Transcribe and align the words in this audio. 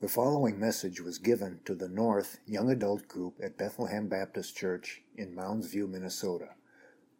The 0.00 0.08
following 0.08 0.58
message 0.58 0.98
was 1.02 1.18
given 1.18 1.60
to 1.66 1.74
the 1.74 1.86
North 1.86 2.38
Young 2.46 2.70
Adult 2.70 3.06
Group 3.06 3.34
at 3.42 3.58
Bethlehem 3.58 4.08
Baptist 4.08 4.56
Church 4.56 5.02
in 5.14 5.34
Mounds 5.34 5.66
View, 5.66 5.86
Minnesota. 5.86 6.54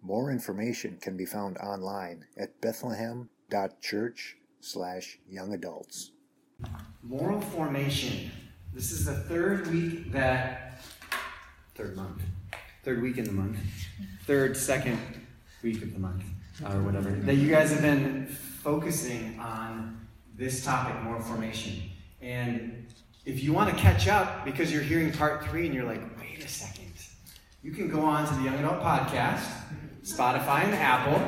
More 0.00 0.30
information 0.30 0.96
can 0.98 1.14
be 1.14 1.27
found 1.27 1.58
online 1.58 2.24
at 2.38 2.58
bethlehem.church 2.62 4.38
slash 4.61 5.19
young 5.29 5.53
adults. 5.53 6.12
Moral 7.03 7.43
formation. 7.43 8.30
This 8.73 8.93
is 8.93 9.05
the 9.05 9.12
third 9.15 9.67
week 9.71 10.11
that, 10.12 10.81
third 11.75 11.95
month, 11.95 12.23
third 12.83 13.03
week 13.03 13.19
in 13.19 13.25
the 13.25 13.33
month, 13.33 13.59
third, 14.25 14.57
second 14.57 14.99
week 15.62 15.83
of 15.83 15.93
the 15.93 15.99
month, 15.99 16.25
or 16.65 16.81
whatever, 16.81 17.11
that 17.11 17.35
you 17.35 17.51
guys 17.51 17.73
have 17.73 17.83
been 17.83 18.25
focusing 18.25 19.39
on 19.39 20.01
this 20.35 20.65
topic, 20.65 20.99
moral 21.03 21.21
formation. 21.21 21.89
And 22.23 22.87
if 23.25 23.43
you 23.43 23.52
want 23.52 23.75
to 23.75 23.77
catch 23.77 24.09
up 24.09 24.45
because 24.45 24.73
you're 24.73 24.83
hearing 24.83 25.12
part 25.12 25.45
three 25.47 25.66
and 25.66 25.74
you're 25.74 25.84
like, 25.84 26.01
wait 26.19 26.45
a 26.45 26.48
second, 26.48 26.93
you 27.62 27.73
can 27.73 27.91
go 27.91 28.01
on 28.01 28.27
to 28.27 28.34
the 28.34 28.43
Young 28.43 28.55
Adult 28.56 28.80
Podcast, 28.80 29.46
Spotify 30.02 30.65
and 30.65 30.74
Apple, 30.74 31.19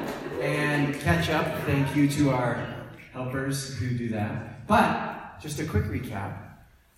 and 0.40 0.98
catch 1.00 1.28
up. 1.28 1.46
Thank 1.64 1.94
you 1.94 2.08
to 2.08 2.30
our 2.30 2.74
helpers 3.12 3.76
who 3.76 3.90
do 3.90 4.08
that. 4.10 4.66
But 4.66 5.38
just 5.40 5.60
a 5.60 5.66
quick 5.66 5.84
recap. 5.84 6.38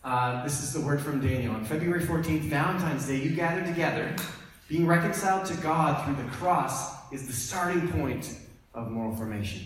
Uh, 0.05 0.45
this 0.45 0.63
is 0.63 0.73
the 0.73 0.81
word 0.81 1.01
from 1.01 1.21
Daniel. 1.21 1.55
On 1.55 1.65
February 1.65 2.03
14th, 2.03 2.43
Valentine's 2.43 3.07
Day, 3.09 3.17
you 3.17 3.31
gather 3.31 3.65
together. 3.65 4.15
Being 4.69 4.87
reconciled 4.87 5.47
to 5.47 5.55
God 5.55 6.05
through 6.05 6.23
the 6.23 6.31
cross 6.31 6.95
is 7.13 7.27
the 7.27 7.33
starting 7.33 7.89
point 7.89 8.39
of 8.73 8.91
moral 8.91 9.17
formation. 9.17 9.63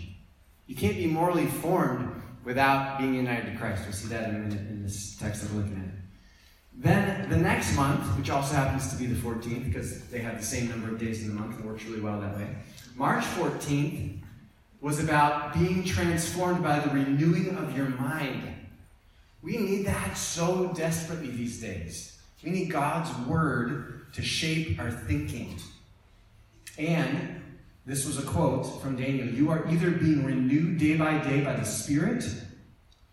You 0.66 0.76
can't 0.76 0.96
be 0.96 1.06
morally 1.06 1.46
formed 1.46 2.23
without 2.48 2.98
being 2.98 3.15
united 3.15 3.52
to 3.52 3.59
Christ. 3.59 3.83
We'll 3.84 3.93
see 3.93 4.09
that 4.09 4.30
in 4.30 4.37
a 4.37 4.38
minute 4.38 4.61
in 4.70 4.83
this 4.83 5.16
text 5.16 5.45
we're 5.45 5.61
looking 5.61 5.77
at. 5.77 6.83
Then 6.83 7.29
the 7.29 7.37
next 7.37 7.77
month, 7.77 8.02
which 8.16 8.30
also 8.30 8.55
happens 8.55 8.90
to 8.90 8.96
be 8.96 9.05
the 9.05 9.21
14th, 9.21 9.66
because 9.66 10.05
they 10.05 10.21
have 10.21 10.38
the 10.38 10.46
same 10.46 10.71
number 10.71 10.88
of 10.88 10.99
days 10.99 11.21
in 11.23 11.29
the 11.29 11.35
month 11.35 11.57
and 11.57 11.66
works 11.66 11.85
really 11.85 12.01
well 12.01 12.18
that 12.18 12.35
way. 12.38 12.49
March 12.96 13.23
14th 13.24 14.21
was 14.80 14.99
about 15.05 15.52
being 15.52 15.85
transformed 15.85 16.63
by 16.63 16.79
the 16.79 16.88
renewing 16.88 17.55
of 17.55 17.77
your 17.77 17.88
mind. 17.88 18.55
We 19.43 19.59
need 19.59 19.85
that 19.85 20.16
so 20.16 20.73
desperately 20.74 21.29
these 21.29 21.60
days. 21.60 22.18
We 22.43 22.51
need 22.51 22.71
God's 22.71 23.15
word 23.29 24.10
to 24.15 24.23
shape 24.23 24.80
our 24.80 24.90
thinking. 24.90 25.59
And 26.79 27.43
this 27.88 28.06
was 28.06 28.18
a 28.18 28.22
quote 28.22 28.82
from 28.82 28.96
Daniel 28.96 29.26
You 29.26 29.50
are 29.50 29.66
either 29.68 29.90
being 29.90 30.22
renewed 30.22 30.78
day 30.78 30.96
by 30.96 31.16
day 31.24 31.40
by 31.40 31.54
the 31.54 31.64
Spirit, 31.64 32.22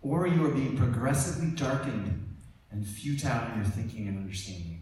or 0.02 0.28
you 0.28 0.46
are 0.46 0.52
being 0.52 0.76
progressively 0.76 1.52
darkened 1.52 2.36
and 2.72 2.86
futile 2.86 3.52
in 3.54 3.62
your 3.62 3.66
thinking 3.66 4.10
and 4.10 4.18
understanding. 4.18 4.82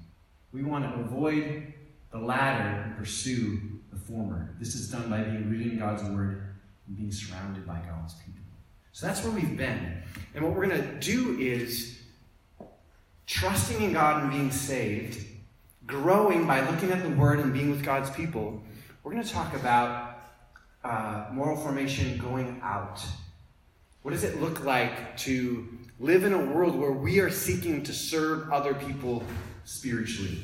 We 0.52 0.64
want 0.64 0.84
to 0.84 1.00
avoid 1.00 1.74
the 2.12 2.18
latter 2.18 2.70
and 2.70 2.98
pursue 2.98 3.60
the 3.92 4.00
former. 4.00 4.56
This 4.60 4.74
is 4.74 4.90
done 4.90 5.12
by 5.12 5.22
being 5.22 5.48
rooted 5.48 5.74
in 5.74 5.80
God's 5.80 6.04
Word 6.06 6.56
and 6.88 6.98
being 6.98 7.12
surrounded 7.12 7.68
by 7.68 7.80
God's 7.88 8.16
people. 8.16 8.42
So 8.94 9.06
that's 9.06 9.24
where 9.24 9.32
we've 9.32 9.56
been. 9.56 10.02
And 10.34 10.44
what 10.44 10.56
we're 10.56 10.68
going 10.68 10.82
to 10.82 11.00
do 11.00 11.38
is 11.40 12.02
trusting 13.28 13.80
in 13.84 13.94
God 13.94 14.24
and 14.24 14.32
being 14.32 14.52
saved, 14.52 15.24
growing 15.86 16.48
by 16.48 16.68
looking 16.68 16.90
at 16.90 17.04
the 17.04 17.10
Word 17.10 17.40
and 17.40 17.54
being 17.54 17.70
with 17.70 17.86
God's 17.86 18.10
people. 18.10 18.64
We're 19.04 19.12
going 19.12 19.24
to 19.24 19.30
talk 19.30 19.54
about 19.54 20.22
uh, 20.82 21.26
moral 21.34 21.58
formation 21.58 22.18
going 22.18 22.62
out. 22.64 23.04
What 24.02 24.12
does 24.12 24.24
it 24.24 24.40
look 24.40 24.64
like 24.64 25.18
to 25.18 25.68
live 26.00 26.24
in 26.24 26.32
a 26.32 26.46
world 26.46 26.74
where 26.74 26.94
we 26.94 27.20
are 27.20 27.30
seeking 27.30 27.84
to 27.84 27.92
serve 27.92 28.50
other 28.50 28.74
people 28.74 29.22
spiritually? 29.66 30.40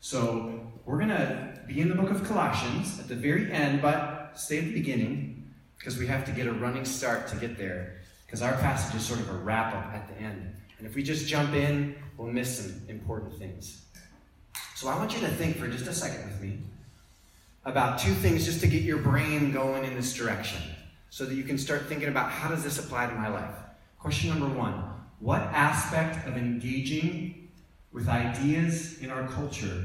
So, 0.00 0.60
we're 0.84 0.98
going 0.98 1.08
to 1.08 1.58
be 1.66 1.80
in 1.80 1.88
the 1.88 1.94
book 1.94 2.10
of 2.10 2.22
Colossians 2.24 3.00
at 3.00 3.08
the 3.08 3.14
very 3.14 3.50
end, 3.50 3.80
but 3.80 4.32
stay 4.34 4.58
at 4.58 4.64
the 4.64 4.74
beginning 4.74 5.50
because 5.78 5.96
we 5.96 6.06
have 6.06 6.26
to 6.26 6.32
get 6.32 6.46
a 6.46 6.52
running 6.52 6.84
start 6.84 7.28
to 7.28 7.36
get 7.36 7.56
there. 7.56 8.02
Because 8.26 8.42
our 8.42 8.52
passage 8.58 8.94
is 8.94 9.06
sort 9.06 9.20
of 9.20 9.30
a 9.30 9.38
wrap 9.38 9.74
up 9.74 9.94
at 9.94 10.06
the 10.08 10.22
end. 10.22 10.54
And 10.76 10.86
if 10.86 10.94
we 10.94 11.02
just 11.02 11.26
jump 11.26 11.54
in, 11.54 11.96
we'll 12.18 12.30
miss 12.30 12.58
some 12.58 12.82
important 12.88 13.38
things. 13.38 13.86
So, 14.74 14.88
I 14.88 14.98
want 14.98 15.14
you 15.14 15.20
to 15.20 15.28
think 15.28 15.56
for 15.56 15.66
just 15.66 15.86
a 15.86 15.94
second 15.94 16.26
with 16.26 16.42
me 16.42 16.58
about 17.66 17.98
two 17.98 18.14
things 18.14 18.44
just 18.44 18.60
to 18.60 18.66
get 18.68 18.82
your 18.82 18.98
brain 18.98 19.50
going 19.50 19.84
in 19.84 19.94
this 19.94 20.14
direction 20.14 20.62
so 21.10 21.26
that 21.26 21.34
you 21.34 21.42
can 21.42 21.58
start 21.58 21.86
thinking 21.86 22.08
about 22.08 22.30
how 22.30 22.48
does 22.48 22.62
this 22.62 22.78
apply 22.78 23.06
to 23.08 23.14
my 23.14 23.28
life. 23.28 23.54
Question 23.98 24.30
number 24.30 24.48
one 24.56 24.74
What 25.18 25.42
aspect 25.42 26.26
of 26.28 26.36
engaging 26.36 27.48
with 27.92 28.08
ideas 28.08 28.98
in 29.00 29.10
our 29.10 29.26
culture 29.28 29.84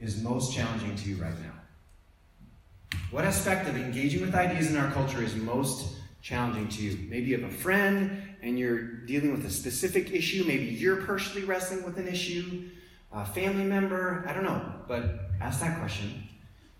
is 0.00 0.20
most 0.22 0.52
challenging 0.52 0.96
to 0.96 1.08
you 1.08 1.16
right 1.22 1.38
now? 1.40 2.98
What 3.12 3.24
aspect 3.24 3.68
of 3.68 3.76
engaging 3.76 4.22
with 4.22 4.34
ideas 4.34 4.70
in 4.70 4.76
our 4.76 4.90
culture 4.90 5.22
is 5.22 5.36
most 5.36 5.96
challenging 6.22 6.68
to 6.68 6.82
you? 6.82 7.08
Maybe 7.08 7.26
you 7.26 7.40
have 7.40 7.48
a 7.48 7.54
friend 7.54 8.22
and 8.42 8.58
you're 8.58 8.82
dealing 8.82 9.30
with 9.30 9.44
a 9.44 9.50
specific 9.50 10.10
issue. 10.12 10.44
Maybe 10.44 10.64
you're 10.64 11.02
personally 11.02 11.46
wrestling 11.46 11.84
with 11.84 11.96
an 11.98 12.08
issue. 12.08 12.70
A 13.12 13.24
family 13.24 13.64
member, 13.64 14.24
I 14.26 14.32
don't 14.32 14.44
know. 14.44 14.72
But 14.88 15.30
ask 15.40 15.60
that 15.60 15.78
question. 15.78 16.29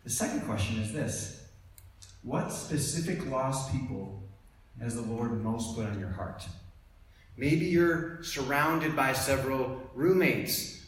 The 0.05 0.11
second 0.11 0.43
question 0.43 0.78
is 0.81 0.93
this 0.93 1.44
what 2.22 2.53
specific 2.53 3.27
lost 3.31 3.72
people 3.72 4.22
has 4.81 4.94
the 4.94 5.03
Lord 5.03 5.43
most 5.43 5.77
put 5.77 5.87
on 5.87 5.99
your 5.99 6.11
heart? 6.11 6.47
Maybe 7.37 7.66
you're 7.66 8.22
surrounded 8.22 8.94
by 8.94 9.15
several 9.15 9.81
roommates, 9.94 10.84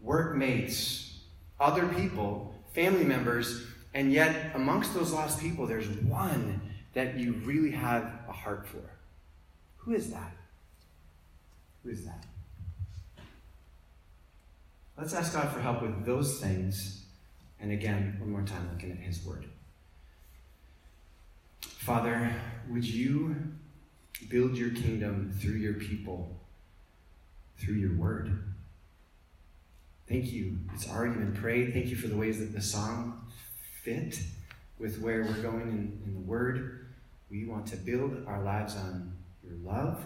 workmates, 0.00 1.18
other 1.58 1.88
people, 1.88 2.54
family 2.72 3.04
members, 3.04 3.64
and 3.94 4.12
yet 4.12 4.52
amongst 4.54 4.94
those 4.94 5.12
lost 5.12 5.40
people, 5.40 5.66
there's 5.66 5.88
one 5.88 6.60
that 6.94 7.16
you 7.16 7.32
really 7.44 7.72
have 7.72 8.04
a 8.28 8.32
heart 8.32 8.66
for. 8.66 8.82
Who 9.78 9.94
is 9.94 10.10
that? 10.10 10.32
Who 11.82 11.90
is 11.90 12.04
that? 12.04 12.24
Let's 14.96 15.14
ask 15.14 15.32
God 15.32 15.52
for 15.52 15.60
help 15.60 15.82
with 15.82 16.04
those 16.04 16.40
things. 16.40 16.97
And 17.60 17.72
again, 17.72 18.16
one 18.18 18.30
more 18.30 18.42
time, 18.42 18.68
looking 18.72 18.92
at 18.92 18.98
His 18.98 19.24
Word. 19.24 19.46
Father, 21.60 22.30
would 22.68 22.84
you 22.84 23.34
build 24.28 24.56
your 24.56 24.70
kingdom 24.70 25.32
through 25.40 25.54
your 25.54 25.74
people, 25.74 26.38
through 27.56 27.76
your 27.76 27.96
word? 27.96 28.42
Thank 30.08 30.32
you. 30.32 30.58
It's 30.74 30.88
already 30.88 31.14
been 31.14 31.34
prayed. 31.34 31.72
Thank 31.72 31.86
you 31.86 31.96
for 31.96 32.08
the 32.08 32.16
ways 32.16 32.38
that 32.40 32.52
the 32.52 32.60
song 32.60 33.26
fit 33.82 34.20
with 34.78 35.00
where 35.00 35.22
we're 35.22 35.42
going 35.42 35.62
in, 35.62 36.02
in 36.04 36.14
the 36.14 36.20
word. 36.20 36.88
We 37.30 37.46
want 37.46 37.66
to 37.68 37.76
build 37.76 38.22
our 38.26 38.42
lives 38.42 38.76
on 38.76 39.12
your 39.42 39.56
love 39.64 40.04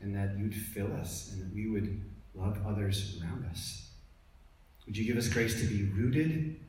and 0.00 0.14
that 0.14 0.36
you'd 0.38 0.54
fill 0.54 0.92
us 0.94 1.32
and 1.32 1.42
that 1.42 1.54
we 1.54 1.68
would 1.68 2.02
love 2.34 2.58
others 2.66 3.18
around 3.22 3.46
us. 3.46 3.88
Would 4.86 4.96
you 4.96 5.06
give 5.06 5.16
us 5.16 5.28
grace 5.28 5.60
to 5.60 5.66
be 5.66 5.84
rooted 5.84 6.60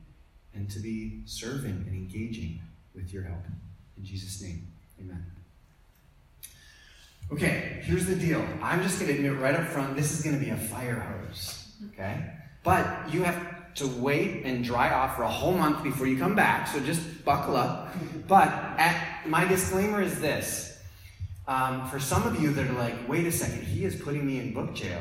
and 0.58 0.68
to 0.70 0.80
be 0.80 1.22
serving 1.24 1.84
and 1.86 1.94
engaging 1.94 2.60
with 2.94 3.12
your 3.12 3.22
help? 3.22 3.44
In 3.96 4.04
Jesus' 4.04 4.42
name, 4.42 4.66
amen. 5.00 5.24
Okay, 7.32 7.80
here's 7.82 8.06
the 8.06 8.16
deal. 8.16 8.44
I'm 8.62 8.82
just 8.82 8.98
going 8.98 9.12
to 9.12 9.16
admit 9.16 9.40
right 9.40 9.54
up 9.54 9.66
front 9.68 9.94
this 9.94 10.12
is 10.12 10.22
going 10.22 10.38
to 10.38 10.44
be 10.44 10.50
a 10.50 10.56
fire 10.56 10.98
hose. 10.98 11.72
Okay? 11.92 12.32
But 12.64 13.12
you 13.12 13.22
have 13.22 13.74
to 13.76 13.86
wait 13.86 14.44
and 14.44 14.64
dry 14.64 14.92
off 14.92 15.16
for 15.16 15.22
a 15.22 15.28
whole 15.28 15.52
month 15.52 15.84
before 15.84 16.06
you 16.06 16.18
come 16.18 16.34
back, 16.34 16.66
so 16.66 16.80
just 16.80 17.24
buckle 17.24 17.56
up. 17.56 17.94
But 18.26 18.48
at, 18.48 19.22
my 19.26 19.44
disclaimer 19.44 20.02
is 20.02 20.20
this. 20.20 20.82
Um, 21.46 21.88
for 21.88 22.00
some 22.00 22.26
of 22.26 22.42
you 22.42 22.52
that 22.52 22.66
are 22.66 22.74
like, 22.74 23.08
wait 23.08 23.26
a 23.26 23.32
second, 23.32 23.62
he 23.62 23.84
is 23.84 23.94
putting 23.94 24.26
me 24.26 24.38
in 24.38 24.52
book 24.52 24.74
jail 24.74 25.00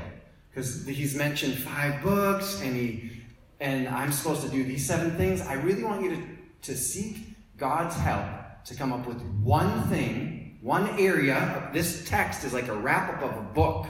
because 0.50 0.86
he's 0.86 1.16
mentioned 1.16 1.56
five 1.56 2.02
books 2.04 2.62
and 2.62 2.76
he 2.76 3.12
and 3.60 3.88
I'm 3.88 4.12
supposed 4.12 4.42
to 4.44 4.50
do 4.50 4.64
these 4.64 4.86
seven 4.86 5.12
things. 5.12 5.42
I 5.42 5.54
really 5.54 5.84
want 5.84 6.04
you 6.04 6.16
to, 6.16 6.24
to 6.64 6.78
seek 6.78 7.18
God's 7.58 7.96
help 7.96 8.26
to 8.66 8.76
come 8.76 8.94
up 8.94 9.08
with 9.08 9.22
one 9.44 9.84
thing, 9.90 10.60
one 10.62 10.88
area. 11.00 11.70
This 11.74 12.08
text 12.08 12.44
is 12.44 12.54
like 12.54 12.68
a 12.68 12.76
wrap 12.76 13.14
up 13.14 13.32
of 13.32 13.38
a 13.38 13.42
book, 13.42 13.88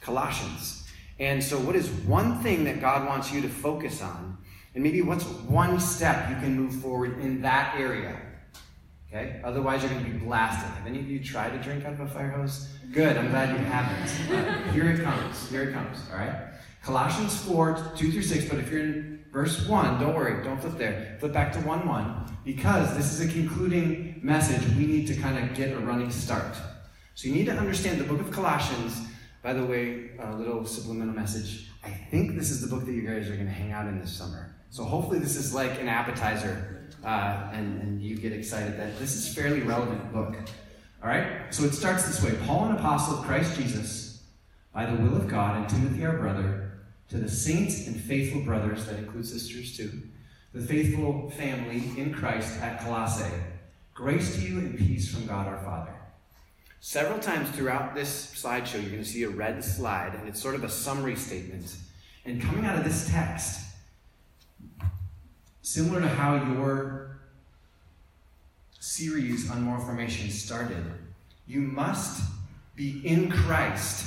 Colossians. 0.00 0.88
And 1.18 1.42
so, 1.42 1.58
what 1.58 1.74
is 1.74 1.88
one 2.06 2.40
thing 2.42 2.64
that 2.64 2.80
God 2.80 3.06
wants 3.06 3.32
you 3.32 3.40
to 3.42 3.48
focus 3.48 4.02
on? 4.02 4.38
And 4.74 4.82
maybe 4.82 5.00
what's 5.00 5.24
one 5.24 5.80
step 5.80 6.28
you 6.28 6.36
can 6.36 6.54
move 6.54 6.74
forward 6.82 7.18
in 7.20 7.40
that 7.42 7.74
area? 7.78 8.20
Okay? 9.08 9.40
Otherwise, 9.42 9.82
you're 9.82 9.90
going 9.90 10.04
to 10.04 10.10
be 10.10 10.18
blasted. 10.18 10.68
Have 10.70 10.86
any 10.86 10.98
of 10.98 11.08
you 11.08 11.22
tried 11.22 11.50
to 11.50 11.58
drink 11.58 11.84
out 11.86 11.94
of 11.94 12.00
a 12.00 12.06
fire 12.06 12.30
hose? 12.30 12.68
Good. 12.92 13.16
I'm 13.16 13.30
glad 13.30 13.58
you 13.58 13.64
haven't. 13.64 14.36
Uh, 14.36 14.72
here 14.72 14.90
it 14.90 15.02
comes. 15.02 15.48
Here 15.48 15.62
it 15.62 15.72
comes. 15.72 15.98
All 16.12 16.18
right? 16.18 16.34
Colossians 16.86 17.36
4, 17.42 17.94
2 17.96 18.12
through 18.12 18.22
6. 18.22 18.44
But 18.44 18.60
if 18.60 18.70
you're 18.70 18.80
in 18.80 19.24
verse 19.32 19.66
1, 19.66 20.00
don't 20.00 20.14
worry. 20.14 20.44
Don't 20.44 20.60
flip 20.60 20.78
there. 20.78 21.16
Flip 21.18 21.32
back 21.32 21.52
to 21.54 21.58
1 21.58 21.88
1 21.88 22.38
because 22.44 22.96
this 22.96 23.12
is 23.12 23.20
a 23.20 23.28
concluding 23.28 24.20
message, 24.22 24.64
we 24.76 24.86
need 24.86 25.08
to 25.08 25.16
kind 25.16 25.36
of 25.36 25.56
get 25.56 25.72
a 25.72 25.80
running 25.80 26.12
start. 26.12 26.54
So 27.16 27.26
you 27.26 27.34
need 27.34 27.46
to 27.46 27.56
understand 27.56 28.00
the 28.00 28.04
book 28.04 28.20
of 28.20 28.30
Colossians 28.30 29.08
By 29.42 29.52
the 29.52 29.64
way, 29.64 30.10
a 30.20 30.34
little 30.34 30.64
subliminal 30.64 31.14
message. 31.14 31.70
I 31.84 31.90
think 31.90 32.36
this 32.36 32.50
is 32.50 32.60
the 32.60 32.66
book 32.68 32.84
that 32.86 32.92
you 32.92 33.02
guys 33.02 33.28
are 33.28 33.34
going 33.34 33.46
to 33.46 33.52
hang 33.52 33.72
out 33.72 33.86
in 33.86 34.00
this 34.00 34.12
summer. 34.12 34.56
So 34.70 34.84
hopefully 34.84 35.18
this 35.18 35.36
is 35.36 35.54
like 35.54 35.80
an 35.80 35.88
appetizer, 35.88 36.88
uh, 37.04 37.50
and, 37.52 37.80
and 37.80 38.02
you 38.02 38.16
get 38.16 38.32
excited 38.32 38.76
that 38.78 38.98
this 38.98 39.14
is 39.14 39.30
a 39.30 39.40
fairly 39.40 39.60
relevant 39.60 40.12
book. 40.12 40.36
All 41.02 41.08
right. 41.08 41.26
So 41.50 41.62
it 41.64 41.74
starts 41.74 42.06
this 42.06 42.22
way: 42.24 42.36
Paul, 42.44 42.70
an 42.70 42.76
apostle 42.76 43.18
of 43.18 43.24
Christ 43.24 43.56
Jesus, 43.56 44.24
by 44.74 44.86
the 44.86 45.00
will 45.00 45.16
of 45.16 45.28
God, 45.28 45.56
and 45.58 45.68
Timothy, 45.68 46.04
our 46.04 46.18
brother, 46.18 46.65
to 47.10 47.18
the 47.18 47.28
saints 47.28 47.86
and 47.86 47.98
faithful 47.98 48.42
brothers. 48.42 48.86
That 48.86 48.98
includes 48.98 49.32
sisters 49.32 49.76
too. 49.76 50.02
The 50.52 50.60
faithful 50.60 51.30
family 51.30 51.92
in 51.96 52.12
Christ 52.12 52.60
at 52.60 52.80
Colossae. 52.80 53.32
Grace 53.94 54.36
to 54.36 54.42
you 54.42 54.58
and 54.58 54.76
peace 54.76 55.12
from 55.12 55.26
God 55.26 55.46
our 55.46 55.58
Father. 55.58 55.92
Several 56.80 57.18
times 57.18 57.50
throughout 57.50 57.94
this 57.94 58.32
slideshow, 58.34 58.80
you're 58.80 58.90
going 58.90 59.02
to 59.02 59.08
see 59.08 59.22
a 59.24 59.28
red 59.28 59.64
slide, 59.64 60.14
and 60.14 60.28
it's 60.28 60.40
sort 60.40 60.54
of 60.54 60.64
a 60.64 60.68
summary 60.68 61.16
statement. 61.16 61.76
And 62.24 62.40
coming 62.40 62.64
out 62.64 62.78
of 62.78 62.84
this 62.84 63.08
text, 63.10 63.60
similar 65.62 66.00
to 66.00 66.08
how 66.08 66.36
your 66.52 67.18
series 68.78 69.50
on 69.50 69.62
moral 69.62 69.82
formation 69.82 70.30
started, 70.30 70.84
you 71.46 71.60
must 71.60 72.22
be 72.76 73.00
in 73.06 73.30
Christ 73.30 74.06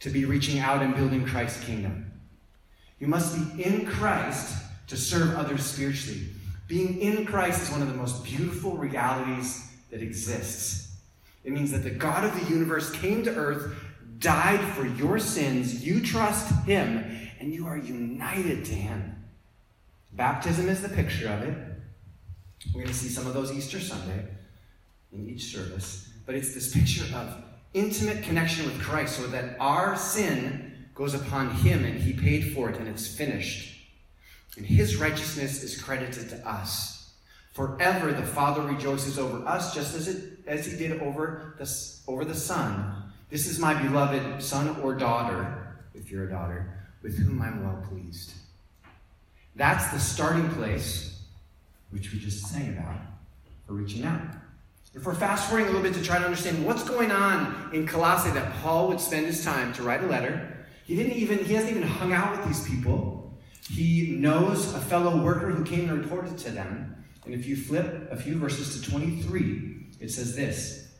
to 0.00 0.10
be 0.10 0.24
reaching 0.24 0.58
out 0.58 0.82
and 0.82 0.94
building 0.94 1.26
Christ's 1.26 1.64
kingdom. 1.64 2.12
You 2.98 3.06
must 3.06 3.34
be 3.36 3.62
in 3.62 3.86
Christ 3.86 4.56
to 4.88 4.96
serve 4.96 5.36
others 5.36 5.64
spiritually. 5.64 6.28
Being 6.68 7.00
in 7.00 7.26
Christ 7.26 7.62
is 7.62 7.70
one 7.70 7.82
of 7.82 7.88
the 7.88 7.94
most 7.94 8.24
beautiful 8.24 8.76
realities 8.76 9.70
that 9.90 10.02
exists. 10.02 10.96
It 11.44 11.52
means 11.52 11.70
that 11.72 11.84
the 11.84 11.90
God 11.90 12.24
of 12.24 12.34
the 12.40 12.50
universe 12.52 12.90
came 12.90 13.22
to 13.24 13.34
earth, 13.34 13.74
died 14.18 14.60
for 14.74 14.86
your 14.86 15.18
sins, 15.18 15.84
you 15.84 16.00
trust 16.00 16.52
him, 16.64 17.04
and 17.38 17.52
you 17.52 17.66
are 17.66 17.76
united 17.76 18.64
to 18.64 18.74
him. 18.74 19.24
Baptism 20.12 20.68
is 20.68 20.80
the 20.80 20.88
picture 20.88 21.28
of 21.28 21.42
it. 21.42 21.56
We're 22.74 22.82
going 22.82 22.92
to 22.92 22.98
see 22.98 23.08
some 23.08 23.26
of 23.26 23.34
those 23.34 23.52
Easter 23.52 23.78
Sunday 23.78 24.26
in 25.12 25.28
each 25.28 25.52
service. 25.52 26.10
But 26.24 26.34
it's 26.34 26.54
this 26.54 26.72
picture 26.72 27.04
of 27.14 27.44
intimate 27.74 28.22
connection 28.24 28.64
with 28.64 28.80
Christ 28.80 29.16
so 29.16 29.26
that 29.28 29.56
our 29.60 29.96
sin 29.96 30.75
goes 30.96 31.14
upon 31.14 31.50
him 31.50 31.84
and 31.84 32.00
he 32.00 32.12
paid 32.12 32.52
for 32.54 32.70
it 32.70 32.76
and 32.78 32.88
it's 32.88 33.06
finished. 33.06 33.74
And 34.56 34.64
his 34.64 34.96
righteousness 34.96 35.62
is 35.62 35.80
credited 35.80 36.30
to 36.30 36.48
us. 36.48 37.12
Forever 37.52 38.12
the 38.12 38.22
Father 38.22 38.62
rejoices 38.62 39.18
over 39.18 39.46
us 39.46 39.74
just 39.74 39.94
as, 39.94 40.08
it, 40.08 40.38
as 40.46 40.66
he 40.66 40.76
did 40.76 41.00
over 41.02 41.54
the, 41.58 41.70
over 42.08 42.24
the 42.24 42.34
Son. 42.34 42.94
This 43.28 43.46
is 43.46 43.58
my 43.58 43.74
beloved 43.80 44.42
son 44.42 44.80
or 44.82 44.94
daughter, 44.94 45.76
if 45.94 46.10
you're 46.10 46.24
a 46.24 46.30
daughter, 46.30 46.88
with 47.02 47.18
whom 47.18 47.42
I'm 47.42 47.64
well 47.64 47.82
pleased. 47.88 48.32
That's 49.54 49.88
the 49.88 49.98
starting 49.98 50.48
place, 50.50 51.22
which 51.90 52.12
we 52.12 52.18
just 52.18 52.46
sang 52.46 52.76
about, 52.76 53.00
for 53.66 53.74
reaching 53.74 54.04
out. 54.04 54.20
If 54.94 55.04
we're 55.04 55.14
fast 55.14 55.48
forwarding 55.48 55.68
a 55.68 55.72
little 55.76 55.90
bit 55.90 55.98
to 55.98 56.04
try 56.04 56.18
to 56.18 56.24
understand 56.24 56.64
what's 56.64 56.84
going 56.84 57.10
on 57.10 57.70
in 57.74 57.86
Colossae 57.86 58.30
that 58.30 58.54
Paul 58.62 58.88
would 58.88 59.00
spend 59.00 59.26
his 59.26 59.44
time 59.44 59.72
to 59.74 59.82
write 59.82 60.02
a 60.02 60.06
letter, 60.06 60.55
he 60.86 60.94
didn't 60.94 61.14
even 61.14 61.44
he 61.44 61.54
hasn't 61.54 61.76
even 61.76 61.82
hung 61.82 62.12
out 62.12 62.36
with 62.36 62.46
these 62.46 62.66
people. 62.68 63.34
He 63.68 64.12
knows 64.12 64.72
a 64.72 64.80
fellow 64.80 65.20
worker 65.22 65.50
who 65.50 65.64
came 65.64 65.90
and 65.90 66.00
reported 66.00 66.38
to 66.38 66.50
them. 66.50 67.04
And 67.24 67.34
if 67.34 67.44
you 67.44 67.56
flip 67.56 68.08
a 68.12 68.16
few 68.16 68.38
verses 68.38 68.80
to 68.80 68.90
23, 68.90 69.88
it 69.98 70.12
says 70.12 70.36
this. 70.36 70.92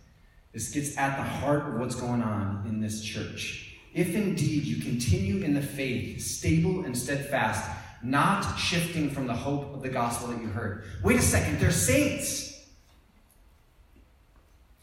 This 0.53 0.71
gets 0.71 0.99
at 0.99 1.17
the 1.17 1.23
heart 1.23 1.69
of 1.69 1.75
what's 1.79 1.95
going 1.95 2.23
on 2.23 2.65
in 2.69 2.81
this 2.81 3.01
church. 3.01 3.77
If 3.95 4.15
indeed 4.15 4.65
you 4.65 4.83
continue 4.83 5.45
in 5.45 5.55
the 5.55 5.63
faith, 5.63 6.21
stable 6.21 6.85
and 6.85 6.99
steadfast, 6.99 7.71
not 8.03 8.59
shifting 8.59 9.09
from 9.09 9.29
the 9.29 9.35
hope 9.35 9.73
of 9.73 9.83
the 9.83 9.89
gospel 9.89 10.29
that 10.29 10.41
you 10.41 10.49
heard. 10.49 10.85
Wait 11.05 11.17
a 11.17 11.23
second, 11.23 11.61
they're 11.61 11.71
saints. 11.71 12.67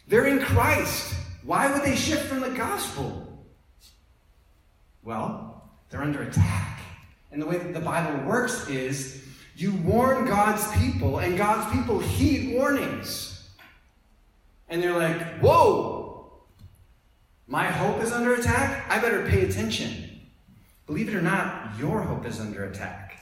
They're 0.08 0.28
in 0.28 0.40
Christ. 0.40 1.14
Why 1.44 1.72
would 1.72 1.84
they 1.84 1.96
shift 1.96 2.26
from 2.28 2.40
the 2.40 2.50
gospel? 2.52 3.23
Well, 5.04 5.72
they're 5.90 6.02
under 6.02 6.24
attack. 6.24 6.80
And 7.32 7.42
the 7.42 7.46
way 7.46 7.58
that 7.58 7.74
the 7.74 7.80
Bible 7.80 8.26
works 8.28 8.68
is 8.70 9.24
you 9.56 9.74
warn 9.84 10.26
God's 10.26 10.66
people, 10.78 11.20
and 11.20 11.38
God's 11.38 11.72
people 11.76 12.00
heed 12.00 12.56
warnings. 12.56 13.50
And 14.70 14.82
they're 14.82 14.98
like, 14.98 15.40
whoa, 15.40 16.44
my 17.48 17.66
hope 17.66 18.02
is 18.02 18.12
under 18.12 18.34
attack? 18.34 18.86
I 18.90 19.00
better 19.00 19.28
pay 19.28 19.42
attention. 19.42 20.22
Believe 20.88 21.10
it 21.10 21.16
or 21.16 21.22
not, 21.22 21.78
your 21.78 22.02
hope 22.02 22.26
is 22.26 22.40
under 22.40 22.66
attack. 22.66 23.20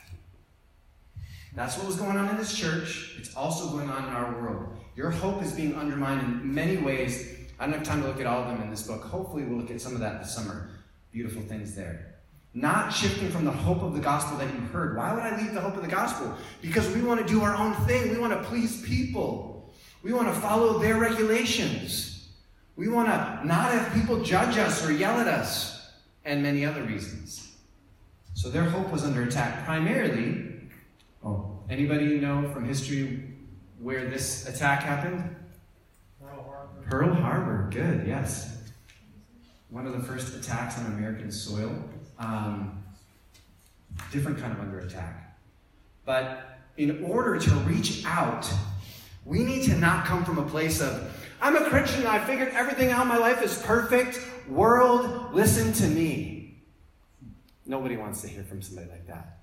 That's 1.54 1.78
what 1.78 1.88
was 1.88 1.98
going 1.98 2.16
on 2.16 2.30
in 2.30 2.38
this 2.38 2.56
church. 2.56 3.16
It's 3.18 3.36
also 3.36 3.70
going 3.70 3.90
on 3.90 4.08
in 4.08 4.14
our 4.14 4.42
world. 4.42 4.78
Your 4.96 5.10
hope 5.10 5.44
is 5.44 5.52
being 5.52 5.76
undermined 5.76 6.22
in 6.22 6.54
many 6.54 6.78
ways. 6.78 7.36
I 7.60 7.66
don't 7.66 7.74
have 7.74 7.84
time 7.84 8.02
to 8.02 8.08
look 8.08 8.22
at 8.22 8.26
all 8.26 8.42
of 8.42 8.48
them 8.48 8.62
in 8.62 8.70
this 8.70 8.84
book. 8.84 9.04
Hopefully, 9.04 9.44
we'll 9.44 9.60
look 9.60 9.70
at 9.70 9.82
some 9.82 9.94
of 9.94 10.00
that 10.00 10.22
this 10.22 10.34
summer. 10.34 10.70
Beautiful 11.12 11.42
things 11.44 11.76
there. 11.76 12.16
Not 12.54 12.90
shifting 12.90 13.30
from 13.30 13.46
the 13.46 13.52
hope 13.52 13.82
of 13.82 13.94
the 13.94 14.00
gospel 14.00 14.38
that 14.38 14.54
you 14.54 14.60
heard. 14.60 14.98
Why 14.98 15.14
would 15.14 15.24
I 15.24 15.38
leave 15.42 15.54
the 15.54 15.62
hope 15.62 15.76
of 15.76 15.82
the 15.82 15.88
gospel? 15.88 16.36
Because 16.62 16.90
we 16.94 17.02
want 17.02 17.26
to 17.26 17.34
do 17.34 17.42
our 17.42 17.56
own 17.56 17.74
thing. 17.86 18.12
We 18.12 18.20
want 18.20 18.34
to 18.34 18.44
please 18.50 18.82
people. 18.82 19.74
We 20.04 20.12
want 20.14 20.28
to 20.34 20.42
follow 20.42 20.80
their 20.80 20.98
regulations. 20.98 22.30
We 22.76 22.88
want 22.88 23.08
to 23.08 23.46
not 23.46 23.72
have 23.72 23.94
people 23.94 24.22
judge 24.22 24.58
us 24.58 24.86
or 24.86 24.92
yell 24.92 25.20
at 25.20 25.28
us, 25.28 25.92
and 26.26 26.42
many 26.42 26.66
other 26.66 26.84
reasons. 26.84 27.56
So 28.34 28.50
their 28.50 28.64
hope 28.64 28.92
was 28.92 29.04
under 29.04 29.24
attack 29.24 29.66
primarily. 29.66 30.48
Oh, 31.24 31.60
anybody 31.70 32.20
know 32.20 32.50
from 32.54 32.66
history 32.66 33.24
where 33.80 34.10
this 34.10 34.48
attack 34.48 34.84
happened? 34.84 35.36
Pearl 36.20 36.44
Harbor. 36.44 36.90
Pearl 36.90 37.14
Harbor. 37.14 37.70
Good, 37.72 38.08
yes. 38.08 38.61
One 39.72 39.88
of 39.88 39.94
the 39.94 40.04
first 40.04 40.36
attacks 40.36 40.78
on 40.78 40.86
American 40.88 41.32
soil. 41.32 41.74
Um, 42.20 42.84
different 44.12 44.38
kind 44.38 44.52
of 44.52 44.60
under 44.60 44.80
attack. 44.80 45.40
But 46.06 46.60
in 46.78 47.04
order 47.04 47.40
to 47.40 47.50
reach 47.62 48.06
out, 48.06 48.48
we 49.26 49.44
need 49.44 49.64
to 49.64 49.76
not 49.78 50.06
come 50.06 50.26
from 50.26 50.38
a 50.40 50.46
place 50.46 50.82
of, 50.82 51.18
I'm 51.42 51.56
a 51.56 51.70
Christian, 51.70 52.06
I 52.06 52.20
figured 52.20 52.50
everything 52.50 52.90
out, 52.92 53.08
my 53.08 53.18
life 53.18 53.42
is 53.42 53.62
perfect. 53.64 54.20
World, 54.50 55.34
listen 55.34 55.72
to 55.74 55.88
me. 55.88 56.62
Nobody 57.66 57.96
wants 57.96 58.22
to 58.22 58.28
hear 58.28 58.44
from 58.44 58.62
somebody 58.62 58.90
like 58.90 59.08
that. 59.08 59.40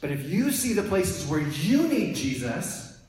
But 0.00 0.10
if 0.10 0.28
you 0.30 0.50
see 0.50 0.72
the 0.72 0.82
places 0.82 1.26
where 1.26 1.40
you 1.40 1.86
need 1.88 2.16
Jesus, 2.16 3.00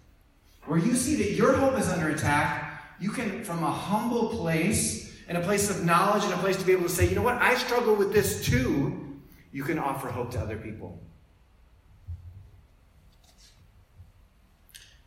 where 0.66 0.80
you 0.80 0.96
see 0.96 1.16
that 1.16 1.32
your 1.32 1.54
hope 1.54 1.80
is 1.80 1.88
under 1.88 2.10
attack, 2.10 2.84
you 3.00 3.12
can, 3.12 3.44
from 3.44 3.64
a 3.64 3.72
humble 3.72 4.30
place, 4.30 5.03
and 5.28 5.38
a 5.38 5.42
place 5.42 5.70
of 5.70 5.84
knowledge, 5.84 6.24
and 6.24 6.34
a 6.34 6.38
place 6.38 6.58
to 6.58 6.66
be 6.66 6.72
able 6.72 6.84
to 6.84 6.90
say, 6.90 7.08
you 7.08 7.16
know 7.16 7.22
what, 7.22 7.42
I 7.42 7.56
struggle 7.56 7.96
with 7.96 8.14
this 8.14 8.46
too, 8.46 9.20
you 9.52 9.64
can 9.64 9.80
offer 9.80 10.10
hope 10.10 10.32
to 10.32 10.40
other 10.40 10.58
people. 10.58 11.00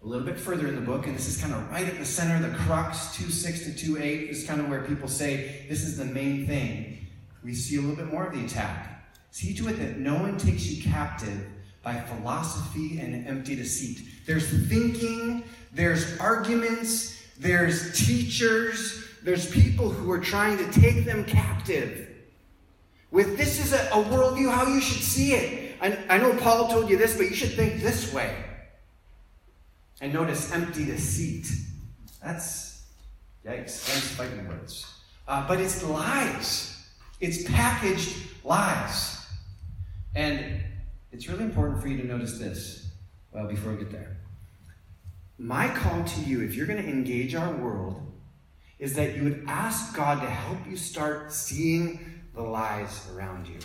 A 0.02 0.06
little 0.06 0.24
bit 0.24 0.38
further 0.38 0.68
in 0.68 0.76
the 0.76 0.80
book, 0.80 1.06
and 1.06 1.16
this 1.16 1.26
is 1.26 1.40
kind 1.40 1.52
of 1.52 1.68
right 1.70 1.86
at 1.86 1.98
the 1.98 2.04
center, 2.04 2.40
the 2.40 2.54
crux, 2.56 3.16
2 3.16 3.30
6 3.30 3.64
to 3.64 3.74
2 3.74 3.98
8 3.98 4.30
is 4.30 4.46
kind 4.46 4.60
of 4.60 4.68
where 4.68 4.82
people 4.82 5.08
say 5.08 5.66
this 5.68 5.82
is 5.82 5.96
the 5.96 6.04
main 6.04 6.46
thing. 6.46 7.06
We 7.42 7.54
see 7.54 7.76
a 7.76 7.80
little 7.80 7.96
bit 7.96 8.12
more 8.12 8.26
of 8.26 8.32
the 8.32 8.44
attack. 8.44 9.04
See 9.32 9.52
to 9.54 9.68
it 9.68 9.78
that 9.78 9.98
no 9.98 10.14
one 10.14 10.38
takes 10.38 10.66
you 10.66 10.82
captive 10.82 11.46
by 11.82 12.00
philosophy 12.00 12.98
and 12.98 13.26
empty 13.26 13.54
deceit. 13.54 14.00
There's 14.26 14.48
thinking, 14.68 15.44
there's 15.72 16.18
arguments, 16.18 17.22
there's 17.38 17.96
teachers, 18.06 19.05
there's 19.26 19.50
people 19.50 19.90
who 19.90 20.08
are 20.12 20.20
trying 20.20 20.56
to 20.56 20.80
take 20.80 21.04
them 21.04 21.24
captive. 21.24 22.08
With 23.10 23.36
this 23.36 23.58
is 23.58 23.72
a, 23.72 23.88
a 23.88 24.04
worldview, 24.04 24.48
how 24.48 24.68
you 24.68 24.80
should 24.80 25.02
see 25.02 25.32
it. 25.32 25.76
I, 25.80 25.98
I 26.08 26.18
know 26.18 26.32
Paul 26.34 26.68
told 26.68 26.88
you 26.88 26.96
this, 26.96 27.16
but 27.16 27.28
you 27.28 27.34
should 27.34 27.54
think 27.54 27.82
this 27.82 28.14
way. 28.14 28.32
And 30.00 30.12
notice 30.12 30.52
empty 30.52 30.84
deceit. 30.84 31.48
That's, 32.22 32.84
yikes, 33.44 33.84
that's 33.92 34.08
fighting 34.10 34.46
words. 34.46 34.94
Uh, 35.26 35.44
but 35.48 35.60
it's 35.60 35.82
lies. 35.82 36.86
It's 37.20 37.42
packaged 37.50 38.16
lies. 38.44 39.26
And 40.14 40.60
it's 41.10 41.28
really 41.28 41.42
important 41.42 41.82
for 41.82 41.88
you 41.88 41.96
to 41.96 42.06
notice 42.06 42.38
this. 42.38 42.90
Well, 43.32 43.48
before 43.48 43.72
we 43.72 43.78
get 43.78 43.90
there. 43.90 44.18
My 45.36 45.66
call 45.66 46.04
to 46.04 46.20
you, 46.20 46.42
if 46.42 46.54
you're 46.54 46.66
going 46.66 46.80
to 46.80 46.88
engage 46.88 47.34
our 47.34 47.52
world, 47.56 48.05
is 48.78 48.94
that 48.94 49.16
you 49.16 49.24
would 49.24 49.44
ask 49.46 49.94
God 49.94 50.20
to 50.20 50.28
help 50.28 50.58
you 50.68 50.76
start 50.76 51.32
seeing 51.32 52.22
the 52.34 52.42
lies 52.42 53.08
around 53.14 53.48
you. 53.48 53.58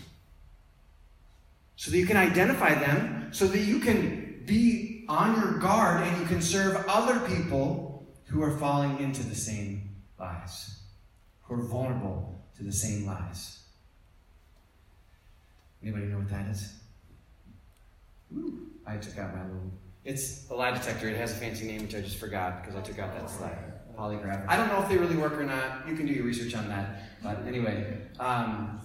So 1.76 1.92
that 1.92 1.98
you 1.98 2.06
can 2.06 2.18
identify 2.18 2.76
them, 2.76 3.30
so 3.32 3.48
that 3.48 3.60
you 3.60 3.80
can 3.80 4.44
be 4.46 5.06
on 5.10 5.36
your 5.36 5.60
guard 5.60 6.04
and 6.08 6.18
you 6.22 6.26
can 6.26 6.42
serve 6.42 6.86
other 6.88 7.20
people 7.28 8.08
who 8.26 8.42
are 8.42 8.58
falling 8.58 9.00
into 9.00 9.24
the 9.24 9.36
same 9.36 9.90
lies, 10.18 10.80
who 11.42 11.56
are 11.56 11.64
vulnerable 11.64 12.42
to 12.58 12.64
the 12.64 12.72
same 12.72 13.06
lies. 13.06 13.60
Anybody 15.84 16.06
know 16.06 16.20
what 16.20 16.30
that 16.30 16.48
is? 16.48 16.74
I 18.86 18.98
took 18.98 19.18
out 19.18 19.36
my 19.36 19.44
little. 19.44 19.72
It's 20.06 20.50
a 20.50 20.54
lie 20.54 20.72
detector. 20.72 21.10
It 21.10 21.18
has 21.18 21.34
a 21.34 21.36
fancy 21.36 21.68
name, 21.68 21.82
which 21.82 21.96
I 21.96 22.02
just 22.02 22.18
forgot 22.18 22.62
because 22.62 22.76
I 22.76 22.82
took 22.82 23.00
out 23.00 23.14
that 23.14 23.30
slide. 23.30 23.71
Polygraph. 23.98 24.46
I 24.48 24.58
don't 24.58 24.68
know 24.68 24.82
if 24.82 24.90
they 24.90 24.98
really 24.98 25.16
work 25.16 25.34
or 25.34 25.44
not. 25.44 25.88
You 25.88 25.96
can 25.96 26.06
do 26.06 26.14
your 26.14 26.26
research 26.26 26.56
on 26.56 26.68
that. 26.70 27.02
But 27.24 27.46
anyway, 27.48 27.98
um, 28.20 28.82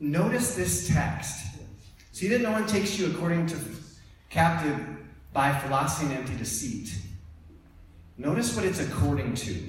notice 0.00 0.54
this 0.54 0.88
text. 0.88 1.46
See 2.12 2.28
that 2.28 2.40
no 2.40 2.52
one 2.52 2.66
takes 2.66 2.98
you 2.98 3.06
according 3.10 3.46
to 3.48 3.56
captive 4.30 4.78
by 5.32 5.58
philosophy 5.58 6.06
and 6.06 6.16
empty 6.16 6.36
deceit. 6.36 6.96
Notice 8.18 8.56
what 8.56 8.64
it's 8.64 8.80
according 8.80 9.34
to. 9.34 9.68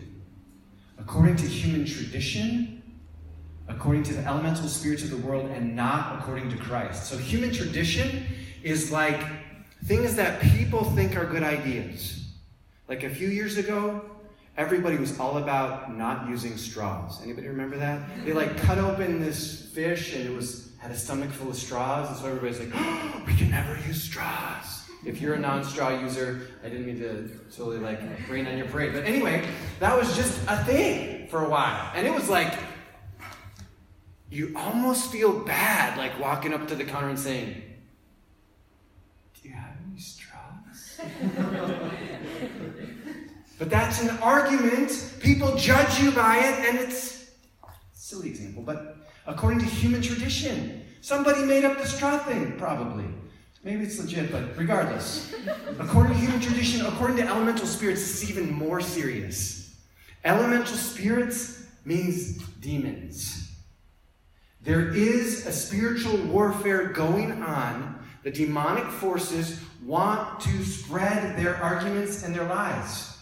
According 0.98 1.36
to 1.38 1.46
human 1.46 1.86
tradition, 1.86 2.82
according 3.68 4.04
to 4.04 4.14
the 4.14 4.26
elemental 4.26 4.68
spirits 4.68 5.04
of 5.04 5.10
the 5.10 5.18
world, 5.18 5.50
and 5.52 5.76
not 5.76 6.20
according 6.20 6.50
to 6.50 6.58
Christ. 6.58 7.06
So 7.06 7.18
human 7.18 7.52
tradition 7.52 8.26
is 8.64 8.92
like 8.92 9.22
things 9.86 10.16
that 10.16 10.42
people 10.42 10.84
think 10.84 11.16
are 11.16 11.26
good 11.26 11.44
ideas. 11.44 12.27
Like 12.88 13.04
a 13.04 13.10
few 13.10 13.28
years 13.28 13.58
ago, 13.58 14.02
everybody 14.56 14.98
was 14.98 15.20
all 15.20 15.38
about 15.38 15.96
not 15.96 16.30
using 16.30 16.58
straws. 16.58 17.22
Anybody 17.22 17.48
remember 17.48 17.78
that? 17.78 18.02
They 18.26 18.34
like 18.34 18.58
cut 18.58 18.78
open 18.78 19.20
this 19.20 19.70
fish 19.74 20.16
and 20.16 20.26
it 20.26 20.34
was 20.34 20.68
had 20.78 20.92
a 20.92 20.96
stomach 20.96 21.32
full 21.32 21.50
of 21.50 21.56
straws, 21.56 22.08
and 22.10 22.18
so 22.18 22.28
everybody's 22.28 22.60
like, 22.60 22.70
oh, 22.74 23.24
we 23.28 23.36
can 23.36 23.50
never 23.50 23.78
use 23.88 24.04
straws. 24.04 24.84
If 25.06 25.22
you're 25.22 25.34
a 25.34 25.40
non-straw 25.40 26.02
user, 26.02 26.48
I 26.64 26.70
didn't 26.70 26.86
mean 26.86 27.00
to 27.00 27.30
totally 27.56 27.80
like 27.80 28.00
rain 28.30 28.48
on 28.48 28.58
your 28.58 28.68
parade. 28.68 28.94
But 28.94 29.06
anyway, 29.06 29.48
that 29.80 29.98
was 29.98 30.16
just 30.16 30.40
a 30.48 30.64
thing 30.66 31.28
for 31.28 31.46
a 31.46 31.50
while. 31.50 31.92
And 31.96 32.06
it 32.06 32.14
was 32.14 32.30
like 32.30 32.54
you 34.30 34.54
almost 34.56 35.12
feel 35.12 35.40
bad 35.40 35.98
like 35.98 36.20
walking 36.20 36.54
up 36.54 36.68
to 36.68 36.76
the 36.76 36.84
counter 36.84 37.10
and 37.10 37.20
saying, 37.20 37.62
Do 39.42 39.50
you 39.50 39.56
have 39.56 39.76
any 39.90 40.00
straws? 40.00 41.00
but 43.58 43.70
that's 43.70 44.02
an 44.02 44.10
argument. 44.22 45.14
People 45.20 45.56
judge 45.56 46.00
you 46.00 46.12
by 46.12 46.38
it, 46.38 46.68
and 46.68 46.78
it's 46.78 47.32
a 47.64 47.70
silly 47.94 48.30
example, 48.30 48.64
but 48.64 48.98
according 49.26 49.60
to 49.60 49.66
human 49.66 50.02
tradition, 50.02 50.84
somebody 51.02 51.44
made 51.44 51.66
up 51.66 51.78
the 51.78 51.86
straw 51.86 52.18
thing, 52.20 52.58
probably. 52.58 53.06
Maybe 53.64 53.84
it's 53.84 54.00
legit, 54.00 54.32
but 54.32 54.56
regardless. 54.58 55.34
according 55.80 56.14
to 56.14 56.20
human 56.20 56.40
tradition, 56.40 56.86
according 56.86 57.18
to 57.18 57.24
elemental 57.24 57.66
spirits, 57.66 58.02
is 58.02 58.30
even 58.30 58.54
more 58.54 58.80
serious. 58.80 59.76
Elemental 60.24 60.78
spirits 60.78 61.66
means 61.84 62.38
demons. 62.62 63.52
There 64.62 64.90
is 64.90 65.46
a 65.46 65.52
spiritual 65.52 66.18
warfare 66.28 66.90
going 66.90 67.32
on. 67.44 68.06
The 68.24 68.32
demonic 68.32 68.86
forces 68.86 69.62
want 69.86 70.42
to 70.42 70.64
spread 70.66 71.38
their 71.38 71.56
arguments 71.58 72.24
and 72.24 72.36
their 72.36 72.44
lies, 72.44 73.17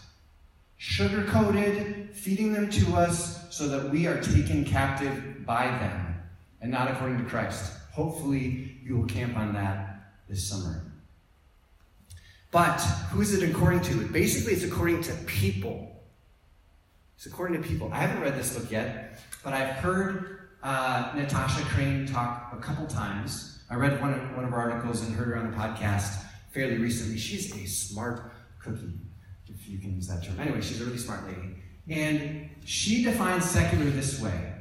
sugar 0.76 1.24
coated, 1.24 2.10
feeding 2.12 2.52
them 2.52 2.70
to 2.70 2.96
us 2.96 3.54
so 3.54 3.68
that 3.68 3.90
we 3.90 4.06
are 4.06 4.20
taken 4.20 4.64
captive 4.64 5.44
by 5.46 5.66
them 5.66 6.14
and 6.60 6.70
not 6.70 6.90
according 6.90 7.18
to 7.18 7.24
Christ. 7.24 7.72
Hopefully, 7.92 8.78
you 8.84 8.96
will 8.96 9.06
camp 9.06 9.36
on 9.36 9.54
that 9.54 10.12
this 10.28 10.46
summer. 10.46 10.82
But 12.50 12.80
who 13.10 13.20
is 13.20 13.34
it 13.34 13.48
according 13.48 13.80
to? 13.82 14.06
Basically, 14.08 14.52
it's 14.52 14.64
according 14.64 15.02
to 15.02 15.12
people. 15.26 15.92
It's 17.16 17.26
according 17.26 17.62
to 17.62 17.68
people. 17.68 17.90
I 17.92 17.98
haven't 17.98 18.22
read 18.22 18.36
this 18.36 18.56
book 18.56 18.70
yet, 18.70 19.20
but 19.42 19.52
I've 19.52 19.76
heard 19.76 20.48
uh, 20.62 21.12
Natasha 21.14 21.62
Crain 21.66 22.06
talk 22.06 22.52
a 22.52 22.56
couple 22.56 22.86
times. 22.86 23.62
I 23.70 23.74
read 23.74 24.00
one 24.00 24.14
of, 24.14 24.36
one 24.36 24.44
of 24.44 24.50
her 24.50 24.56
articles 24.56 25.02
and 25.02 25.14
heard 25.14 25.28
her 25.28 25.36
on 25.36 25.46
a 25.46 25.56
podcast 25.56 26.22
fairly 26.52 26.78
recently. 26.78 27.18
She's 27.18 27.54
a 27.54 27.66
smart 27.66 28.32
cookie, 28.60 28.92
if 29.48 29.68
you 29.68 29.78
can 29.78 29.94
use 29.94 30.08
that 30.08 30.24
term. 30.24 30.38
Anyway, 30.40 30.60
she's 30.60 30.80
a 30.80 30.84
really 30.84 30.98
smart 30.98 31.26
lady. 31.26 31.56
And 31.88 32.50
she 32.64 33.04
defines 33.04 33.44
secular 33.44 33.84
this 33.84 34.20
way. 34.20 34.52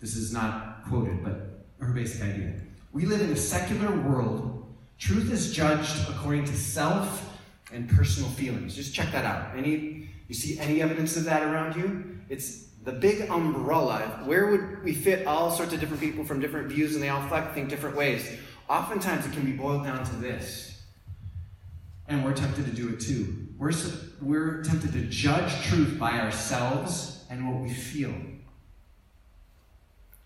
This 0.00 0.16
is 0.16 0.32
not 0.32 0.84
quoted, 0.88 1.22
but 1.22 1.66
her 1.80 1.92
basic 1.92 2.22
idea. 2.22 2.54
We 2.92 3.06
live 3.06 3.20
in 3.20 3.30
a 3.30 3.36
secular 3.36 3.94
world. 4.00 4.74
Truth 4.98 5.30
is 5.30 5.52
judged 5.52 6.08
according 6.08 6.44
to 6.46 6.56
self 6.56 7.38
and 7.72 7.88
personal 7.88 8.30
feelings. 8.30 8.74
Just 8.74 8.94
check 8.94 9.12
that 9.12 9.24
out. 9.24 9.56
Any 9.56 10.08
you 10.28 10.34
see 10.34 10.58
any 10.58 10.82
evidence 10.82 11.16
of 11.16 11.24
that 11.24 11.42
around 11.42 11.76
you? 11.76 12.18
It's 12.28 12.66
the 12.84 12.92
big 12.92 13.28
umbrella. 13.30 14.22
Where 14.24 14.46
would 14.50 14.82
we 14.82 14.94
fit 14.94 15.26
all 15.26 15.50
sorts 15.50 15.72
of 15.72 15.80
different 15.80 16.00
people 16.00 16.24
from 16.24 16.40
different 16.40 16.68
views 16.68 16.94
and 16.94 17.02
they 17.02 17.08
all 17.08 17.22
think 17.52 17.68
different 17.68 17.96
ways? 17.96 18.28
Oftentimes 18.68 19.26
it 19.26 19.32
can 19.32 19.44
be 19.44 19.52
boiled 19.52 19.84
down 19.84 20.04
to 20.04 20.16
this. 20.16 20.82
And 22.08 22.24
we're 22.24 22.34
tempted 22.34 22.64
to 22.66 22.72
do 22.72 22.88
it 22.88 23.00
too. 23.00 23.45
We're, 23.58 23.72
we're 24.20 24.62
tempted 24.62 24.92
to 24.92 25.02
judge 25.02 25.64
truth 25.66 25.98
by 25.98 26.20
ourselves 26.20 27.24
and 27.30 27.48
what 27.50 27.62
we 27.62 27.72
feel. 27.72 28.14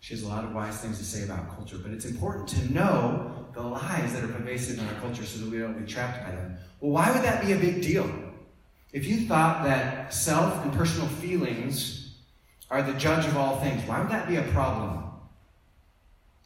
She 0.01 0.13
has 0.15 0.23
a 0.23 0.27
lot 0.27 0.43
of 0.43 0.53
wise 0.53 0.79
things 0.79 0.97
to 0.97 1.05
say 1.05 1.23
about 1.23 1.55
culture, 1.55 1.77
but 1.77 1.91
it's 1.91 2.05
important 2.05 2.47
to 2.49 2.73
know 2.73 3.47
the 3.53 3.61
lies 3.61 4.13
that 4.13 4.23
are 4.23 4.27
pervasive 4.27 4.79
in 4.79 4.87
our 4.87 4.93
culture 4.95 5.23
so 5.23 5.39
that 5.39 5.51
we 5.51 5.59
don't 5.59 5.79
be 5.79 5.91
trapped 5.91 6.25
by 6.25 6.31
them. 6.31 6.57
Well, 6.79 6.91
why 6.91 7.11
would 7.11 7.23
that 7.23 7.45
be 7.45 7.53
a 7.53 7.57
big 7.57 7.81
deal? 7.81 8.09
If 8.91 9.05
you 9.05 9.27
thought 9.27 9.63
that 9.63 10.13
self 10.13 10.63
and 10.65 10.73
personal 10.73 11.07
feelings 11.07 12.15
are 12.69 12.81
the 12.81 12.93
judge 12.93 13.25
of 13.25 13.37
all 13.37 13.59
things, 13.59 13.87
why 13.87 14.01
would 14.01 14.09
that 14.09 14.27
be 14.27 14.37
a 14.37 14.43
problem? 14.43 15.03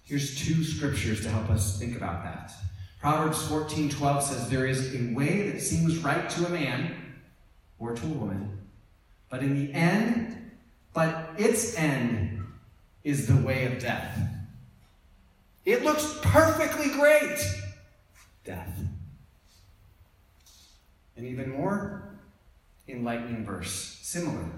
Here's 0.04 0.36
two 0.46 0.64
scriptures 0.64 1.22
to 1.22 1.30
help 1.30 1.50
us 1.50 1.80
think 1.80 1.98
about 1.98 2.24
that. 2.24 2.52
Proverbs 3.06 3.48
14:12 3.48 4.24
says, 4.24 4.50
There 4.50 4.66
is 4.66 4.96
a 4.96 5.14
way 5.14 5.52
that 5.52 5.62
seems 5.62 6.00
right 6.00 6.28
to 6.28 6.48
a 6.48 6.50
man 6.50 6.96
or 7.78 7.94
to 7.94 8.04
a 8.04 8.10
woman, 8.10 8.58
but 9.30 9.44
in 9.44 9.54
the 9.54 9.72
end, 9.74 10.52
but 10.92 11.30
its 11.38 11.78
end 11.78 12.44
is 13.04 13.28
the 13.28 13.36
way 13.36 13.66
of 13.68 13.78
death. 13.78 14.18
It 15.66 15.84
looks 15.84 16.18
perfectly 16.24 16.90
great. 16.94 17.38
Death. 18.44 18.76
And 21.16 21.28
even 21.28 21.52
more 21.52 22.10
enlightening 22.88 23.46
verse, 23.46 24.00
similar. 24.02 24.50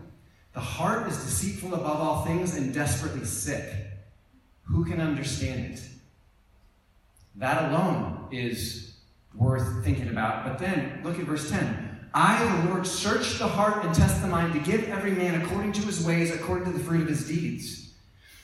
The 0.54 0.62
heart 0.62 1.06
is 1.10 1.18
deceitful 1.18 1.74
above 1.74 2.00
all 2.00 2.24
things 2.24 2.56
and 2.56 2.74
desperately 2.74 3.26
sick. 3.26 3.74
Who 4.64 4.86
can 4.86 5.02
understand 5.02 5.74
it? 5.74 5.82
That 7.38 7.72
alone 7.72 8.28
is 8.32 8.96
worth 9.36 9.84
thinking 9.84 10.10
about. 10.10 10.44
But 10.44 10.60
then, 10.60 11.02
look 11.04 11.20
at 11.20 11.26
verse 11.26 11.50
10. 11.50 12.10
I, 12.14 12.64
the 12.64 12.70
Lord, 12.70 12.88
search 12.88 13.38
the 13.38 13.48
heart 13.48 13.86
and 13.86 13.94
test 13.94 14.22
the 14.22 14.28
mind 14.28 14.54
to 14.54 14.60
give 14.60 14.90
every 14.90 15.12
man 15.12 15.40
according 15.42 15.74
to 15.74 15.82
his 15.82 16.04
ways, 16.06 16.34
according 16.34 16.72
to 16.72 16.78
the 16.78 16.84
fruit 16.84 17.02
of 17.02 17.08
his 17.08 17.28
deeds. 17.28 17.94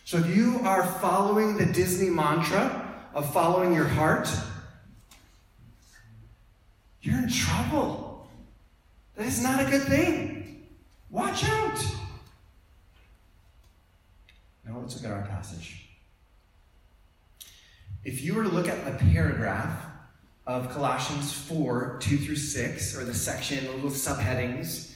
So 0.06 0.18
if 0.18 0.36
you 0.36 0.60
are 0.64 0.86
following 0.86 1.58
the 1.58 1.66
Disney 1.66 2.10
mantra 2.10 2.94
of 3.14 3.32
following 3.34 3.74
your 3.74 3.88
heart, 3.88 4.30
you're 7.02 7.18
in 7.18 7.30
trouble. 7.30 8.28
That 9.16 9.26
is 9.26 9.42
not 9.42 9.66
a 9.66 9.70
good 9.70 9.84
thing. 9.84 10.68
Watch 11.10 11.44
out. 11.46 11.80
Now 14.66 14.80
let's 14.80 14.96
look 14.96 15.12
at 15.12 15.18
our 15.18 15.26
passage. 15.28 15.83
If 18.06 18.22
you 18.22 18.34
were 18.34 18.44
to 18.44 18.50
look 18.50 18.68
at 18.68 18.84
the 18.84 18.92
paragraph 19.12 19.86
of 20.46 20.70
Colossians 20.72 21.32
4 21.32 22.00
2 22.02 22.18
through 22.18 22.36
6, 22.36 22.98
or 22.98 23.06
the 23.06 23.14
section, 23.14 23.66
the 23.66 23.72
little 23.72 23.90
subheadings, 23.90 24.94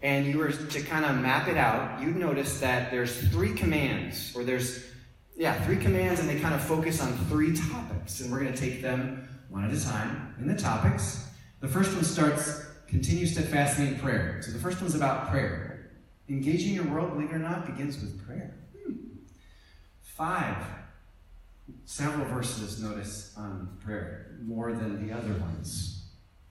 and 0.00 0.24
you 0.24 0.38
were 0.38 0.50
to 0.50 0.80
kind 0.80 1.04
of 1.04 1.16
map 1.16 1.48
it 1.48 1.58
out, 1.58 2.00
you'd 2.00 2.16
notice 2.16 2.58
that 2.60 2.90
there's 2.90 3.14
three 3.28 3.52
commands, 3.52 4.34
or 4.34 4.42
there's, 4.42 4.86
yeah, 5.36 5.52
three 5.64 5.76
commands, 5.76 6.18
and 6.18 6.28
they 6.28 6.40
kind 6.40 6.54
of 6.54 6.62
focus 6.62 7.02
on 7.02 7.12
three 7.26 7.54
topics. 7.54 8.20
And 8.20 8.32
we're 8.32 8.40
going 8.40 8.54
to 8.54 8.58
take 8.58 8.80
them 8.80 9.28
one 9.50 9.64
at 9.64 9.76
a 9.76 9.84
time 9.84 10.34
in 10.38 10.46
the 10.46 10.56
topics. 10.56 11.28
The 11.60 11.68
first 11.68 11.92
one 11.94 12.04
starts 12.04 12.64
continue 12.86 13.26
steadfastly 13.26 13.88
in 13.88 13.98
prayer. 13.98 14.40
So 14.42 14.50
the 14.50 14.58
first 14.58 14.80
one's 14.80 14.94
about 14.94 15.30
prayer. 15.30 15.90
Engaging 16.30 16.72
your 16.72 16.84
world, 16.84 17.12
believe 17.12 17.30
it 17.30 17.34
or 17.34 17.38
not, 17.38 17.66
begins 17.66 18.00
with 18.00 18.24
prayer. 18.26 18.56
Hmm. 18.86 18.94
Five. 20.00 20.56
Several 21.84 22.26
verses, 22.26 22.82
notice, 22.82 23.34
on 23.36 23.76
prayer, 23.84 24.38
more 24.42 24.72
than 24.72 25.06
the 25.06 25.12
other 25.14 25.32
ones. 25.34 26.04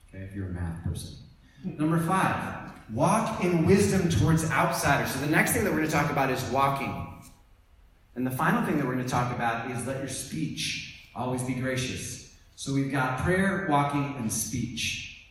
Okay, 0.08 0.24
if 0.24 0.34
you're 0.34 0.48
a 0.48 0.52
math 0.52 0.82
person. 0.84 1.14
Number 1.64 1.98
five, 1.98 2.72
walk 2.92 3.44
in 3.44 3.66
wisdom 3.66 4.08
towards 4.08 4.50
outsiders. 4.50 5.12
So 5.12 5.20
the 5.20 5.30
next 5.30 5.52
thing 5.52 5.64
that 5.64 5.70
we're 5.70 5.78
going 5.78 5.90
to 5.90 5.94
talk 5.94 6.10
about 6.10 6.30
is 6.30 6.42
walking. 6.50 7.06
And 8.14 8.26
the 8.26 8.30
final 8.30 8.64
thing 8.64 8.76
that 8.78 8.86
we're 8.86 8.94
going 8.94 9.04
to 9.04 9.10
talk 9.10 9.34
about 9.34 9.70
is 9.70 9.86
let 9.86 9.98
your 9.98 10.08
speech 10.08 11.08
always 11.14 11.42
be 11.42 11.54
gracious. 11.54 12.36
So 12.56 12.74
we've 12.74 12.90
got 12.90 13.20
prayer, 13.20 13.66
walking, 13.70 14.14
and 14.18 14.32
speech. 14.32 15.26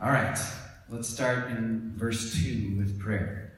All 0.00 0.10
right, 0.10 0.38
let's 0.88 1.08
start 1.08 1.50
in 1.50 1.92
verse 1.96 2.34
2 2.42 2.76
with 2.78 2.98
prayer. 2.98 3.52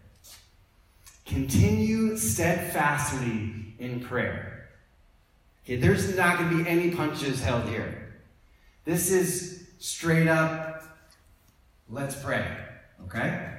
Continue 1.27 2.17
steadfastly 2.17 3.75
in 3.79 4.01
prayer. 4.01 4.60
Okay, 5.65 5.77
there's 5.77 6.17
not 6.17 6.39
going 6.39 6.51
to 6.51 6.65
be 6.65 6.69
any 6.69 6.91
punches 6.91 7.43
held 7.43 7.69
here. 7.69 8.15
This 8.85 9.11
is 9.11 9.69
straight 9.79 10.29
up, 10.29 10.83
let's 11.89 12.21
pray. 12.21 12.47
Okay? 13.05 13.51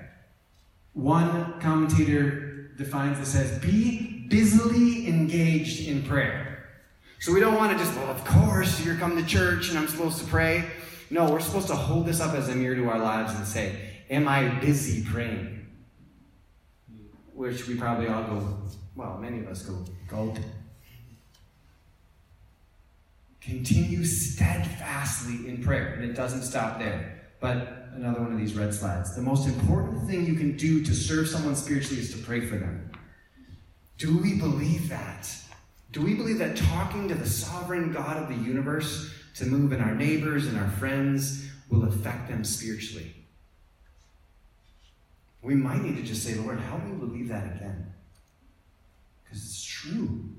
One 0.93 1.59
commentator 1.59 2.71
defines 2.77 3.19
this 3.19 3.35
as 3.35 3.59
be 3.59 4.27
busily 4.27 5.07
engaged 5.07 5.87
in 5.87 6.03
prayer. 6.03 6.69
So 7.19 7.31
we 7.31 7.39
don't 7.39 7.55
want 7.55 7.71
to 7.71 7.77
just, 7.77 7.95
well, 7.97 8.09
of 8.09 8.25
course, 8.25 8.83
you're 8.83 8.95
coming 8.95 9.23
to 9.23 9.29
church 9.29 9.69
and 9.69 9.77
I'm 9.77 9.87
supposed 9.87 10.17
to 10.19 10.25
pray. 10.25 10.65
No, 11.11 11.29
we're 11.29 11.39
supposed 11.39 11.67
to 11.67 11.75
hold 11.75 12.07
this 12.07 12.19
up 12.19 12.33
as 12.33 12.49
a 12.49 12.55
mirror 12.55 12.75
to 12.75 12.89
our 12.89 12.97
lives 12.97 13.35
and 13.35 13.45
say, 13.45 13.75
Am 14.09 14.27
I 14.27 14.49
busy 14.59 15.05
praying? 15.09 15.67
Which 17.33 17.67
we 17.67 17.75
probably 17.75 18.07
all 18.07 18.23
go, 18.23 18.57
well, 18.95 19.17
many 19.17 19.39
of 19.39 19.47
us 19.47 19.63
go, 19.63 19.85
gulp. 20.07 20.37
Continue 23.41 24.05
steadfastly 24.05 25.49
in 25.49 25.63
prayer. 25.63 25.93
And 25.93 26.03
it 26.03 26.13
doesn't 26.13 26.43
stop 26.43 26.79
there. 26.79 27.21
But 27.39 27.89
another 27.95 28.21
one 28.21 28.31
of 28.31 28.37
these 28.37 28.53
red 28.53 28.73
slides. 28.73 29.15
The 29.15 29.21
most 29.21 29.47
important 29.47 30.07
thing 30.07 30.25
you 30.25 30.35
can 30.35 30.55
do 30.55 30.83
to 30.83 30.93
serve 30.93 31.27
someone 31.27 31.55
spiritually 31.55 32.01
is 32.01 32.11
to 32.11 32.19
pray 32.19 32.41
for 32.41 32.57
them. 32.57 32.91
Do 33.97 34.17
we 34.17 34.35
believe 34.35 34.89
that? 34.89 35.29
Do 35.91 36.01
we 36.01 36.13
believe 36.13 36.37
that 36.37 36.55
talking 36.55 37.07
to 37.09 37.15
the 37.15 37.27
sovereign 37.27 37.91
God 37.91 38.17
of 38.17 38.29
the 38.29 38.43
universe 38.43 39.13
to 39.35 39.45
move 39.45 39.73
in 39.73 39.81
our 39.81 39.93
neighbors 39.93 40.47
and 40.47 40.57
our 40.57 40.69
friends 40.69 41.49
will 41.69 41.83
affect 41.83 42.29
them 42.29 42.43
spiritually? 42.43 43.15
We 45.41 45.55
might 45.55 45.81
need 45.81 45.97
to 45.97 46.03
just 46.03 46.23
say, 46.23 46.35
Lord, 46.35 46.59
help 46.59 46.83
me 46.83 46.93
believe 46.93 47.27
that 47.29 47.55
again. 47.55 47.93
Because 49.23 49.43
it's 49.43 49.63
true. 49.63 50.29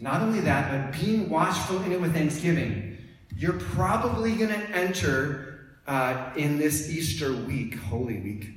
Not 0.00 0.22
only 0.22 0.40
that, 0.40 0.92
but 0.92 1.00
being 1.00 1.28
watchful 1.28 1.82
in 1.82 1.92
it 1.92 2.00
with 2.00 2.14
thanksgiving. 2.14 2.96
You're 3.36 3.58
probably 3.58 4.34
going 4.34 4.50
to 4.50 4.70
enter 4.70 5.68
uh, 5.86 6.32
in 6.36 6.58
this 6.58 6.90
Easter 6.90 7.32
week, 7.32 7.74
Holy 7.74 8.18
Week, 8.20 8.48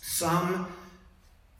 some 0.00 0.72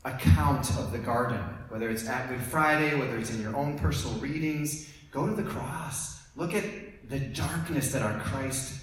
account 0.04 0.70
of 0.78 0.92
the 0.92 0.98
garden, 0.98 1.40
whether 1.68 1.90
it's 1.90 2.06
at 2.08 2.28
Good 2.28 2.40
Friday, 2.40 2.98
whether 2.98 3.18
it's 3.18 3.30
in 3.30 3.42
your 3.42 3.56
own 3.56 3.78
personal 3.78 4.16
readings. 4.18 4.88
Go 5.10 5.26
to 5.26 5.34
the 5.34 5.42
cross. 5.48 6.22
Look 6.36 6.54
at 6.54 6.64
the 7.08 7.18
darkness 7.18 7.92
that 7.92 8.02
our 8.02 8.18
Christ 8.20 8.80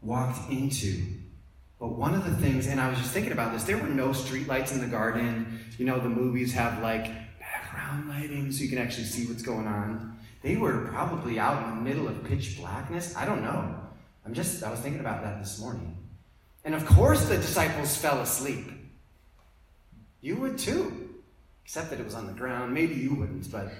walked 0.00 0.50
into. 0.50 1.04
But 1.78 1.88
one 1.88 2.14
of 2.14 2.24
the 2.24 2.34
things, 2.36 2.66
and 2.66 2.80
I 2.80 2.88
was 2.88 2.98
just 2.98 3.12
thinking 3.12 3.32
about 3.32 3.52
this, 3.52 3.64
there 3.64 3.76
were 3.76 3.88
no 3.88 4.08
streetlights 4.08 4.72
in 4.72 4.80
the 4.80 4.86
garden. 4.86 5.60
You 5.76 5.84
know, 5.84 6.00
the 6.00 6.08
movies 6.08 6.52
have 6.54 6.82
like 6.82 7.10
lighting 8.08 8.50
so 8.52 8.62
you 8.62 8.68
can 8.68 8.78
actually 8.78 9.04
see 9.04 9.26
what's 9.26 9.42
going 9.42 9.66
on. 9.66 10.18
They 10.42 10.56
were 10.56 10.86
probably 10.88 11.38
out 11.38 11.62
in 11.64 11.76
the 11.76 11.82
middle 11.82 12.08
of 12.08 12.24
pitch 12.24 12.58
blackness. 12.58 13.16
I 13.16 13.24
don't 13.24 13.42
know. 13.42 13.74
I'm 14.24 14.34
just, 14.34 14.62
I 14.62 14.70
was 14.70 14.80
thinking 14.80 15.00
about 15.00 15.22
that 15.22 15.40
this 15.40 15.58
morning. 15.60 15.96
And 16.64 16.74
of 16.74 16.84
course, 16.86 17.28
the 17.28 17.36
disciples 17.36 17.96
fell 17.96 18.20
asleep. 18.20 18.66
You 20.20 20.36
would 20.36 20.58
too, 20.58 21.14
except 21.64 21.90
that 21.90 22.00
it 22.00 22.04
was 22.04 22.14
on 22.14 22.26
the 22.26 22.32
ground. 22.32 22.74
Maybe 22.74 22.94
you 22.94 23.14
wouldn't, 23.14 23.50
but 23.50 23.72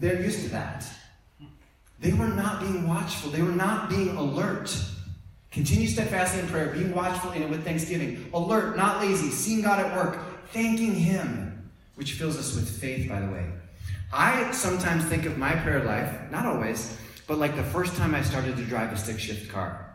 they're 0.00 0.20
used 0.20 0.42
to 0.42 0.48
that. 0.50 0.86
They 2.00 2.12
were 2.12 2.28
not 2.28 2.60
being 2.60 2.88
watchful, 2.88 3.30
they 3.30 3.42
were 3.42 3.52
not 3.52 3.88
being 3.88 4.16
alert. 4.16 4.76
Continue 5.52 5.86
steadfastly 5.86 6.40
in 6.40 6.48
prayer, 6.48 6.72
being 6.72 6.94
watchful 6.94 7.30
in 7.32 7.42
it 7.42 7.50
with 7.50 7.62
thanksgiving. 7.62 8.28
Alert, 8.32 8.76
not 8.76 9.02
lazy, 9.02 9.28
seeing 9.28 9.60
God 9.60 9.78
at 9.78 9.94
work, 9.94 10.18
thanking 10.48 10.94
Him, 10.94 11.51
which 11.94 12.12
fills 12.12 12.36
us 12.36 12.54
with 12.54 12.68
faith, 12.68 13.08
by 13.08 13.20
the 13.20 13.30
way. 13.30 13.46
I 14.12 14.50
sometimes 14.52 15.04
think 15.04 15.24
of 15.24 15.38
my 15.38 15.52
prayer 15.52 15.84
life, 15.84 16.30
not 16.30 16.46
always, 16.46 16.96
but 17.26 17.38
like 17.38 17.56
the 17.56 17.62
first 17.62 17.96
time 17.96 18.14
I 18.14 18.22
started 18.22 18.56
to 18.56 18.64
drive 18.64 18.92
a 18.92 18.96
stick 18.96 19.18
shift 19.18 19.50
car. 19.50 19.88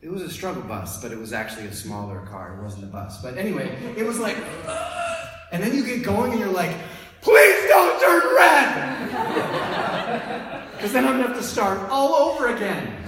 It 0.00 0.10
was 0.10 0.20
a 0.20 0.30
struggle 0.30 0.62
bus, 0.62 1.00
but 1.00 1.12
it 1.12 1.18
was 1.18 1.32
actually 1.32 1.66
a 1.66 1.72
smaller 1.72 2.20
car. 2.26 2.58
It 2.58 2.62
wasn't 2.62 2.84
a 2.84 2.88
bus. 2.88 3.22
But 3.22 3.38
anyway, 3.38 3.74
it 3.96 4.04
was 4.04 4.18
like, 4.18 4.36
and 5.50 5.62
then 5.62 5.74
you 5.74 5.84
get 5.84 6.02
going 6.02 6.32
and 6.32 6.40
you're 6.40 6.50
like, 6.50 6.76
please 7.22 7.68
don't 7.68 8.00
turn 8.00 8.34
red! 8.34 9.00
Because 10.84 10.92
then 10.92 11.06
I'm 11.06 11.12
going 11.12 11.22
to 11.22 11.28
have 11.32 11.38
to 11.38 11.42
start 11.42 11.80
all 11.88 12.12
over 12.12 12.54
again. 12.54 13.02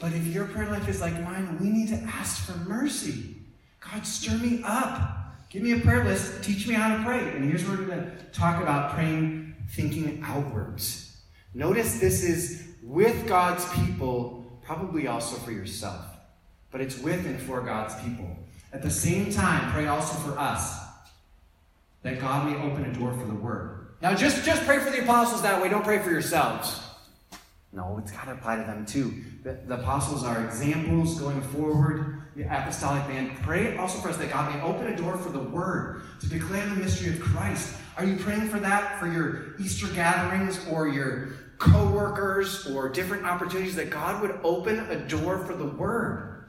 But 0.00 0.12
if 0.12 0.28
your 0.28 0.44
prayer 0.44 0.70
life 0.70 0.88
is 0.88 1.00
like 1.00 1.20
mine, 1.24 1.58
we 1.60 1.70
need 1.70 1.88
to 1.88 1.96
ask 1.96 2.44
for 2.44 2.56
mercy. 2.68 3.41
God, 3.90 4.06
stir 4.06 4.36
me 4.38 4.62
up. 4.64 5.18
Give 5.50 5.62
me 5.62 5.72
a 5.72 5.80
prayer 5.80 6.04
list. 6.04 6.42
Teach 6.42 6.66
me 6.66 6.74
how 6.74 6.96
to 6.96 7.02
pray. 7.04 7.18
And 7.18 7.44
here's 7.44 7.66
where 7.66 7.76
we're 7.76 7.84
going 7.84 8.00
to 8.00 8.24
talk 8.32 8.62
about 8.62 8.94
praying, 8.94 9.54
thinking 9.70 10.22
outwards. 10.24 11.20
Notice 11.54 11.98
this 11.98 12.24
is 12.24 12.68
with 12.82 13.26
God's 13.26 13.70
people, 13.74 14.60
probably 14.64 15.06
also 15.06 15.36
for 15.36 15.52
yourself. 15.52 16.04
But 16.70 16.80
it's 16.80 16.98
with 16.98 17.26
and 17.26 17.38
for 17.40 17.60
God's 17.60 17.94
people. 18.02 18.36
At 18.72 18.82
the 18.82 18.90
same 18.90 19.30
time, 19.30 19.70
pray 19.72 19.86
also 19.86 20.14
for 20.20 20.38
us 20.38 20.80
that 22.02 22.20
God 22.20 22.50
may 22.50 22.56
open 22.56 22.84
a 22.84 22.92
door 22.94 23.12
for 23.12 23.26
the 23.26 23.34
word. 23.34 23.88
Now, 24.00 24.14
just, 24.14 24.44
just 24.44 24.64
pray 24.64 24.78
for 24.78 24.90
the 24.90 25.02
apostles 25.02 25.42
that 25.42 25.62
way. 25.62 25.68
Don't 25.68 25.84
pray 25.84 25.98
for 26.00 26.10
yourselves. 26.10 26.80
No, 27.72 27.98
it's 27.98 28.10
got 28.10 28.24
to 28.24 28.32
apply 28.32 28.56
to 28.56 28.62
them 28.62 28.84
too. 28.84 29.14
The, 29.44 29.58
the, 29.66 29.74
apostles 29.74 30.24
are 30.24 30.44
examples 30.44 31.18
going 31.18 31.40
forward. 31.40 32.11
The 32.34 32.44
apostolic 32.44 33.06
man. 33.08 33.36
Pray 33.42 33.76
also 33.76 33.98
for 33.98 34.08
us 34.08 34.16
that 34.16 34.30
God 34.30 34.54
may 34.54 34.60
open 34.62 34.86
a 34.86 34.96
door 34.96 35.18
for 35.18 35.28
the 35.28 35.40
word 35.40 36.02
to 36.20 36.28
declare 36.28 36.66
the 36.66 36.76
mystery 36.76 37.12
of 37.12 37.20
Christ. 37.20 37.76
Are 37.98 38.04
you 38.04 38.16
praying 38.16 38.48
for 38.48 38.58
that 38.60 38.98
for 38.98 39.06
your 39.06 39.54
Easter 39.58 39.86
gatherings 39.88 40.58
or 40.70 40.88
your 40.88 41.34
co-workers 41.58 42.66
or 42.66 42.88
different 42.88 43.24
opportunities 43.24 43.76
that 43.76 43.90
God 43.90 44.22
would 44.22 44.38
open 44.42 44.80
a 44.90 45.06
door 45.08 45.38
for 45.38 45.54
the 45.54 45.66
word 45.66 46.44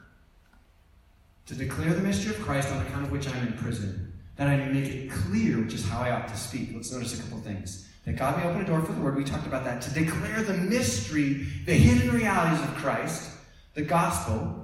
to 1.46 1.56
declare 1.56 1.93
the 1.93 2.02
mystery 2.02 2.34
of 2.34 2.41
Christ 2.41 2.72
on 2.72 2.86
account 2.86 3.06
of 3.06 3.12
which 3.12 3.28
I'm 3.28 3.48
in 3.48 3.54
prison, 3.54 4.13
that 4.38 4.48
I 4.48 4.56
may 4.56 4.72
make 4.72 4.89
it 4.89 5.12
clear 5.12 5.60
which 5.60 5.74
is 5.74 5.86
how 5.88 6.02
I 6.02 6.12
ought 6.12 6.30
to 6.30 6.38
speak. 6.38 6.69
Let's 6.74 6.91
notice 6.91 7.19
a 7.19 7.22
couple 7.22 7.39
things. 7.39 7.89
That 8.06 8.15
God 8.15 8.38
may 8.38 8.50
open 8.50 8.62
a 8.62 8.65
door 8.65 8.82
for 8.82 8.93
the 8.93 9.02
word. 9.02 9.15
We 9.15 9.24
talked 9.24 9.48
about 9.48 9.65
that. 9.65 9.82
To 9.82 9.93
declare 9.93 10.41
the 10.43 10.54
mystery, 10.54 11.46
the 11.65 11.74
hidden 11.74 12.12
realities 12.12 12.63
of 12.63 12.76
Christ, 12.76 13.32
the 13.76 13.82
gospel, 13.82 14.62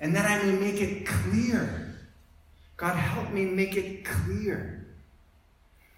and 0.00 0.14
that 0.14 0.30
I 0.30 0.42
may 0.44 0.52
make 0.52 0.80
it 0.80 1.06
clear. 1.06 1.96
God, 2.76 2.96
help 2.96 3.30
me 3.32 3.44
make 3.44 3.76
it 3.76 4.04
clear. 4.04 4.86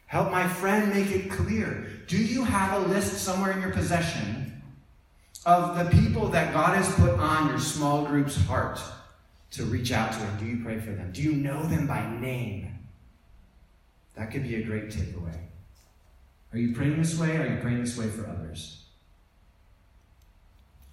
Help 0.06 0.30
my 0.30 0.48
friend 0.48 0.92
make 0.92 1.10
it 1.10 1.30
clear. 1.30 1.86
Do 2.06 2.16
you 2.16 2.42
have 2.42 2.82
a 2.82 2.88
list 2.88 3.18
somewhere 3.18 3.52
in 3.52 3.60
your 3.60 3.70
possession 3.70 4.62
of 5.46 5.78
the 5.78 5.90
people 6.00 6.28
that 6.28 6.52
God 6.52 6.76
has 6.76 6.92
put 6.96 7.18
on 7.18 7.48
your 7.48 7.60
small 7.60 8.04
group's 8.06 8.36
heart 8.36 8.80
to 9.52 9.64
reach 9.64 9.92
out 9.92 10.12
to? 10.12 10.18
And 10.18 10.38
do 10.38 10.46
you 10.46 10.64
pray 10.64 10.78
for 10.80 10.90
them? 10.90 11.12
Do 11.12 11.22
you 11.22 11.32
know 11.32 11.62
them 11.62 11.86
by 11.86 12.08
name? 12.18 12.78
That 14.16 14.30
could 14.32 14.42
be 14.42 14.56
a 14.56 14.62
great 14.62 14.88
takeaway. 14.88 15.38
Are 16.52 16.58
you 16.58 16.74
praying 16.74 16.96
this 16.96 17.18
way? 17.18 17.36
Are 17.36 17.46
you 17.46 17.60
praying 17.60 17.80
this 17.80 17.96
way 17.96 18.08
for 18.08 18.26
others? 18.26 18.84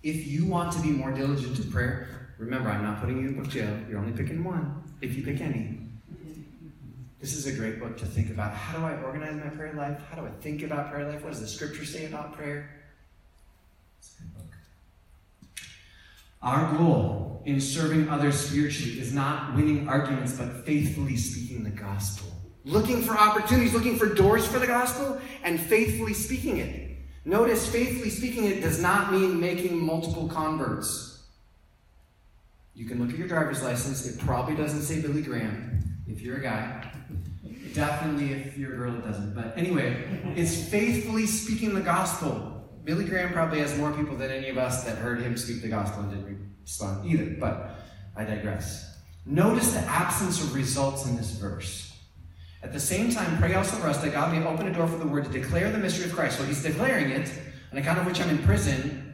If 0.03 0.27
you 0.27 0.45
want 0.45 0.71
to 0.73 0.81
be 0.81 0.89
more 0.89 1.11
diligent 1.11 1.57
in 1.57 1.71
prayer, 1.71 2.26
remember, 2.37 2.69
I'm 2.69 2.83
not 2.83 2.99
putting 2.99 3.21
you 3.21 3.29
in 3.29 3.41
book 3.41 3.49
jail. 3.49 3.77
You're 3.89 3.99
only 3.99 4.13
picking 4.13 4.43
one, 4.43 4.83
if 5.01 5.15
you 5.15 5.23
pick 5.23 5.41
any. 5.41 5.79
This 7.19 7.35
is 7.35 7.47
a 7.47 7.51
great 7.51 7.79
book 7.79 7.97
to 7.97 8.05
think 8.05 8.29
about. 8.29 8.53
How 8.53 8.77
do 8.77 8.85
I 8.85 9.01
organize 9.01 9.35
my 9.35 9.49
prayer 9.49 9.73
life? 9.73 9.99
How 10.09 10.21
do 10.21 10.27
I 10.27 10.31
think 10.41 10.61
about 10.61 10.91
prayer 10.91 11.09
life? 11.11 11.23
What 11.23 11.31
does 11.31 11.41
the 11.41 11.47
scripture 11.47 11.83
say 11.83 12.05
about 12.05 12.33
prayer? 12.33 12.69
It's 13.99 14.15
a 14.19 14.21
good 14.21 14.33
book. 14.35 14.53
Our 16.43 16.77
goal 16.77 17.41
in 17.45 17.59
serving 17.59 18.09
others 18.09 18.39
spiritually 18.39 18.99
is 18.99 19.13
not 19.13 19.55
winning 19.55 19.87
arguments, 19.87 20.37
but 20.37 20.65
faithfully 20.65 21.17
speaking 21.17 21.63
the 21.63 21.71
gospel 21.71 22.27
looking 22.67 23.01
for 23.01 23.17
opportunities, 23.17 23.73
looking 23.73 23.97
for 23.97 24.13
doors 24.13 24.45
for 24.45 24.59
the 24.59 24.67
gospel, 24.67 25.19
and 25.43 25.59
faithfully 25.59 26.13
speaking 26.13 26.57
it. 26.57 26.97
Notice, 27.25 27.67
faithfully 27.67 28.09
speaking 28.09 28.45
it 28.45 28.61
does 28.61 28.81
not 28.81 29.11
mean 29.11 29.39
making 29.39 29.77
multiple 29.77 30.27
converts. 30.27 31.16
You 32.77 32.85
can 32.85 32.99
look 32.99 33.09
at 33.09 33.17
your 33.17 33.27
driver's 33.27 33.63
license. 33.63 34.05
It 34.05 34.19
probably 34.19 34.55
doesn't 34.55 34.83
say 34.83 35.01
Billy 35.01 35.23
Graham 35.23 35.81
if 36.05 36.21
you're 36.21 36.37
a 36.37 36.41
guy. 36.41 36.91
Definitely, 37.73 38.33
if 38.33 38.55
you're 38.55 38.75
a 38.75 38.77
girl, 38.77 38.93
it 38.93 39.03
doesn't. 39.03 39.33
But 39.33 39.57
anyway, 39.57 40.05
it's 40.35 40.55
faithfully 40.55 41.25
speaking 41.25 41.73
the 41.73 41.81
gospel. 41.81 42.69
Billy 42.83 43.05
Graham 43.05 43.33
probably 43.33 43.61
has 43.61 43.75
more 43.79 43.91
people 43.93 44.15
than 44.15 44.29
any 44.29 44.49
of 44.49 44.59
us 44.59 44.83
that 44.83 44.99
heard 44.99 45.21
him 45.21 45.35
speak 45.37 45.63
the 45.63 45.69
gospel 45.69 46.03
and 46.03 46.11
didn't 46.11 46.55
respond 46.61 47.09
either. 47.09 47.35
But 47.39 47.79
I 48.15 48.23
digress. 48.25 48.99
Notice 49.25 49.73
the 49.73 49.79
absence 49.79 50.39
of 50.43 50.53
results 50.53 51.07
in 51.07 51.17
this 51.17 51.31
verse. 51.31 51.97
At 52.61 52.73
the 52.73 52.79
same 52.79 53.09
time, 53.09 53.39
pray 53.39 53.55
also 53.55 53.75
for 53.77 53.87
us 53.87 53.97
that 54.03 54.13
God 54.13 54.31
may 54.31 54.45
open 54.45 54.67
a 54.67 54.73
door 54.73 54.87
for 54.87 54.97
the 54.97 55.07
word 55.07 55.25
to 55.25 55.31
declare 55.31 55.71
the 55.71 55.79
mystery 55.79 56.05
of 56.05 56.13
Christ. 56.13 56.37
So 56.37 56.43
he's 56.43 56.61
declaring 56.61 57.09
it, 57.09 57.27
on 57.71 57.79
account 57.79 57.97
of 57.97 58.05
which 58.05 58.21
I'm 58.21 58.29
in 58.29 58.37
prison. 58.43 59.06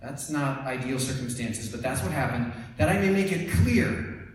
That's 0.00 0.30
not 0.30 0.60
ideal 0.60 0.98
circumstances, 0.98 1.68
but 1.68 1.82
that's 1.82 2.02
what 2.02 2.12
happened. 2.12 2.52
That 2.78 2.88
I 2.88 2.98
may 2.98 3.10
make 3.10 3.32
it 3.32 3.50
clear. 3.50 4.28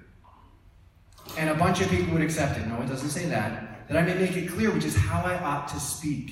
And 1.37 1.49
a 1.49 1.55
bunch 1.55 1.81
of 1.81 1.89
people 1.89 2.13
would 2.13 2.21
accept 2.21 2.59
it. 2.59 2.67
No, 2.67 2.81
it 2.81 2.87
doesn't 2.87 3.09
say 3.09 3.25
that. 3.25 3.87
that 3.87 3.97
I 3.97 4.01
may 4.03 4.13
make 4.13 4.37
it 4.37 4.49
clear 4.49 4.71
which 4.71 4.85
is 4.85 4.95
how 4.95 5.23
I 5.23 5.41
ought 5.41 5.67
to 5.69 5.79
speak. 5.79 6.31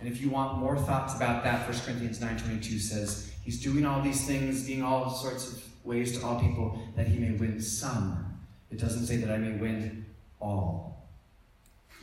And 0.00 0.08
if 0.08 0.20
you 0.20 0.30
want 0.30 0.58
more 0.58 0.76
thoughts 0.76 1.14
about 1.14 1.44
that, 1.44 1.68
1 1.68 1.78
Corinthians 1.80 2.18
9.22 2.18 2.80
says, 2.80 3.32
He's 3.44 3.60
doing 3.60 3.84
all 3.84 4.00
these 4.00 4.26
things, 4.26 4.66
being 4.66 4.82
all 4.82 5.10
sorts 5.10 5.52
of 5.52 5.62
ways 5.84 6.18
to 6.18 6.24
all 6.24 6.40
people, 6.40 6.78
that 6.96 7.08
he 7.08 7.18
may 7.18 7.32
win 7.32 7.60
some. 7.60 8.38
It 8.70 8.78
doesn't 8.78 9.06
say 9.06 9.16
that 9.16 9.30
I 9.30 9.38
may 9.38 9.52
win 9.52 10.06
all. 10.40 11.08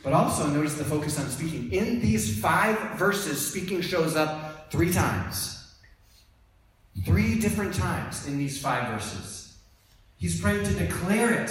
But 0.02 0.12
also 0.12 0.46
notice 0.46 0.74
the 0.74 0.84
focus 0.84 1.18
on 1.18 1.28
speaking. 1.28 1.72
In 1.72 2.00
these 2.00 2.40
five 2.40 2.78
verses, 2.98 3.50
speaking 3.50 3.80
shows 3.80 4.16
up 4.16 4.70
three 4.70 4.92
times. 4.92 5.59
Three 7.04 7.38
different 7.38 7.74
times 7.74 8.26
in 8.26 8.36
these 8.36 8.60
five 8.60 8.92
verses. 8.92 9.58
He's 10.18 10.40
praying 10.40 10.64
to 10.64 10.74
declare 10.74 11.32
it, 11.32 11.50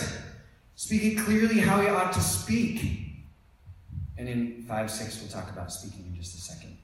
speak 0.75 1.04
it 1.04 1.19
clearly 1.19 1.60
how 1.60 1.82
he 1.82 1.88
ought 1.88 2.13
to 2.13 2.21
speak. 2.21 3.10
And 4.17 4.28
in 4.28 4.63
5 4.67 4.91
6, 4.91 5.21
we'll 5.21 5.30
talk 5.30 5.49
about 5.49 5.71
speaking 5.71 6.06
in 6.06 6.15
just 6.15 6.36
a 6.36 6.41
second. 6.41 6.78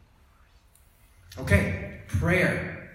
Okay, 1.37 2.01
prayer. 2.07 2.85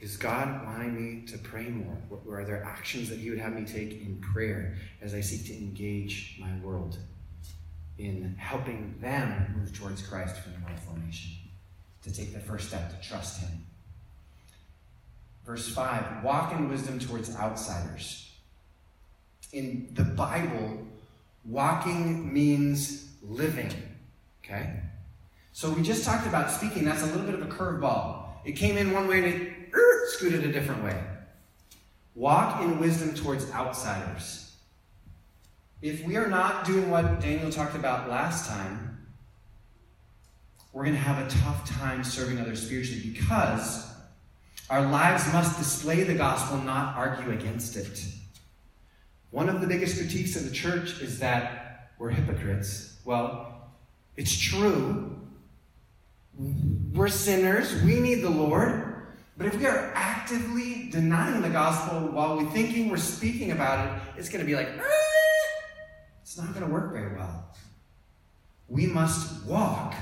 Is 0.00 0.16
God 0.16 0.66
wanting 0.66 0.94
me 0.94 1.26
to 1.26 1.38
pray 1.38 1.68
more? 1.68 1.96
Or 2.26 2.40
are 2.40 2.44
there 2.44 2.62
actions 2.64 3.08
that 3.08 3.18
He 3.18 3.30
would 3.30 3.38
have 3.38 3.54
me 3.54 3.64
take 3.64 3.92
in 3.92 4.20
prayer 4.32 4.76
as 5.00 5.14
I 5.14 5.20
seek 5.20 5.46
to 5.46 5.54
engage 5.56 6.36
my 6.40 6.50
world 6.62 6.98
in 7.98 8.34
helping 8.38 8.96
them 9.00 9.54
move 9.56 9.72
towards 9.72 10.02
Christ 10.02 10.36
for 10.36 10.50
moral 10.60 10.76
formation? 10.76 11.32
To 12.02 12.12
take 12.12 12.34
the 12.34 12.40
first 12.40 12.68
step 12.68 12.90
to 12.90 13.08
trust 13.08 13.40
Him. 13.40 13.64
Verse 15.44 15.68
5 15.68 16.24
walk 16.24 16.52
in 16.52 16.68
wisdom 16.68 16.98
towards 16.98 17.34
outsiders. 17.36 18.32
In 19.52 19.90
the 19.92 20.04
Bible, 20.04 20.86
walking 21.44 22.32
means 22.32 23.12
living. 23.22 23.70
Okay? 24.42 24.80
So 25.52 25.70
we 25.70 25.82
just 25.82 26.04
talked 26.04 26.26
about 26.26 26.50
speaking. 26.50 26.84
That's 26.84 27.02
a 27.02 27.06
little 27.06 27.24
bit 27.24 27.34
of 27.34 27.42
a 27.42 27.46
curveball. 27.46 28.26
It 28.44 28.52
came 28.52 28.76
in 28.76 28.92
one 28.92 29.06
way 29.06 29.18
and 29.18 29.26
it 29.26 29.52
er, 29.74 30.06
scooted 30.08 30.44
a 30.44 30.52
different 30.52 30.82
way. 30.82 31.00
Walk 32.14 32.62
in 32.62 32.78
wisdom 32.80 33.14
towards 33.14 33.50
outsiders. 33.52 34.56
If 35.82 36.04
we 36.04 36.16
are 36.16 36.28
not 36.28 36.64
doing 36.64 36.90
what 36.90 37.20
Daniel 37.20 37.50
talked 37.50 37.74
about 37.74 38.08
last 38.08 38.48
time, 38.48 39.06
we're 40.72 40.84
going 40.84 40.96
to 40.96 41.00
have 41.00 41.24
a 41.24 41.30
tough 41.30 41.68
time 41.68 42.02
serving 42.02 42.40
others 42.40 42.64
spiritually 42.64 43.10
because 43.10 43.93
our 44.70 44.82
lives 44.86 45.30
must 45.32 45.58
display 45.58 46.04
the 46.04 46.14
gospel, 46.14 46.58
not 46.58 46.96
argue 46.96 47.32
against 47.32 47.76
it. 47.76 48.04
One 49.30 49.48
of 49.48 49.60
the 49.60 49.66
biggest 49.66 49.98
critiques 49.98 50.36
of 50.36 50.44
the 50.44 50.50
church 50.50 51.00
is 51.00 51.18
that 51.18 51.90
we're 51.98 52.10
hypocrites. 52.10 52.98
Well, 53.04 53.70
it's 54.16 54.36
true. 54.36 55.18
We're 56.92 57.08
sinners. 57.08 57.82
We 57.82 58.00
need 58.00 58.22
the 58.22 58.30
Lord. 58.30 59.08
But 59.36 59.48
if 59.48 59.58
we 59.58 59.66
are 59.66 59.92
actively 59.94 60.88
denying 60.90 61.42
the 61.42 61.50
gospel 61.50 62.08
while 62.08 62.36
we're 62.36 62.50
thinking 62.50 62.88
we're 62.88 62.96
speaking 62.96 63.50
about 63.50 63.86
it, 63.86 64.02
it's 64.16 64.28
going 64.28 64.40
to 64.40 64.46
be 64.46 64.54
like, 64.54 64.68
ah! 64.78 65.60
it's 66.22 66.38
not 66.38 66.54
going 66.54 66.64
to 66.64 66.72
work 66.72 66.92
very 66.92 67.16
well. 67.16 67.54
We 68.68 68.86
must 68.86 69.44
walk 69.44 69.94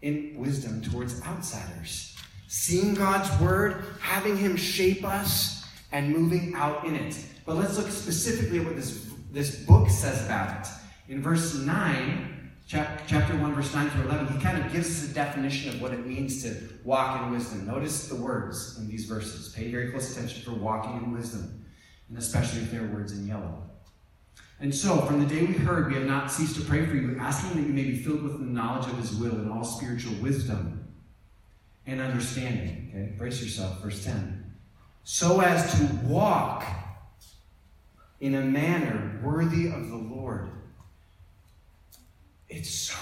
in 0.00 0.34
wisdom 0.36 0.80
towards 0.80 1.20
outsiders 1.22 2.11
seeing 2.52 2.92
God's 2.92 3.30
word, 3.40 3.82
having 3.98 4.36
Him 4.36 4.56
shape 4.56 5.06
us, 5.06 5.64
and 5.90 6.10
moving 6.10 6.52
out 6.54 6.84
in 6.84 6.94
it. 6.94 7.16
But 7.46 7.56
let's 7.56 7.78
look 7.78 7.88
specifically 7.88 8.58
at 8.58 8.66
what 8.66 8.76
this, 8.76 9.10
this 9.30 9.64
book 9.64 9.88
says 9.88 10.22
about 10.26 10.60
it. 10.60 10.72
In 11.08 11.22
verse 11.22 11.54
9, 11.54 12.52
chapter 12.68 13.38
1, 13.38 13.54
verse 13.54 13.74
9 13.74 13.88
through 13.88 14.02
11, 14.02 14.36
he 14.36 14.44
kind 14.44 14.62
of 14.62 14.70
gives 14.70 14.86
us 15.02 15.10
a 15.10 15.14
definition 15.14 15.70
of 15.70 15.80
what 15.80 15.94
it 15.94 16.06
means 16.06 16.42
to 16.42 16.54
walk 16.84 17.22
in 17.22 17.30
wisdom. 17.30 17.66
Notice 17.66 18.08
the 18.08 18.16
words 18.16 18.76
in 18.78 18.86
these 18.86 19.06
verses. 19.06 19.48
Pay 19.54 19.70
very 19.70 19.90
close 19.90 20.14
attention 20.14 20.42
for 20.42 20.52
walking 20.52 21.02
in 21.02 21.10
wisdom, 21.10 21.64
and 22.10 22.18
especially 22.18 22.60
if 22.60 22.70
there 22.70 22.84
are 22.84 22.88
words 22.88 23.12
in 23.12 23.26
yellow. 23.26 23.62
And 24.60 24.74
so, 24.74 25.00
from 25.06 25.20
the 25.20 25.26
day 25.26 25.46
we 25.46 25.54
heard, 25.54 25.88
we 25.88 25.94
have 25.94 26.06
not 26.06 26.30
ceased 26.30 26.56
to 26.56 26.62
pray 26.66 26.84
for 26.84 26.96
you, 26.96 27.16
asking 27.18 27.62
that 27.62 27.66
you 27.66 27.72
may 27.72 27.84
be 27.84 27.96
filled 27.96 28.22
with 28.22 28.40
the 28.40 28.44
knowledge 28.44 28.86
of 28.90 28.98
his 28.98 29.14
will 29.14 29.32
and 29.32 29.50
all 29.50 29.64
spiritual 29.64 30.12
wisdom 30.16 30.81
and 31.86 32.00
understanding. 32.00 32.90
Okay, 32.94 33.12
brace 33.16 33.42
yourself, 33.42 33.82
verse 33.82 34.04
10. 34.04 34.52
So 35.04 35.40
as 35.40 35.78
to 35.78 35.84
walk 36.06 36.64
in 38.22 38.36
a 38.36 38.40
manner 38.40 39.20
worthy 39.22 39.66
of 39.66 39.88
the 39.88 39.96
Lord. 39.96 40.48
It's 42.48 42.70
so 42.70 42.96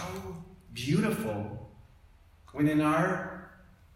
beautiful 0.72 1.70
when 2.52 2.68
in 2.68 2.80
our 2.80 3.52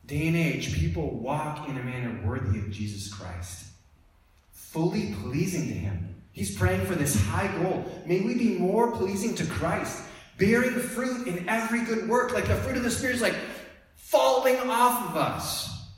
day 0.06 0.26
and 0.26 0.36
age 0.36 0.74
people 0.74 1.18
walk 1.18 1.66
in 1.68 1.78
a 1.78 1.82
manner 1.82 2.20
worthy 2.26 2.58
of 2.58 2.70
Jesus 2.70 3.12
Christ, 3.12 3.64
fully 4.52 5.14
pleasing 5.22 5.68
to 5.68 5.74
Him. 5.74 6.14
He's 6.32 6.54
praying 6.54 6.84
for 6.84 6.94
this 6.94 7.18
high 7.24 7.48
goal. 7.62 7.90
May 8.04 8.20
we 8.20 8.34
be 8.34 8.58
more 8.58 8.92
pleasing 8.92 9.34
to 9.36 9.46
Christ, 9.46 10.02
bearing 10.36 10.74
fruit 10.74 11.26
in 11.26 11.48
every 11.48 11.84
good 11.84 12.06
work. 12.06 12.34
Like 12.34 12.48
the 12.48 12.56
fruit 12.56 12.76
of 12.76 12.82
the 12.82 12.90
Spirit 12.90 13.16
is 13.16 13.22
like 13.22 13.36
falling 14.04 14.56
off 14.70 15.10
of 15.10 15.16
us. 15.16 15.88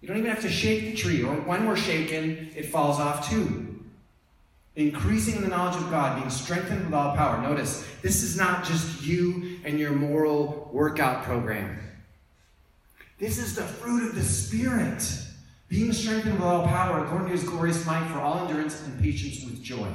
You 0.00 0.08
don't 0.08 0.16
even 0.16 0.30
have 0.30 0.42
to 0.42 0.50
shake 0.50 0.82
the 0.82 0.94
tree, 0.94 1.22
or 1.22 1.34
when 1.34 1.66
we're 1.66 1.76
shaken, 1.76 2.50
it 2.56 2.66
falls 2.66 2.98
off 2.98 3.28
too. 3.28 3.66
Increasing 4.76 5.36
in 5.36 5.42
the 5.42 5.48
knowledge 5.48 5.76
of 5.76 5.90
God, 5.90 6.16
being 6.16 6.30
strengthened 6.30 6.84
with 6.84 6.94
all 6.94 7.14
power. 7.16 7.42
Notice, 7.42 7.86
this 8.02 8.22
is 8.22 8.36
not 8.36 8.64
just 8.64 9.02
you 9.02 9.58
and 9.64 9.78
your 9.78 9.92
moral 9.92 10.70
workout 10.72 11.24
program. 11.24 11.78
This 13.18 13.36
is 13.36 13.56
the 13.56 13.64
fruit 13.64 14.08
of 14.08 14.14
the 14.14 14.22
Spirit. 14.22 15.04
Being 15.68 15.92
strengthened 15.92 16.34
with 16.34 16.42
all 16.42 16.66
power, 16.66 17.04
according 17.04 17.26
to 17.26 17.32
his 17.32 17.44
glorious 17.44 17.84
might, 17.84 18.06
for 18.08 18.20
all 18.20 18.46
endurance 18.46 18.80
and 18.86 18.98
patience 19.00 19.44
with 19.44 19.62
joy. 19.62 19.88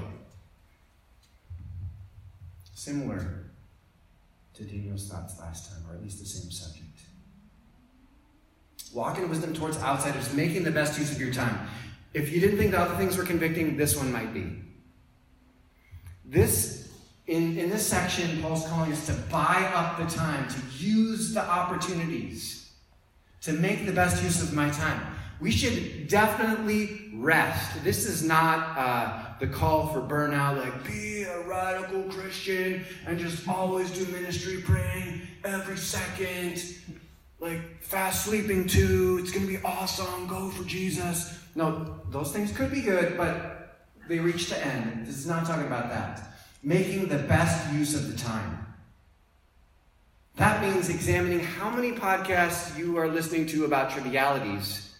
Similar 2.74 3.46
to 4.54 4.64
Daniel's 4.64 5.08
thoughts 5.10 5.40
last 5.40 5.72
time, 5.72 5.82
or 5.90 5.96
at 5.96 6.04
least 6.04 6.20
the 6.20 6.26
same 6.26 6.52
subject. 6.52 6.85
Walk 8.96 9.18
in 9.18 9.30
wisdom 9.30 9.54
towards 9.54 9.78
outsiders, 9.80 10.34
making 10.34 10.64
the 10.64 10.72
best 10.72 10.98
use 10.98 11.12
of 11.12 11.20
your 11.20 11.34
time. 11.34 11.68
If 12.14 12.32
you 12.32 12.40
didn't 12.40 12.58
think 12.58 12.72
the 12.72 12.80
other 12.80 12.96
things 12.96 13.18
were 13.18 13.26
convicting, 13.26 13.76
this 13.76 13.98
one 13.98 14.10
might 14.10 14.34
be. 14.34 14.46
This, 16.24 16.94
in, 17.28 17.58
in 17.58 17.70
this 17.70 17.86
section, 17.86 18.42
Paul's 18.42 18.66
calling 18.70 18.94
us 18.94 19.06
to 19.08 19.14
buy 19.30 19.70
up 19.76 19.98
the 19.98 20.06
time, 20.16 20.48
to 20.48 20.60
use 20.78 21.34
the 21.34 21.44
opportunities, 21.44 22.72
to 23.42 23.52
make 23.52 23.86
the 23.86 23.92
best 23.92 24.24
use 24.24 24.42
of 24.42 24.54
my 24.54 24.70
time. 24.70 25.02
We 25.42 25.52
should 25.52 26.08
definitely 26.08 27.12
rest. 27.16 27.84
This 27.84 28.06
is 28.06 28.24
not 28.24 28.78
uh, 28.78 29.24
the 29.42 29.48
call 29.48 29.88
for 29.88 30.00
burnout, 30.00 30.58
like 30.58 30.88
be 30.88 31.24
a 31.24 31.42
radical 31.42 32.04
Christian 32.04 32.86
and 33.06 33.20
just 33.20 33.46
always 33.46 33.92
do 33.92 34.10
ministry 34.14 34.62
praying 34.62 35.24
every 35.44 35.76
second 35.76 36.64
like 37.40 37.82
fast 37.82 38.26
sleeping 38.26 38.68
too. 38.68 39.20
It's 39.22 39.32
going 39.32 39.46
to 39.46 39.52
be 39.52 39.64
awesome. 39.64 40.28
Go 40.28 40.50
for 40.50 40.64
Jesus. 40.64 41.40
No, 41.56 42.00
those 42.10 42.32
things 42.32 42.52
could 42.52 42.72
be 42.72 42.82
good, 42.82 43.18
but 43.18 43.78
they 44.08 44.20
reach 44.20 44.50
the 44.50 44.66
end. 44.66 45.06
This 45.06 45.18
is 45.18 45.28
not 45.28 45.46
talking 45.46 45.66
about 45.66 45.90
that. 45.90 46.22
Making 46.64 47.08
the 47.08 47.20
best 47.20 47.74
use 47.74 47.96
of 47.96 48.12
the 48.12 48.18
time. 48.18 48.66
That 50.38 50.62
means 50.62 50.90
examining 50.90 51.40
how 51.40 51.70
many 51.70 51.94
podcasts 51.94 52.78
you 52.78 52.98
are 52.98 53.08
listening 53.08 53.48
to 53.48 53.66
about 53.66 53.92
trivialities 53.92 54.94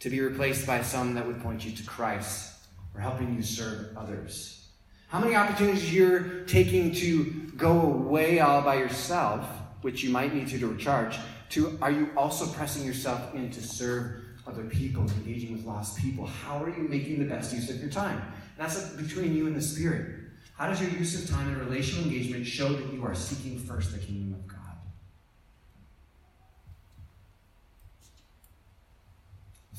to 0.00 0.08
be 0.08 0.20
replaced 0.20 0.66
by 0.66 0.82
some 0.82 1.14
that 1.14 1.26
would 1.26 1.42
point 1.42 1.64
you 1.64 1.72
to 1.72 1.82
Christ 1.82 2.54
or 2.94 3.00
helping 3.00 3.34
you 3.34 3.42
serve 3.42 3.96
others. 3.96 4.68
How 5.08 5.20
many 5.20 5.34
opportunities 5.34 5.92
you're 5.92 6.44
taking 6.46 6.92
to 6.94 7.24
go 7.56 7.80
away 7.80 8.40
all 8.40 8.62
by 8.62 8.76
yourself, 8.76 9.46
which 9.82 10.02
you 10.02 10.10
might 10.10 10.34
need 10.34 10.48
to 10.48 10.58
to 10.58 10.66
recharge, 10.66 11.18
to 11.50 11.78
are 11.80 11.90
you 11.90 12.10
also 12.16 12.46
pressing 12.46 12.84
yourself 12.84 13.34
in 13.34 13.50
to 13.50 13.62
serve 13.62 14.22
other 14.46 14.64
people, 14.64 15.02
engaging 15.02 15.52
with 15.52 15.64
lost 15.64 15.98
people? 15.98 16.26
How 16.26 16.62
are 16.62 16.70
you 16.70 16.88
making 16.88 17.18
the 17.18 17.24
best 17.24 17.54
use 17.54 17.70
of 17.70 17.80
your 17.80 17.90
time? 17.90 18.20
That's 18.56 18.90
between 18.90 19.34
you 19.34 19.46
and 19.46 19.56
the 19.56 19.62
Spirit. 19.62 20.16
How 20.56 20.66
does 20.66 20.80
your 20.80 20.90
use 20.90 21.22
of 21.22 21.30
time 21.30 21.48
and 21.48 21.58
relational 21.58 22.04
engagement 22.04 22.46
show 22.46 22.72
that 22.72 22.92
you 22.92 23.04
are 23.04 23.14
seeking 23.14 23.58
first 23.60 23.92
the 23.92 23.98
kingdom 23.98 24.34
of 24.34 24.46
God? 24.46 24.58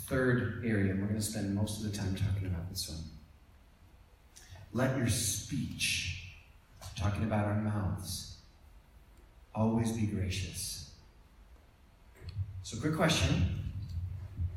Third 0.08 0.64
area, 0.66 0.92
and 0.92 1.02
we're 1.02 1.08
going 1.08 1.20
to 1.20 1.26
spend 1.26 1.54
most 1.54 1.84
of 1.84 1.92
the 1.92 1.98
time 1.98 2.16
talking 2.16 2.48
about 2.48 2.70
this 2.70 2.90
one. 2.90 3.00
Let 4.72 4.98
your 4.98 5.10
speech, 5.10 6.36
talking 6.98 7.24
about 7.24 7.46
our 7.46 7.56
mouths, 7.56 8.38
always 9.54 9.92
be 9.92 10.08
gracious 10.08 10.79
so, 12.70 12.80
quick 12.80 12.96
question 12.96 13.64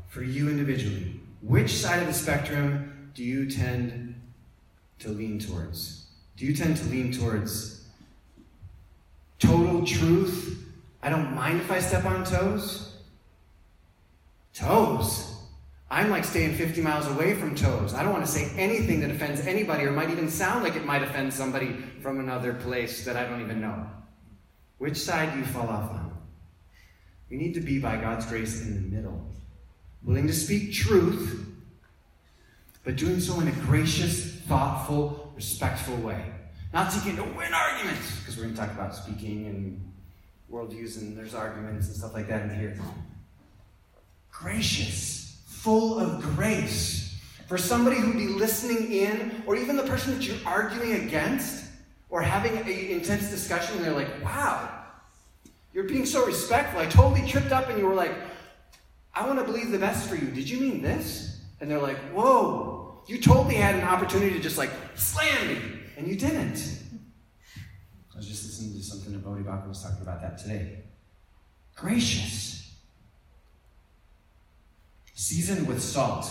for 0.08 0.22
you 0.22 0.50
individually 0.50 1.18
Which 1.40 1.70
side 1.70 2.00
of 2.00 2.06
the 2.06 2.12
spectrum 2.12 3.10
do 3.14 3.24
you 3.24 3.48
tend 3.48 4.20
to 4.98 5.08
lean 5.08 5.38
towards? 5.38 6.08
Do 6.36 6.44
you 6.44 6.54
tend 6.54 6.76
to 6.76 6.84
lean 6.90 7.10
towards 7.10 7.86
total 9.38 9.86
truth? 9.86 10.62
I 11.02 11.08
don't 11.08 11.34
mind 11.34 11.62
if 11.62 11.70
I 11.70 11.78
step 11.78 12.04
on 12.04 12.22
toes? 12.26 12.98
Toes. 14.52 15.34
I'm 15.90 16.10
like 16.10 16.26
staying 16.26 16.54
50 16.54 16.82
miles 16.82 17.06
away 17.06 17.32
from 17.32 17.54
toes. 17.54 17.94
I 17.94 18.02
don't 18.02 18.12
want 18.12 18.26
to 18.26 18.30
say 18.30 18.52
anything 18.58 19.00
that 19.00 19.10
offends 19.10 19.40
anybody 19.46 19.84
or 19.84 19.90
might 19.90 20.10
even 20.10 20.28
sound 20.28 20.64
like 20.64 20.76
it 20.76 20.84
might 20.84 21.02
offend 21.02 21.32
somebody 21.32 21.82
from 22.02 22.20
another 22.20 22.52
place 22.52 23.06
that 23.06 23.16
I 23.16 23.24
don't 23.24 23.40
even 23.40 23.62
know. 23.62 23.86
Which 24.76 24.98
side 24.98 25.32
do 25.32 25.38
you 25.38 25.46
fall 25.46 25.70
off 25.70 25.90
on? 25.92 26.11
We 27.32 27.38
need 27.38 27.54
to 27.54 27.60
be, 27.60 27.78
by 27.78 27.96
God's 27.96 28.26
grace, 28.26 28.60
in 28.60 28.74
the 28.74 28.94
middle. 28.94 29.18
Willing 30.04 30.26
to 30.26 30.34
speak 30.34 30.74
truth, 30.74 31.46
but 32.84 32.96
doing 32.96 33.20
so 33.20 33.40
in 33.40 33.48
a 33.48 33.52
gracious, 33.52 34.34
thoughtful, 34.42 35.32
respectful 35.34 35.96
way. 35.96 36.26
Not 36.74 36.92
seeking 36.92 37.16
to 37.16 37.22
win 37.22 37.54
arguments, 37.54 38.18
because 38.18 38.36
we're 38.36 38.42
going 38.42 38.54
to 38.54 38.60
talk 38.60 38.70
about 38.72 38.94
speaking 38.94 39.46
and 39.46 39.92
worldviews, 40.52 40.98
and 40.98 41.16
there's 41.16 41.34
arguments 41.34 41.86
and 41.86 41.96
stuff 41.96 42.12
like 42.12 42.28
that 42.28 42.50
in 42.50 42.60
here. 42.60 42.78
Gracious, 44.30 45.42
full 45.46 45.98
of 45.98 46.20
grace. 46.36 47.18
For 47.48 47.56
somebody 47.56 47.96
who'd 47.96 48.14
be 48.14 48.28
listening 48.28 48.92
in, 48.92 49.42
or 49.46 49.56
even 49.56 49.78
the 49.78 49.84
person 49.84 50.12
that 50.12 50.28
you're 50.28 50.36
arguing 50.44 51.06
against, 51.06 51.64
or 52.10 52.20
having 52.20 52.58
an 52.58 52.68
intense 52.68 53.30
discussion, 53.30 53.76
and 53.76 53.86
they're 53.86 53.94
like, 53.94 54.22
wow, 54.22 54.71
you're 55.72 55.84
being 55.84 56.06
so 56.06 56.26
respectful. 56.26 56.80
I 56.80 56.86
totally 56.86 57.26
tripped 57.26 57.52
up, 57.52 57.68
and 57.68 57.78
you 57.78 57.86
were 57.86 57.94
like, 57.94 58.12
I 59.14 59.26
want 59.26 59.38
to 59.38 59.44
believe 59.44 59.70
the 59.70 59.78
best 59.78 60.08
for 60.08 60.16
you. 60.16 60.28
Did 60.28 60.48
you 60.48 60.60
mean 60.60 60.82
this? 60.82 61.40
And 61.60 61.70
they're 61.70 61.80
like, 61.80 61.98
whoa, 62.12 63.02
you 63.06 63.20
totally 63.20 63.54
had 63.54 63.74
an 63.74 63.84
opportunity 63.84 64.32
to 64.34 64.40
just 64.40 64.58
like 64.58 64.70
slam 64.94 65.48
me, 65.48 65.58
and 65.96 66.06
you 66.06 66.16
didn't. 66.16 66.78
I 68.14 68.16
was 68.16 68.26
just 68.28 68.44
listening 68.44 68.72
to 68.74 68.82
something 68.82 69.12
that 69.12 69.24
Voddie 69.24 69.44
Baucham 69.44 69.68
was 69.68 69.82
talking 69.82 70.02
about 70.02 70.20
that 70.22 70.38
today. 70.38 70.78
Gracious. 71.74 72.74
Seasoned 75.14 75.66
with 75.66 75.82
salt. 75.82 76.26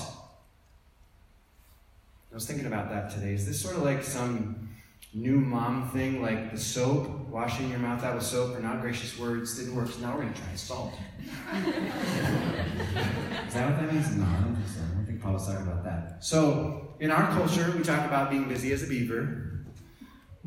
I 2.32 2.36
was 2.36 2.46
thinking 2.46 2.66
about 2.66 2.90
that 2.90 3.12
today. 3.12 3.34
Is 3.34 3.46
this 3.46 3.60
sort 3.60 3.76
of 3.76 3.84
like 3.84 4.04
some 4.04 4.70
new 5.14 5.40
mom 5.40 5.90
thing, 5.90 6.22
like 6.22 6.52
the 6.52 6.58
soap, 6.58 7.10
washing 7.28 7.70
your 7.70 7.80
mouth 7.80 8.04
out 8.04 8.16
with 8.16 8.24
soap, 8.24 8.56
or 8.56 8.62
not 8.62 8.82
gracious 8.82 9.18
words 9.20 9.58
didn't 9.58 9.76
work, 9.76 9.90
so 9.90 10.00
now 10.00 10.16
we're 10.16 10.22
going 10.22 10.34
to 10.34 10.42
try 10.42 10.56
salt. 10.56 10.94
Is 11.54 13.54
that 13.54 13.70
what 13.70 13.80
that 13.80 13.94
means? 13.94 14.16
No, 14.16 14.26
I 14.26 14.42
don't 14.42 14.56
think 14.56 14.68
so. 14.68 14.82
I 14.82 14.96
don't 14.96 15.06
think 15.06 15.22
Paul 15.22 15.34
was 15.34 15.48
talking 15.48 15.68
about 15.68 15.84
that. 15.84 16.24
So, 16.24 16.96
in 17.00 17.12
our 17.12 17.30
culture, 17.32 17.74
we 17.76 17.84
talk 17.84 18.06
about 18.06 18.30
being 18.30 18.48
busy 18.48 18.72
as 18.72 18.84
a 18.84 18.88
beaver, 18.88 19.66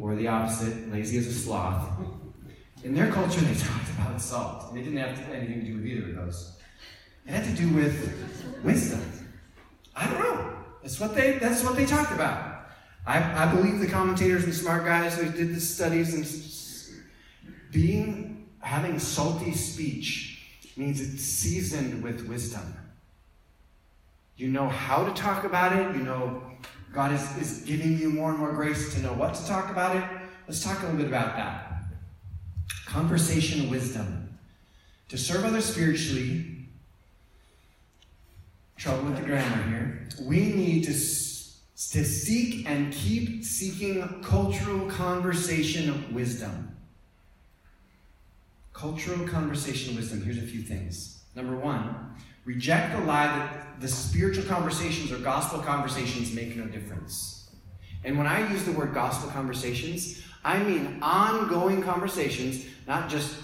or 0.01 0.17
the 0.17 0.29
opposite, 0.29 0.91
lazy 0.91 1.19
as 1.19 1.27
a 1.27 1.33
sloth. 1.33 1.91
In 2.83 2.95
their 2.95 3.13
culture, 3.13 3.41
they 3.41 3.55
talked 3.55 3.91
about 3.91 4.21
salt, 4.21 4.71
and 4.71 4.79
it 4.79 4.85
didn't 4.85 4.99
have 4.99 5.19
anything 5.31 5.61
to 5.61 5.67
do 5.67 5.77
with 5.77 5.87
either 5.87 6.09
of 6.09 6.17
those. 6.17 6.59
It 7.27 7.33
had 7.33 7.45
to 7.45 7.53
do 7.53 7.69
with 7.75 8.63
wisdom. 8.63 9.03
I 9.95 10.07
don't 10.07 10.19
know. 10.19 10.57
That's 10.83 10.99
what 11.01 11.15
they. 11.15 11.39
That's 11.39 11.63
what 11.63 11.77
they 11.77 11.87
talked 11.87 12.13
about. 12.13 12.54
I, 13.07 13.45
I 13.45 13.55
believe 13.55 13.81
the 13.81 13.87
commentators 13.87 14.45
and 14.45 14.55
smart 14.55 14.85
guys 14.85 15.19
who 15.19 15.31
did 15.31 15.55
the 15.55 15.61
studies 15.61 16.15
and 16.15 17.51
being 17.71 18.49
having 18.61 18.99
salty 18.99 19.53
speech 19.53 20.43
means 20.77 21.01
it's 21.01 21.23
seasoned 21.23 22.03
with 22.03 22.27
wisdom. 22.27 22.75
You 24.37 24.49
know 24.49 24.69
how 24.69 25.05
to 25.05 25.13
talk 25.13 25.45
about 25.45 25.77
it. 25.77 25.95
You 25.97 26.03
know 26.03 26.43
God 26.93 27.13
is, 27.13 27.37
is 27.37 27.59
giving 27.65 27.99
you 27.99 28.09
more 28.09 28.31
and 28.31 28.39
more 28.39 28.53
grace 28.53 28.95
to 28.95 29.01
know 29.01 29.13
what 29.13 29.35
to 29.35 29.47
talk 29.47 29.71
about 29.71 29.97
it. 29.97 30.05
Let's 30.47 30.63
talk 30.63 30.81
a 30.81 30.83
little 30.83 30.97
bit 30.97 31.07
about 31.07 31.37
that. 31.37 31.85
Conversation 32.87 33.69
wisdom. 33.69 34.39
To 35.09 35.19
serve 35.19 35.45
others 35.45 35.67
spiritually, 35.67 36.69
trouble 38.77 39.05
with 39.05 39.17
the 39.17 39.25
grammar 39.25 39.63
here, 39.65 40.09
we 40.23 40.53
need 40.53 40.85
to 40.85 40.93
to 41.91 42.05
seek 42.05 42.69
and 42.69 42.93
keep 42.93 43.45
seeking 43.45 44.23
cultural 44.23 44.89
conversation 44.89 46.13
wisdom. 46.15 46.77
Cultural 48.73 49.27
conversation 49.29 49.97
wisdom. 49.97 50.23
Here's 50.23 50.39
a 50.39 50.43
few 50.43 50.63
things. 50.63 51.23
Number 51.35 51.57
one, 51.57 52.15
reject 52.45 52.97
the 52.97 53.05
lie 53.05 53.27
that 53.27 53.81
the 53.81 53.89
spiritual 53.89 54.45
conversations 54.45 55.11
or 55.13 55.19
gospel 55.19 55.61
conversations 55.61 56.33
make 56.33 56.57
no 56.57 56.65
difference. 56.67 57.51
And 58.05 58.19
when 58.19 58.27
I 58.27 58.51
use 58.53 58.65
the 58.65 58.73
word 58.73 58.95
gospel 58.95 59.31
conversations, 59.31 60.23
I 60.45 60.63
mean 60.63 60.99
ongoing 61.03 61.83
conversations, 61.83 62.67
not 62.87 63.09
just 63.09 63.37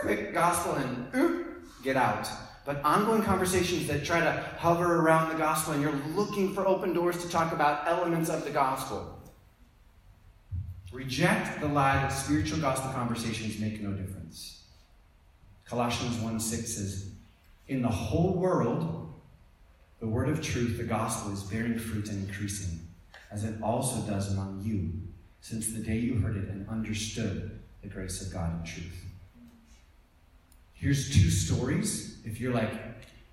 quick 0.00 0.34
gospel 0.34 0.74
and 0.74 1.44
get 1.82 1.96
out 1.96 2.28
but 2.64 2.82
ongoing 2.82 3.22
conversations 3.22 3.86
that 3.86 4.04
try 4.04 4.20
to 4.20 4.32
hover 4.58 5.00
around 5.00 5.28
the 5.28 5.36
gospel 5.36 5.74
and 5.74 5.82
you're 5.82 6.00
looking 6.14 6.54
for 6.54 6.66
open 6.66 6.92
doors 6.92 7.22
to 7.22 7.28
talk 7.28 7.52
about 7.52 7.86
elements 7.86 8.30
of 8.30 8.44
the 8.44 8.50
gospel. 8.50 9.18
Reject 10.92 11.60
the 11.60 11.68
lie 11.68 11.96
that 11.96 12.08
spiritual 12.08 12.60
gospel 12.60 12.90
conversations 12.92 13.58
make 13.58 13.82
no 13.82 13.90
difference. 13.92 14.62
Colossians 15.64 16.16
1 16.18 16.40
6 16.40 16.72
says, 16.72 17.10
In 17.68 17.82
the 17.82 17.88
whole 17.88 18.32
world, 18.34 19.12
the 20.00 20.06
word 20.06 20.28
of 20.28 20.40
truth, 20.40 20.78
the 20.78 20.84
gospel, 20.84 21.32
is 21.32 21.42
bearing 21.42 21.78
fruit 21.78 22.08
and 22.08 22.28
increasing, 22.28 22.78
as 23.30 23.44
it 23.44 23.60
also 23.62 24.00
does 24.08 24.32
among 24.32 24.62
you, 24.62 24.92
since 25.40 25.72
the 25.72 25.80
day 25.80 25.96
you 25.96 26.14
heard 26.14 26.36
it 26.36 26.48
and 26.48 26.68
understood 26.68 27.58
the 27.82 27.88
grace 27.88 28.24
of 28.24 28.32
God 28.32 28.58
in 28.58 28.64
truth. 28.64 29.04
Here's 30.84 31.08
two 31.08 31.30
stories. 31.30 32.18
If 32.26 32.38
you're 32.38 32.52
like, 32.52 32.70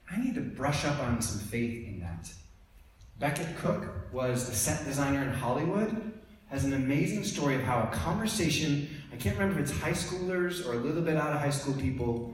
I 0.10 0.18
need 0.22 0.36
to 0.36 0.42
brush 0.42 0.86
up 0.86 0.98
on 1.00 1.22
some 1.22 1.38
faith 1.38 1.86
in 1.86 2.00
that. 2.00 2.32
Becket 3.20 3.58
Cook 3.58 4.08
was 4.14 4.48
a 4.48 4.56
set 4.56 4.86
designer 4.86 5.22
in 5.22 5.34
Hollywood, 5.34 6.14
has 6.48 6.64
an 6.64 6.72
amazing 6.72 7.26
story 7.26 7.56
of 7.56 7.62
how 7.64 7.82
a 7.82 7.94
conversation, 7.94 8.88
I 9.12 9.18
can't 9.18 9.38
remember 9.38 9.60
if 9.60 9.70
it's 9.70 9.78
high 9.78 9.92
schoolers 9.92 10.66
or 10.66 10.76
a 10.76 10.78
little 10.78 11.02
bit 11.02 11.18
out 11.18 11.34
of 11.34 11.42
high 11.42 11.50
school 11.50 11.74
people, 11.74 12.34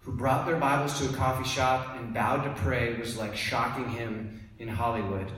who 0.00 0.10
brought 0.10 0.44
their 0.44 0.56
Bibles 0.56 0.98
to 0.98 1.08
a 1.08 1.12
coffee 1.12 1.48
shop 1.48 1.96
and 1.96 2.12
bowed 2.12 2.42
to 2.42 2.50
pray 2.60 2.98
was 2.98 3.16
like 3.16 3.36
shocking 3.36 3.88
him 3.90 4.40
in 4.58 4.66
Hollywood. 4.66 5.30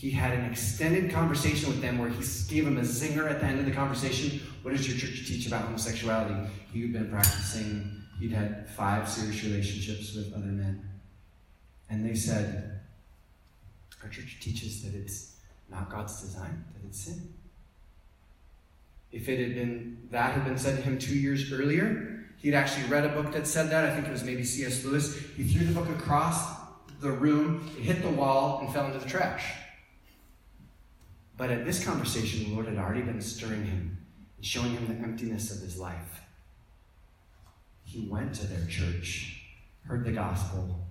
He 0.00 0.10
had 0.10 0.32
an 0.32 0.50
extended 0.50 1.10
conversation 1.10 1.68
with 1.68 1.82
them 1.82 1.98
where 1.98 2.08
he 2.08 2.24
gave 2.48 2.64
them 2.64 2.78
a 2.78 2.80
zinger 2.80 3.30
at 3.30 3.38
the 3.38 3.44
end 3.44 3.58
of 3.58 3.66
the 3.66 3.70
conversation. 3.70 4.40
What 4.62 4.74
does 4.74 4.88
your 4.88 4.96
church 4.96 5.28
teach 5.28 5.46
about 5.46 5.66
homosexuality? 5.66 6.48
He 6.72 6.80
had 6.80 6.94
been 6.94 7.10
practicing, 7.10 8.02
he'd 8.18 8.32
had 8.32 8.70
five 8.70 9.06
serious 9.06 9.44
relationships 9.44 10.16
with 10.16 10.32
other 10.32 10.46
men. 10.46 10.88
And 11.90 12.02
they 12.02 12.14
said, 12.14 12.80
Our 14.02 14.08
church 14.08 14.38
teaches 14.40 14.82
that 14.84 14.94
it's 14.94 15.36
not 15.70 15.90
God's 15.90 16.18
design, 16.18 16.64
that 16.72 16.88
it's 16.88 17.02
sin. 17.02 17.34
If 19.12 19.28
it 19.28 19.38
had 19.38 19.54
been 19.54 20.08
that 20.12 20.32
had 20.32 20.46
been 20.46 20.56
said 20.56 20.78
to 20.78 20.82
him 20.82 20.98
two 20.98 21.18
years 21.18 21.52
earlier, 21.52 22.24
he'd 22.38 22.54
actually 22.54 22.88
read 22.88 23.04
a 23.04 23.10
book 23.10 23.34
that 23.34 23.46
said 23.46 23.68
that. 23.68 23.84
I 23.84 23.94
think 23.94 24.06
it 24.06 24.12
was 24.12 24.24
maybe 24.24 24.44
C.S. 24.44 24.82
Lewis. 24.82 25.14
He 25.36 25.44
threw 25.44 25.66
the 25.66 25.78
book 25.78 25.90
across 25.90 26.58
the 27.00 27.10
room, 27.10 27.70
it 27.76 27.82
hit 27.82 28.00
the 28.00 28.08
wall, 28.08 28.60
and 28.62 28.72
fell 28.72 28.86
into 28.86 28.98
the 28.98 29.06
trash. 29.06 29.44
But 31.40 31.50
at 31.50 31.64
this 31.64 31.82
conversation, 31.82 32.44
the 32.44 32.54
Lord 32.54 32.66
had 32.66 32.76
already 32.76 33.00
been 33.00 33.22
stirring 33.22 33.64
him 33.64 33.96
and 34.36 34.44
showing 34.44 34.72
him 34.72 34.86
the 34.88 35.02
emptiness 35.02 35.50
of 35.50 35.62
his 35.62 35.78
life. 35.78 36.20
He 37.82 38.06
went 38.10 38.34
to 38.34 38.46
their 38.46 38.66
church, 38.68 39.42
heard 39.86 40.04
the 40.04 40.12
gospel, 40.12 40.84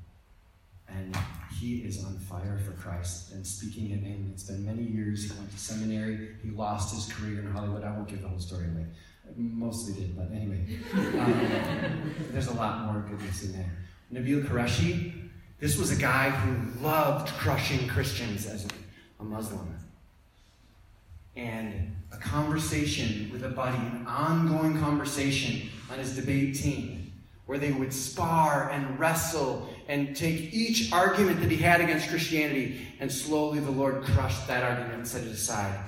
and 0.88 1.16
he 1.60 1.82
is 1.82 2.04
on 2.04 2.18
fire 2.18 2.60
for 2.66 2.72
Christ 2.72 3.32
and 3.34 3.46
speaking 3.46 3.92
in. 3.92 4.32
It's 4.34 4.42
been 4.42 4.66
many 4.66 4.82
years. 4.82 5.26
He 5.26 5.38
went 5.38 5.52
to 5.52 5.60
seminary. 5.60 6.30
He 6.42 6.50
lost 6.50 6.96
his 6.96 7.14
career 7.14 7.42
in 7.42 7.52
Hollywood. 7.52 7.84
I 7.84 7.92
won't 7.92 8.08
give 8.08 8.24
the 8.24 8.28
whole 8.28 8.40
story 8.40 8.66
away. 8.66 8.88
Mostly 9.38 10.02
did, 10.02 10.18
but 10.18 10.32
anyway. 10.36 10.66
Um, 11.20 12.16
there's 12.32 12.48
a 12.48 12.54
lot 12.54 12.92
more 12.92 13.04
goodness 13.08 13.44
in 13.44 13.54
there. 13.54 13.72
Nabeel 14.12 14.48
Qureshi, 14.48 15.30
this 15.60 15.78
was 15.78 15.92
a 15.92 15.96
guy 15.96 16.32
who 16.32 16.84
loved 16.84 17.28
crushing 17.34 17.88
Christians 17.88 18.48
as 18.48 18.66
a 19.20 19.24
Muslim 19.24 19.79
and 21.40 21.96
a 22.12 22.18
conversation 22.18 23.30
with 23.32 23.44
a 23.44 23.50
buddy, 23.50 23.78
an 23.78 24.06
ongoing 24.08 24.80
conversation 24.80 25.70
on 25.92 26.00
his 26.00 26.16
debate 26.16 26.56
team, 26.56 27.12
where 27.46 27.58
they 27.58 27.72
would 27.72 27.94
spar 27.94 28.70
and 28.70 29.00
wrestle 29.00 29.70
and 29.88 30.16
take 30.16 30.54
each 30.54 30.92
argument 30.92 31.40
that 31.42 31.50
he 31.50 31.58
had 31.58 31.82
against 31.82 32.10
Christianity, 32.10 32.86
and 33.00 33.12
slowly 33.12 33.60
the 33.60 33.72
Lord 33.72 34.04
crushed 34.04 34.48
that 34.48 34.64
argument 34.64 34.94
and 34.96 35.08
set 35.08 35.24
it 35.24 35.32
aside. 35.32 35.80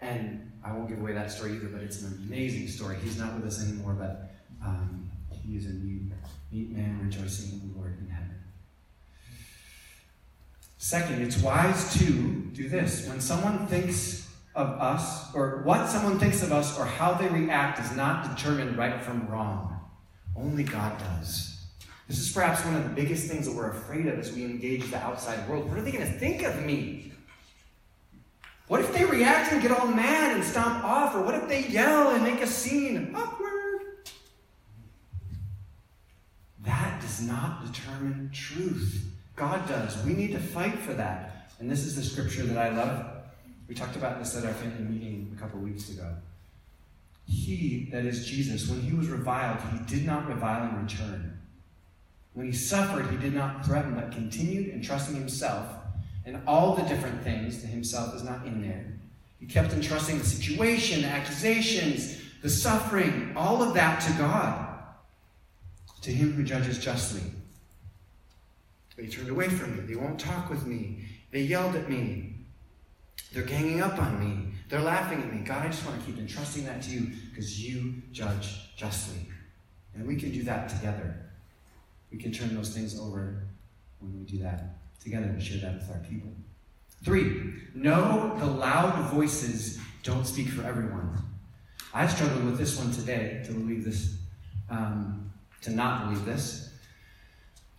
And 0.00 0.52
I 0.64 0.72
won't 0.72 0.88
give 0.88 1.00
away 1.00 1.12
that 1.12 1.32
story 1.32 1.52
either, 1.52 1.68
but 1.68 1.82
it's 1.82 2.02
an 2.02 2.24
amazing 2.26 2.68
story. 2.68 2.96
He's 3.02 3.18
not 3.18 3.34
with 3.34 3.44
us 3.46 3.62
anymore, 3.66 3.94
but 3.94 4.34
um, 4.64 5.10
he 5.30 5.56
is 5.56 5.66
a 5.66 5.72
neat 5.72 6.70
man 6.70 7.00
rejoicing 7.02 7.60
in 7.60 7.72
the 7.72 7.78
Lord 7.78 7.98
in 7.98 8.08
heaven. 8.08 8.34
Second, 10.78 11.22
it's 11.22 11.38
wise 11.38 11.94
to 11.98 12.04
do 12.52 12.68
this. 12.68 13.08
When 13.08 13.20
someone 13.20 13.66
thinks 13.66 14.23
of 14.54 14.68
us, 14.80 15.34
or 15.34 15.62
what 15.64 15.88
someone 15.88 16.18
thinks 16.18 16.42
of 16.42 16.52
us, 16.52 16.78
or 16.78 16.84
how 16.84 17.14
they 17.14 17.28
react 17.28 17.80
is 17.80 17.96
not 17.96 18.36
determined 18.36 18.76
right 18.76 19.00
from 19.02 19.26
wrong. 19.28 19.80
Only 20.36 20.62
God 20.62 20.98
does. 20.98 21.50
This 22.08 22.18
is 22.18 22.30
perhaps 22.32 22.64
one 22.64 22.76
of 22.76 22.84
the 22.84 22.90
biggest 22.90 23.28
things 23.28 23.46
that 23.46 23.54
we're 23.54 23.70
afraid 23.70 24.06
of 24.06 24.18
as 24.18 24.32
we 24.32 24.44
engage 24.44 24.90
the 24.90 24.98
outside 24.98 25.48
world. 25.48 25.68
What 25.68 25.78
are 25.78 25.82
they 25.82 25.90
going 25.90 26.06
to 26.06 26.18
think 26.18 26.42
of 26.42 26.64
me? 26.64 27.12
What 28.68 28.80
if 28.80 28.92
they 28.92 29.04
react 29.04 29.52
and 29.52 29.60
get 29.60 29.70
all 29.70 29.86
mad 29.86 30.34
and 30.34 30.44
stomp 30.44 30.84
off? 30.84 31.14
Or 31.14 31.22
what 31.22 31.34
if 31.34 31.48
they 31.48 31.66
yell 31.66 32.10
and 32.10 32.22
make 32.22 32.40
a 32.40 32.46
scene? 32.46 33.14
Awkward. 33.14 34.10
That 36.64 37.00
does 37.00 37.22
not 37.22 37.64
determine 37.66 38.30
truth. 38.32 39.04
God 39.36 39.66
does. 39.68 40.02
We 40.04 40.14
need 40.14 40.32
to 40.32 40.38
fight 40.38 40.78
for 40.78 40.94
that. 40.94 41.50
And 41.58 41.70
this 41.70 41.84
is 41.84 41.96
the 41.96 42.02
scripture 42.02 42.42
that 42.44 42.58
I 42.58 42.74
love. 42.74 43.13
We 43.68 43.74
talked 43.74 43.96
about 43.96 44.18
this 44.18 44.36
at 44.36 44.44
our 44.44 44.52
family 44.54 44.84
meeting 44.84 45.34
a 45.36 45.40
couple 45.40 45.60
weeks 45.60 45.90
ago. 45.90 46.14
He, 47.26 47.88
that 47.92 48.04
is 48.04 48.26
Jesus, 48.26 48.68
when 48.68 48.82
he 48.82 48.92
was 48.92 49.08
reviled, 49.08 49.58
he 49.72 49.96
did 49.96 50.06
not 50.06 50.28
revile 50.28 50.68
in 50.68 50.82
return. 50.82 51.40
When 52.34 52.46
he 52.46 52.52
suffered, 52.52 53.06
he 53.10 53.16
did 53.16 53.34
not 53.34 53.64
threaten, 53.64 53.94
but 53.94 54.12
continued 54.12 54.74
entrusting 54.74 55.14
himself 55.16 55.66
and 56.26 56.40
all 56.46 56.74
the 56.74 56.82
different 56.82 57.22
things 57.22 57.60
to 57.60 57.66
himself 57.66 58.14
is 58.14 58.22
not 58.22 58.46
in 58.46 58.62
there. 58.62 58.86
He 59.38 59.46
kept 59.46 59.72
entrusting 59.72 60.18
the 60.18 60.24
situation, 60.24 61.02
the 61.02 61.08
accusations, 61.08 62.18
the 62.42 62.48
suffering, 62.48 63.32
all 63.36 63.62
of 63.62 63.74
that 63.74 64.00
to 64.00 64.12
God, 64.14 64.78
to 66.00 66.10
him 66.10 66.32
who 66.32 66.42
judges 66.42 66.78
justly. 66.78 67.22
They 68.96 69.06
turned 69.06 69.28
away 69.28 69.48
from 69.48 69.76
me. 69.76 69.82
They 69.82 69.96
won't 69.96 70.18
talk 70.18 70.48
with 70.48 70.66
me. 70.66 71.04
They 71.30 71.42
yelled 71.42 71.74
at 71.74 71.90
me. 71.90 72.33
They're 73.32 73.42
ganging 73.42 73.80
up 73.80 73.98
on 74.00 74.20
me. 74.20 74.54
They're 74.68 74.80
laughing 74.80 75.22
at 75.22 75.32
me. 75.32 75.40
God, 75.40 75.64
I 75.64 75.68
just 75.68 75.84
want 75.84 75.98
to 75.98 76.06
keep 76.06 76.18
entrusting 76.18 76.64
that 76.66 76.82
to 76.82 76.90
you 76.90 77.12
because 77.30 77.60
you 77.60 78.02
judge 78.12 78.76
justly. 78.76 79.26
And 79.94 80.06
we 80.06 80.16
can 80.16 80.30
do 80.30 80.42
that 80.44 80.68
together. 80.68 81.30
We 82.10 82.18
can 82.18 82.32
turn 82.32 82.54
those 82.54 82.70
things 82.70 82.98
over 82.98 83.44
when 83.98 84.16
we 84.16 84.24
do 84.24 84.38
that 84.38 84.78
together 85.02 85.26
and 85.26 85.42
share 85.42 85.60
that 85.60 85.74
with 85.74 85.90
our 85.90 85.98
people. 86.08 86.30
Three, 87.04 87.54
know 87.74 88.34
the 88.38 88.46
loud 88.46 89.10
voices 89.10 89.78
don't 90.02 90.26
speak 90.26 90.48
for 90.48 90.64
everyone. 90.64 91.18
I've 91.92 92.10
struggled 92.10 92.44
with 92.44 92.58
this 92.58 92.78
one 92.78 92.90
today 92.92 93.42
to 93.46 93.52
believe 93.52 93.84
this, 93.84 94.16
um, 94.70 95.32
to 95.62 95.70
not 95.70 96.04
believe 96.04 96.24
this. 96.24 96.73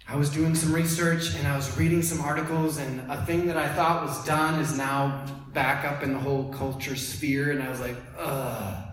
I 0.08 0.16
was 0.16 0.30
doing 0.30 0.54
some 0.54 0.72
research 0.72 1.36
and 1.36 1.48
I 1.48 1.56
was 1.56 1.76
reading 1.78 2.04
some 2.04 2.22
articles, 2.22 2.78
and 2.78 3.10
a 3.12 3.26
thing 3.26 3.48
that 3.48 3.58
I 3.58 3.68
thought 3.70 4.06
was 4.06 4.24
done 4.26 4.60
is 4.60 4.78
now 4.78 5.26
back 5.52 5.84
up 5.84 6.04
in 6.04 6.14
the 6.14 6.20
whole 6.20 6.54
culture 6.54 6.96
sphere, 6.96 7.52
and 7.52 7.64
I 7.64 7.70
was 7.70 7.80
like, 7.80 7.96
ugh. 8.20 8.84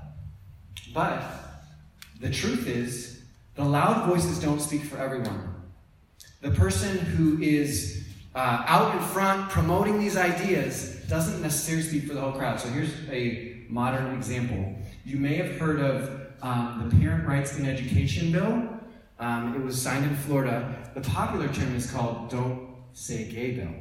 But 0.94 1.22
the 2.20 2.31
truth 2.31 2.66
is, 2.66 3.22
the 3.57 3.64
loud 3.64 4.09
voices 4.09 4.38
don't 4.38 4.61
speak 4.61 4.85
for 4.85 4.96
everyone. 4.96 5.55
The 6.40 6.51
person 6.51 6.98
who 6.98 7.40
is 7.42 8.07
uh, 8.35 8.64
out 8.66 8.94
in 8.94 9.03
front 9.03 9.51
promoting 9.51 10.01
these 10.01 10.16
ideas 10.16 10.96
doesn't 11.09 11.42
necessarily 11.42 11.83
speak 11.83 12.05
for 12.05 12.14
the 12.14 12.20
whole 12.20 12.33
crowd. 12.33 12.59
So 12.59 12.68
here's 12.68 12.94
a 13.11 13.64
modern 13.68 14.14
example. 14.14 14.75
You 15.05 15.18
may 15.18 15.35
have 15.35 15.59
heard 15.59 15.81
of 15.81 16.22
um, 16.40 16.88
the 16.88 16.96
Parent 16.96 17.29
Rights 17.29 17.59
in 17.59 17.66
Education 17.66 18.33
Bill. 18.33 18.72
Um, 19.18 19.55
it 19.55 19.62
was 19.62 19.81
signed 19.81 20.05
in 20.05 20.16
Florida. 20.16 20.90
The 20.94 21.01
popular 21.01 21.48
term 21.48 21.75
is 21.75 21.90
called 21.90 22.31
Don't 22.31 22.68
Say 22.92 23.31
Gay 23.31 23.53
Bill. 23.53 23.75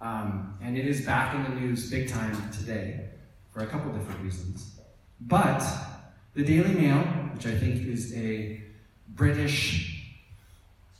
Um, 0.00 0.58
and 0.62 0.76
it 0.76 0.86
is 0.86 1.04
back 1.06 1.34
in 1.34 1.42
the 1.44 1.60
news 1.60 1.90
big 1.90 2.08
time 2.08 2.36
today 2.50 3.08
for 3.52 3.60
a 3.60 3.66
couple 3.66 3.92
different 3.92 4.20
reasons. 4.20 4.78
But 5.20 5.64
the 6.34 6.44
Daily 6.44 6.74
Mail, 6.74 6.98
which 7.34 7.46
I 7.46 7.56
think 7.56 7.86
is 7.86 8.14
a 8.14 8.62
British 9.08 10.14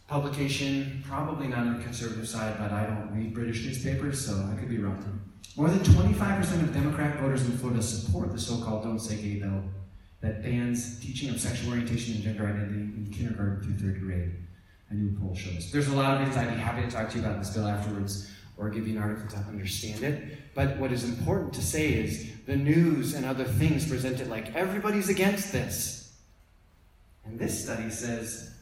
publication, 0.09 1.03
probably 1.07 1.49
not 1.49 1.59
on 1.59 1.79
the 1.79 1.85
conservative 1.85 2.29
side, 2.29 2.57
but 2.59 2.73
I 2.73 2.87
don't 2.87 3.15
read 3.15 3.35
British 3.35 3.65
newspapers, 3.65 4.25
so 4.25 4.49
I 4.51 4.59
could 4.59 4.69
be 4.69 4.79
wrong. 4.79 5.21
More 5.57 5.69
than 5.69 5.81
25% 5.81 6.63
of 6.63 6.73
Democrat 6.73 7.21
voters 7.21 7.45
in 7.45 7.57
Florida 7.59 7.83
support 7.83 8.33
the 8.33 8.41
so 8.41 8.59
called 8.65 8.85
Don't 8.85 8.99
Say 8.99 9.17
Gay 9.17 9.41
bill 9.41 9.63
that 10.25 10.43
bans 10.43 10.99
teaching 11.01 11.29
of 11.29 11.39
sexual 11.39 11.71
orientation 11.71 12.15
and 12.15 12.25
gender 12.25 12.47
identity 12.47 12.81
in 12.81 13.13
kindergarten 13.15 13.63
through 13.63 13.77
third 13.77 14.01
grade. 14.01 14.33
A 14.89 14.95
new 14.95 15.15
poll 15.19 15.35
shows. 15.35 15.71
There's 15.71 15.89
a 15.89 15.95
lot 15.95 16.15
of 16.15 16.23
things 16.23 16.37
I'd 16.37 16.55
be 16.55 16.61
happy 16.61 16.83
to 16.83 16.91
talk 16.91 17.11
to 17.11 17.19
you 17.19 17.25
about 17.25 17.39
this 17.39 17.51
bill 17.51 17.67
afterwards 17.67 18.31
or 18.57 18.71
give 18.71 18.89
you 18.89 18.97
an 18.97 19.03
article 19.03 19.29
to 19.29 19.37
understand 19.49 20.03
it. 20.03 20.39
But 20.55 20.79
what 20.79 20.93
is 20.93 21.05
important 21.05 21.53
to 21.55 21.63
say 21.63 21.93
is 21.93 22.31
the 22.47 22.57
news 22.57 23.15
and 23.15 23.27
other 23.27 23.45
things 23.45 23.87
present 23.87 24.21
it 24.21 24.29
like 24.29 24.55
everybody's 24.55 25.11
against 25.11 25.53
this. 25.53 26.15
And 27.27 27.39
this 27.39 27.63
study 27.63 27.91
says 27.91 28.55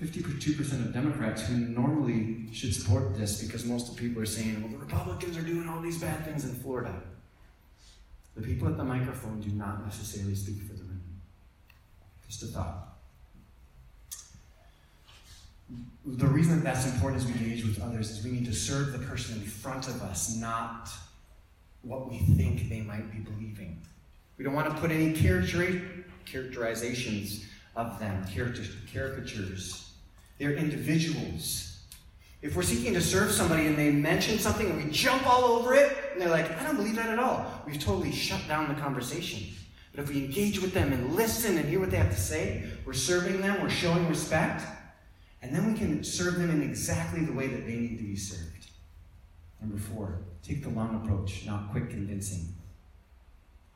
52% 0.00 0.58
of 0.72 0.92
Democrats 0.92 1.46
who 1.46 1.56
normally 1.56 2.52
should 2.52 2.74
support 2.74 3.16
this 3.16 3.42
because 3.42 3.64
most 3.64 3.88
of 3.88 3.96
the 3.96 4.02
people 4.02 4.20
are 4.20 4.26
saying, 4.26 4.60
well, 4.60 4.72
the 4.72 4.78
Republicans 4.78 5.38
are 5.38 5.42
doing 5.42 5.68
all 5.68 5.80
these 5.80 5.98
bad 5.98 6.24
things 6.26 6.44
in 6.44 6.54
Florida. 6.56 7.00
The 8.36 8.42
people 8.42 8.68
at 8.68 8.76
the 8.76 8.84
microphone 8.84 9.40
do 9.40 9.50
not 9.50 9.84
necessarily 9.84 10.34
speak 10.34 10.62
for 10.62 10.74
the 10.74 10.84
room. 10.84 11.02
Just 12.26 12.42
a 12.44 12.46
thought. 12.46 12.88
The 16.04 16.26
reason 16.26 16.56
that 16.56 16.64
that's 16.64 16.84
important 16.86 17.22
as 17.22 17.28
we 17.28 17.34
engage 17.34 17.64
with 17.64 17.80
others 17.80 18.10
is 18.10 18.24
we 18.24 18.32
need 18.32 18.46
to 18.46 18.54
serve 18.54 18.90
the 18.92 18.98
person 18.98 19.36
in 19.36 19.42
front 19.42 19.86
of 19.88 20.02
us, 20.02 20.36
not 20.36 20.90
what 21.82 22.10
we 22.10 22.18
think 22.18 22.68
they 22.68 22.80
might 22.80 23.12
be 23.12 23.18
believing. 23.18 23.80
We 24.38 24.44
don't 24.44 24.54
want 24.54 24.68
to 24.68 24.74
put 24.80 24.90
any 24.90 25.12
characterizations 25.12 27.46
of 27.76 28.00
them, 28.00 28.24
caricatures 28.34 29.92
they're 30.38 30.54
individuals. 30.54 31.78
If 32.40 32.56
we're 32.56 32.62
seeking 32.62 32.94
to 32.94 33.00
serve 33.00 33.30
somebody 33.30 33.68
and 33.68 33.78
they 33.78 33.92
mention 33.92 34.40
something 34.40 34.68
and 34.68 34.84
we 34.84 34.90
jump 34.90 35.24
all 35.24 35.44
over 35.44 35.72
it, 35.74 35.96
and 36.12 36.20
they're 36.20 36.30
like, 36.30 36.50
I 36.60 36.64
don't 36.64 36.76
believe 36.76 36.96
that 36.96 37.08
at 37.08 37.18
all, 37.18 37.46
we've 37.66 37.82
totally 37.82 38.12
shut 38.12 38.40
down 38.48 38.68
the 38.68 38.80
conversation. 38.80 39.54
But 39.94 40.04
if 40.04 40.10
we 40.10 40.24
engage 40.24 40.60
with 40.60 40.72
them 40.72 40.92
and 40.92 41.14
listen 41.14 41.58
and 41.58 41.68
hear 41.68 41.80
what 41.80 41.90
they 41.90 41.98
have 41.98 42.10
to 42.10 42.20
say, 42.20 42.64
we're 42.86 42.94
serving 42.94 43.40
them, 43.40 43.60
we're 43.62 43.68
showing 43.70 44.08
respect, 44.08 44.62
and 45.42 45.54
then 45.54 45.70
we 45.70 45.78
can 45.78 46.02
serve 46.02 46.36
them 46.36 46.50
in 46.50 46.62
exactly 46.62 47.24
the 47.24 47.32
way 47.32 47.48
that 47.48 47.66
they 47.66 47.74
need 47.74 47.98
to 47.98 48.04
be 48.04 48.16
served. 48.16 48.66
Number 49.60 49.76
four, 49.76 50.18
take 50.42 50.62
the 50.62 50.70
long 50.70 51.02
approach, 51.02 51.44
not 51.46 51.70
quick 51.70 51.90
convincing. 51.90 52.54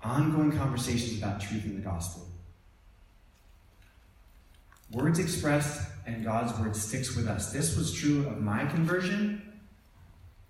Ongoing 0.02 0.56
conversations 0.56 1.18
about 1.18 1.40
truth 1.40 1.64
in 1.64 1.74
the 1.74 1.82
gospel. 1.82 2.26
Words 4.92 5.18
expressed 5.18 5.88
and 6.06 6.24
God's 6.24 6.56
word 6.58 6.76
sticks 6.76 7.16
with 7.16 7.26
us. 7.26 7.52
This 7.52 7.76
was 7.76 7.92
true 7.92 8.26
of 8.26 8.40
my 8.40 8.64
conversion. 8.66 9.45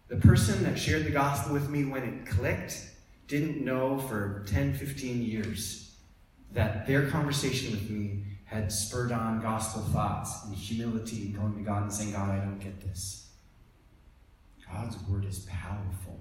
The 0.08 0.16
person 0.16 0.62
that 0.62 0.78
shared 0.78 1.04
the 1.04 1.10
gospel 1.10 1.52
with 1.52 1.68
me 1.68 1.84
when 1.84 2.04
it 2.04 2.26
clicked 2.26 2.90
didn't 3.26 3.64
know 3.64 3.98
for 3.98 4.44
10, 4.46 4.74
15 4.74 5.22
years 5.22 5.96
that 6.52 6.86
their 6.86 7.08
conversation 7.08 7.72
with 7.72 7.90
me 7.90 8.22
had 8.44 8.70
spurred 8.70 9.10
on 9.10 9.40
gospel 9.40 9.82
thoughts 9.82 10.44
and 10.44 10.54
humility 10.54 11.26
and 11.26 11.36
going 11.36 11.56
to 11.56 11.62
God 11.62 11.82
and 11.82 11.92
saying, 11.92 12.12
God, 12.12 12.30
I 12.30 12.38
don't 12.38 12.60
get 12.60 12.80
this. 12.80 13.30
God's 14.72 14.96
word 15.08 15.24
is 15.24 15.40
powerful. 15.40 16.20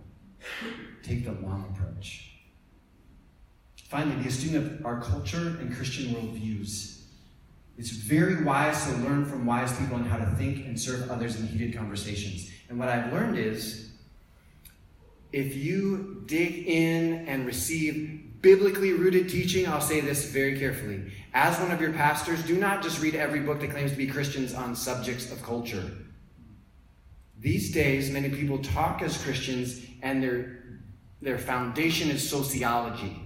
Take 1.03 1.25
the 1.25 1.33
long 1.33 1.73
approach. 1.75 2.31
Finally, 3.87 4.23
be 4.23 4.29
a 4.29 4.31
student 4.31 4.79
of 4.79 4.85
our 4.85 4.99
culture 4.99 5.57
and 5.59 5.73
Christian 5.75 6.13
worldviews. 6.13 7.03
It's 7.77 7.91
very 7.91 8.43
wise 8.43 8.85
to 8.87 8.91
learn 8.97 9.25
from 9.25 9.45
wise 9.45 9.77
people 9.77 9.95
on 9.95 10.05
how 10.05 10.17
to 10.17 10.25
think 10.37 10.65
and 10.65 10.79
serve 10.79 11.09
others 11.11 11.39
in 11.39 11.47
heated 11.47 11.75
conversations. 11.75 12.49
And 12.69 12.79
what 12.79 12.89
I've 12.89 13.11
learned 13.13 13.37
is 13.37 13.91
if 15.31 15.55
you 15.55 16.23
dig 16.25 16.67
in 16.67 17.27
and 17.27 17.45
receive 17.45 18.41
biblically 18.41 18.93
rooted 18.93 19.27
teaching, 19.27 19.67
I'll 19.67 19.81
say 19.81 20.01
this 20.01 20.31
very 20.31 20.57
carefully. 20.57 21.11
As 21.33 21.59
one 21.59 21.71
of 21.71 21.81
your 21.81 21.93
pastors, 21.93 22.43
do 22.43 22.57
not 22.57 22.83
just 22.83 23.01
read 23.01 23.15
every 23.15 23.39
book 23.39 23.59
that 23.61 23.71
claims 23.71 23.91
to 23.91 23.97
be 23.97 24.07
Christians 24.07 24.53
on 24.53 24.75
subjects 24.75 25.31
of 25.31 25.41
culture. 25.43 25.91
These 27.39 27.73
days, 27.73 28.09
many 28.09 28.29
people 28.29 28.59
talk 28.59 29.01
as 29.01 29.21
Christians 29.21 29.85
and 30.01 30.23
their, 30.23 30.79
their 31.21 31.37
foundation 31.37 32.09
is 32.09 32.27
sociology. 32.27 33.21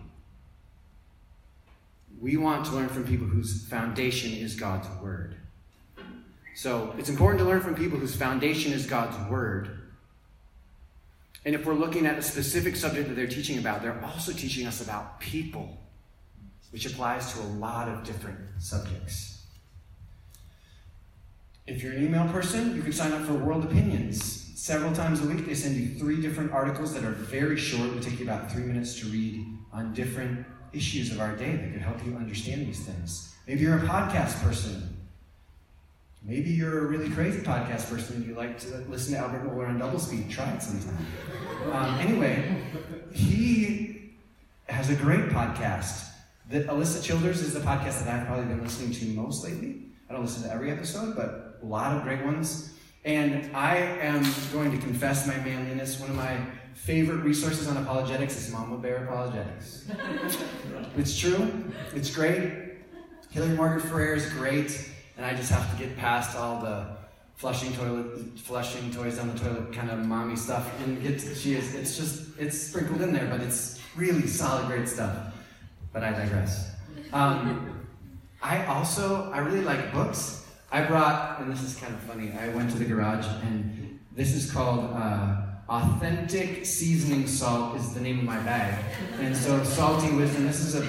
We 2.19 2.37
want 2.37 2.65
to 2.65 2.71
learn 2.71 2.89
from 2.89 3.05
people 3.05 3.27
whose 3.27 3.67
foundation 3.67 4.31
is 4.31 4.55
God's 4.55 4.87
Word. 5.01 5.35
So 6.59 6.93
it's 6.97 7.07
important 7.07 7.39
to 7.39 7.45
learn 7.45 7.61
from 7.61 7.73
people 7.73 7.97
whose 7.97 8.13
foundation 8.13 8.73
is 8.73 8.85
God's 8.85 9.15
Word. 9.29 9.79
And 11.45 11.55
if 11.55 11.65
we're 11.65 11.73
looking 11.73 12.05
at 12.05 12.17
a 12.17 12.21
specific 12.21 12.75
subject 12.75 13.07
that 13.07 13.15
they're 13.15 13.27
teaching 13.27 13.59
about, 13.59 13.81
they're 13.81 13.97
also 14.03 14.33
teaching 14.33 14.67
us 14.67 14.81
about 14.81 15.21
people, 15.21 15.77
which 16.71 16.85
applies 16.85 17.31
to 17.31 17.39
a 17.39 17.47
lot 17.63 17.87
of 17.87 18.03
different 18.03 18.37
subjects. 18.57 19.41
If 21.65 21.81
you're 21.81 21.93
an 21.93 22.03
email 22.03 22.27
person, 22.27 22.75
you 22.75 22.81
can 22.81 22.91
sign 22.91 23.13
up 23.13 23.21
for 23.21 23.35
World 23.35 23.63
Opinions. 23.63 24.35
several 24.57 24.91
times 24.91 25.23
a 25.23 25.27
week. 25.29 25.45
They 25.45 25.55
send 25.55 25.77
you 25.77 25.97
three 25.97 26.21
different 26.21 26.51
articles 26.51 26.93
that 26.93 27.05
are 27.05 27.11
very 27.11 27.55
short, 27.55 27.87
it 27.87 27.93
would 27.93 28.03
take 28.03 28.19
you 28.19 28.25
about 28.25 28.51
three 28.51 28.63
minutes 28.63 28.99
to 28.99 29.05
read 29.05 29.45
on 29.71 29.93
different 29.93 30.45
issues 30.73 31.09
of 31.13 31.21
our 31.21 31.37
day 31.37 31.55
that 31.55 31.71
could 31.71 31.81
help 31.81 32.05
you 32.05 32.17
understand 32.17 32.67
these 32.67 32.81
things. 32.81 33.33
Maybe 33.47 33.61
you're 33.61 33.77
a 33.77 33.87
podcast 33.87 34.43
person. 34.43 34.98
Maybe 36.21 36.49
you're 36.49 36.85
a 36.85 36.87
really 36.87 37.09
crazy 37.09 37.39
podcast 37.39 37.89
person 37.89 38.17
and 38.17 38.25
you 38.25 38.35
like 38.35 38.59
to 38.59 38.77
listen 38.89 39.13
to 39.13 39.19
Albert 39.19 39.47
Mohler 39.47 39.69
on 39.69 39.79
double 39.79 39.99
speed. 39.99 40.29
Try 40.29 40.51
it 40.51 40.61
sometime. 40.61 41.05
Um, 41.71 41.99
anyway, 41.99 42.61
he 43.13 44.11
has 44.67 44.89
a 44.89 44.95
great 44.95 45.29
podcast. 45.29 46.09
The, 46.49 46.61
Alisa 46.63 47.03
Childers 47.03 47.41
is 47.41 47.53
the 47.53 47.61
podcast 47.61 48.03
that 48.03 48.07
I've 48.07 48.27
probably 48.27 48.45
been 48.45 48.61
listening 48.61 48.91
to 48.91 49.05
most 49.07 49.43
lately. 49.43 49.85
I 50.09 50.13
don't 50.13 50.23
listen 50.23 50.43
to 50.43 50.51
every 50.51 50.71
episode, 50.71 51.15
but 51.15 51.59
a 51.61 51.65
lot 51.65 51.95
of 51.95 52.03
great 52.03 52.23
ones. 52.25 52.73
And 53.05 53.55
I 53.55 53.77
am 53.77 54.25
going 54.51 54.71
to 54.71 54.77
confess 54.77 55.25
my 55.25 55.37
manliness. 55.37 55.99
One 55.99 56.09
of 56.09 56.15
my 56.15 56.37
favorite 56.73 57.23
resources 57.23 57.67
on 57.67 57.77
apologetics 57.77 58.37
is 58.37 58.51
Mama 58.51 58.77
Bear 58.77 59.05
Apologetics. 59.05 59.89
it's 60.97 61.17
true, 61.17 61.71
it's 61.95 62.13
great. 62.13 62.51
Hillary 63.31 63.55
Morgan 63.55 63.87
Ferrer 63.87 64.15
is 64.15 64.27
great, 64.33 64.89
and 65.19 65.25
I 65.25 65.35
just 65.35 65.51
have 65.51 65.69
to 65.69 65.77
get 65.77 65.97
past 65.97 66.37
all 66.37 66.61
the 66.61 66.85
flushing 67.35 67.73
toilet, 67.73 68.39
flushing 68.39 68.89
toys 68.89 69.17
down 69.17 69.27
the 69.33 69.37
toilet 69.37 69.73
kind 69.73 69.91
of 69.91 70.05
mommy 70.05 70.37
stuff, 70.37 70.71
and 70.81 71.03
get 71.03 71.19
to, 71.19 71.35
she 71.35 71.55
is. 71.55 71.75
It's 71.75 71.97
just 71.97 72.39
it's 72.39 72.57
sprinkled 72.57 73.01
in 73.01 73.11
there, 73.11 73.25
but 73.25 73.41
it's 73.41 73.81
really 73.97 74.27
solid, 74.27 74.67
great 74.67 74.87
stuff. 74.87 75.33
But 75.91 76.03
I 76.03 76.11
digress. 76.11 76.71
Um, 77.11 77.85
I 78.41 78.65
also 78.67 79.29
I 79.33 79.39
really 79.39 79.61
like 79.61 79.91
books. 79.91 80.47
I 80.71 80.83
brought, 80.83 81.41
and 81.41 81.51
this 81.51 81.63
is 81.63 81.75
kind 81.75 81.93
of 81.93 81.99
funny. 82.03 82.31
I 82.31 82.47
went 82.55 82.71
to 82.71 82.77
the 82.77 82.85
garage, 82.85 83.27
and 83.43 83.99
this 84.15 84.33
is 84.33 84.49
called. 84.49 84.89
Uh, 84.93 85.47
Authentic 85.69 86.65
Seasoning 86.65 87.27
Salt 87.27 87.77
is 87.77 87.93
the 87.93 88.01
name 88.01 88.17
of 88.17 88.25
my 88.25 88.39
bag. 88.39 88.83
And 89.19 89.37
so, 89.37 89.63
Salty 89.63 90.11
Wisdom, 90.15 90.47
this 90.47 90.61
is 90.61 90.73
a 90.73 90.81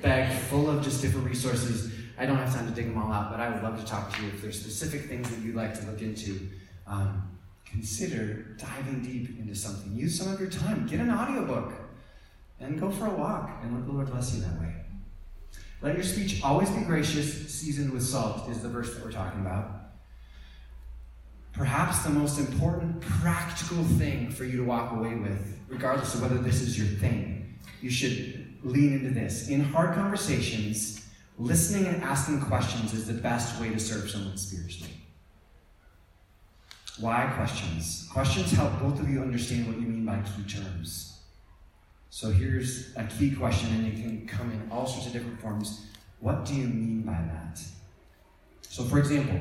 bag 0.00 0.34
full 0.44 0.70
of 0.70 0.82
just 0.82 1.02
different 1.02 1.26
resources. 1.26 1.92
I 2.18 2.26
don't 2.26 2.36
have 2.36 2.54
time 2.54 2.68
to 2.68 2.74
dig 2.74 2.86
them 2.86 2.98
all 2.98 3.12
out, 3.12 3.30
but 3.30 3.40
I 3.40 3.48
would 3.48 3.62
love 3.62 3.80
to 3.80 3.86
talk 3.86 4.14
to 4.14 4.22
you 4.22 4.28
if 4.28 4.42
there's 4.42 4.60
specific 4.60 5.08
things 5.08 5.28
that 5.30 5.40
you'd 5.40 5.54
like 5.54 5.78
to 5.80 5.86
look 5.86 6.02
into. 6.02 6.48
Um, 6.86 7.38
consider 7.64 8.56
diving 8.58 9.02
deep 9.02 9.38
into 9.38 9.54
something. 9.54 9.96
Use 9.96 10.18
some 10.18 10.32
of 10.32 10.38
your 10.38 10.50
time. 10.50 10.86
Get 10.86 11.00
an 11.00 11.10
audiobook 11.10 11.72
and 12.60 12.78
go 12.78 12.90
for 12.90 13.06
a 13.06 13.10
walk 13.10 13.50
and 13.62 13.74
let 13.74 13.86
the 13.86 13.92
Lord 13.92 14.10
bless 14.10 14.34
you 14.34 14.42
that 14.42 14.60
way. 14.60 14.74
Let 15.80 15.94
your 15.94 16.04
speech 16.04 16.42
always 16.44 16.70
be 16.70 16.82
gracious, 16.82 17.52
seasoned 17.52 17.92
with 17.92 18.04
salt, 18.04 18.48
is 18.48 18.62
the 18.62 18.68
verse 18.68 18.94
that 18.94 19.04
we're 19.04 19.10
talking 19.10 19.40
about. 19.40 19.82
Perhaps 21.52 22.04
the 22.04 22.10
most 22.10 22.38
important 22.38 23.00
practical 23.00 23.82
thing 23.84 24.30
for 24.30 24.44
you 24.44 24.58
to 24.58 24.64
walk 24.64 24.92
away 24.92 25.14
with, 25.14 25.58
regardless 25.68 26.14
of 26.14 26.22
whether 26.22 26.38
this 26.38 26.62
is 26.62 26.78
your 26.78 26.86
thing, 26.86 27.58
you 27.80 27.90
should 27.90 28.54
lean 28.62 28.92
into 28.92 29.10
this. 29.10 29.48
In 29.48 29.60
hard 29.60 29.94
conversations, 29.94 31.01
listening 31.38 31.86
and 31.86 32.02
asking 32.02 32.40
questions 32.42 32.92
is 32.92 33.06
the 33.06 33.14
best 33.14 33.60
way 33.60 33.70
to 33.70 33.78
serve 33.78 34.10
someone 34.10 34.36
spiritually. 34.36 34.92
Why 37.00 37.32
questions? 37.36 38.08
Questions 38.12 38.52
help 38.52 38.78
both 38.78 39.00
of 39.00 39.08
you 39.08 39.20
understand 39.22 39.66
what 39.66 39.76
you 39.76 39.86
mean 39.86 40.04
by 40.04 40.20
key 40.20 40.42
terms. 40.42 41.20
So 42.10 42.30
here's 42.30 42.94
a 42.96 43.04
key 43.04 43.30
question, 43.30 43.70
and 43.74 43.86
it 43.86 43.96
can 43.96 44.26
come 44.26 44.50
in 44.50 44.70
all 44.70 44.86
sorts 44.86 45.06
of 45.06 45.12
different 45.14 45.40
forms. 45.40 45.86
What 46.20 46.44
do 46.44 46.54
you 46.54 46.68
mean 46.68 47.02
by 47.02 47.12
that? 47.12 47.58
So, 48.60 48.84
for 48.84 48.98
example, 48.98 49.40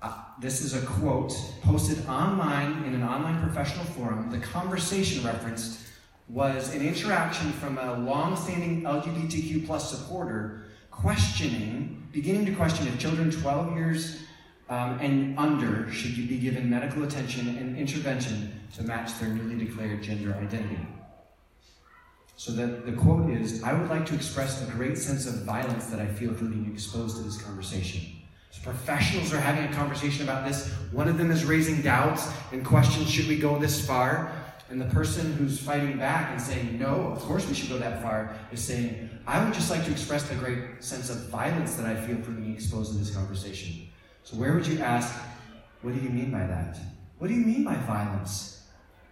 uh, 0.00 0.14
this 0.40 0.62
is 0.62 0.74
a 0.74 0.84
quote 0.86 1.34
posted 1.62 2.06
online 2.06 2.84
in 2.84 2.94
an 2.94 3.02
online 3.02 3.42
professional 3.42 3.84
forum. 3.84 4.30
The 4.30 4.38
conversation 4.38 5.22
referenced 5.22 5.80
was 6.30 6.74
an 6.74 6.80
interaction 6.80 7.52
from 7.52 7.76
a 7.76 7.98
long-standing 7.98 8.82
LGBTQ 8.82 9.66
plus 9.66 9.90
supporter 9.90 10.59
questioning, 11.00 12.06
beginning 12.12 12.44
to 12.44 12.52
question 12.52 12.86
if 12.86 12.98
children 12.98 13.30
12 13.30 13.74
years 13.74 14.22
um, 14.68 14.98
and 15.00 15.38
under 15.38 15.90
should 15.90 16.14
be 16.14 16.38
given 16.38 16.68
medical 16.68 17.02
attention 17.04 17.48
and 17.56 17.76
intervention 17.76 18.60
to 18.74 18.82
match 18.82 19.18
their 19.18 19.30
newly 19.30 19.64
declared 19.64 20.02
gender 20.02 20.34
identity. 20.34 20.86
So 22.36 22.52
that 22.52 22.86
the 22.86 22.92
quote 22.92 23.30
is, 23.30 23.62
I 23.62 23.72
would 23.72 23.90
like 23.90 24.06
to 24.06 24.14
express 24.14 24.66
a 24.66 24.70
great 24.70 24.96
sense 24.96 25.26
of 25.26 25.42
violence 25.42 25.86
that 25.86 26.00
I 26.00 26.06
feel 26.06 26.32
from 26.34 26.50
being 26.50 26.72
exposed 26.72 27.16
to 27.16 27.22
this 27.22 27.40
conversation. 27.40 28.02
So 28.50 28.62
professionals 28.62 29.32
are 29.32 29.40
having 29.40 29.70
a 29.70 29.74
conversation 29.74 30.24
about 30.24 30.46
this. 30.46 30.70
One 30.92 31.08
of 31.08 31.18
them 31.18 31.30
is 31.30 31.44
raising 31.44 31.82
doubts 31.82 32.30
and 32.52 32.64
questions 32.64 33.10
should 33.10 33.28
we 33.28 33.38
go 33.38 33.58
this 33.58 33.86
far? 33.86 34.32
And 34.70 34.80
the 34.80 34.86
person 34.86 35.32
who's 35.32 35.58
fighting 35.58 35.98
back 35.98 36.30
and 36.30 36.40
saying, 36.40 36.78
no, 36.78 37.08
of 37.08 37.18
course 37.20 37.46
we 37.48 37.54
should 37.54 37.68
go 37.68 37.78
that 37.78 38.00
far, 38.02 38.34
is 38.52 38.62
saying, 38.62 39.09
I 39.26 39.44
would 39.44 39.54
just 39.54 39.70
like 39.70 39.84
to 39.84 39.90
express 39.90 40.28
the 40.28 40.34
great 40.34 40.82
sense 40.82 41.10
of 41.10 41.28
violence 41.28 41.74
that 41.76 41.86
I 41.86 41.94
feel 41.94 42.20
from 42.22 42.40
being 42.40 42.54
exposed 42.54 42.92
to 42.92 42.98
this 42.98 43.14
conversation. 43.14 43.88
So, 44.24 44.36
where 44.36 44.54
would 44.54 44.66
you 44.66 44.80
ask, 44.80 45.14
what 45.82 45.94
do 45.94 46.00
you 46.00 46.10
mean 46.10 46.30
by 46.30 46.46
that? 46.46 46.78
What 47.18 47.28
do 47.28 47.34
you 47.34 47.44
mean 47.44 47.64
by 47.64 47.74
violence 47.74 48.66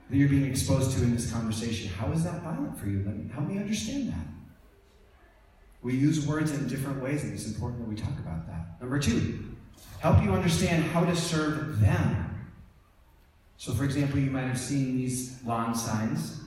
that 0.08 0.16
you're 0.16 0.28
being 0.28 0.46
exposed 0.46 0.96
to 0.96 1.02
in 1.02 1.14
this 1.14 1.30
conversation? 1.30 1.90
How 1.90 2.10
is 2.12 2.24
that 2.24 2.42
violent 2.42 2.78
for 2.78 2.88
you? 2.88 3.02
Let 3.04 3.16
me, 3.16 3.30
help 3.32 3.46
me 3.46 3.58
understand 3.58 4.08
that. 4.08 4.26
We 5.82 5.94
use 5.94 6.26
words 6.26 6.52
in 6.52 6.66
different 6.68 7.02
ways, 7.02 7.22
and 7.22 7.32
it's 7.32 7.46
important 7.46 7.82
that 7.82 7.88
we 7.88 7.94
talk 7.94 8.18
about 8.18 8.46
that. 8.48 8.80
Number 8.80 8.98
two, 8.98 9.56
help 10.00 10.22
you 10.22 10.32
understand 10.32 10.84
how 10.84 11.04
to 11.04 11.14
serve 11.14 11.80
them. 11.80 12.24
So, 13.56 13.72
for 13.72 13.84
example, 13.84 14.18
you 14.18 14.30
might 14.30 14.42
have 14.42 14.58
seen 14.58 14.96
these 14.96 15.42
lawn 15.44 15.74
signs, 15.74 16.37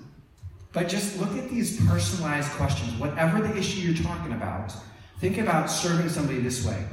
but 0.73 0.87
just 0.87 1.19
look 1.19 1.31
at 1.37 1.49
these 1.49 1.85
personalized 1.85 2.49
questions. 2.51 2.93
Whatever 2.99 3.45
the 3.45 3.57
issue 3.57 3.81
you're 3.81 4.03
talking 4.03 4.33
about, 4.33 4.73
think 5.19 5.37
about 5.37 5.69
serving 5.69 6.09
somebody 6.09 6.39
this 6.39 6.65
way. 6.65 6.85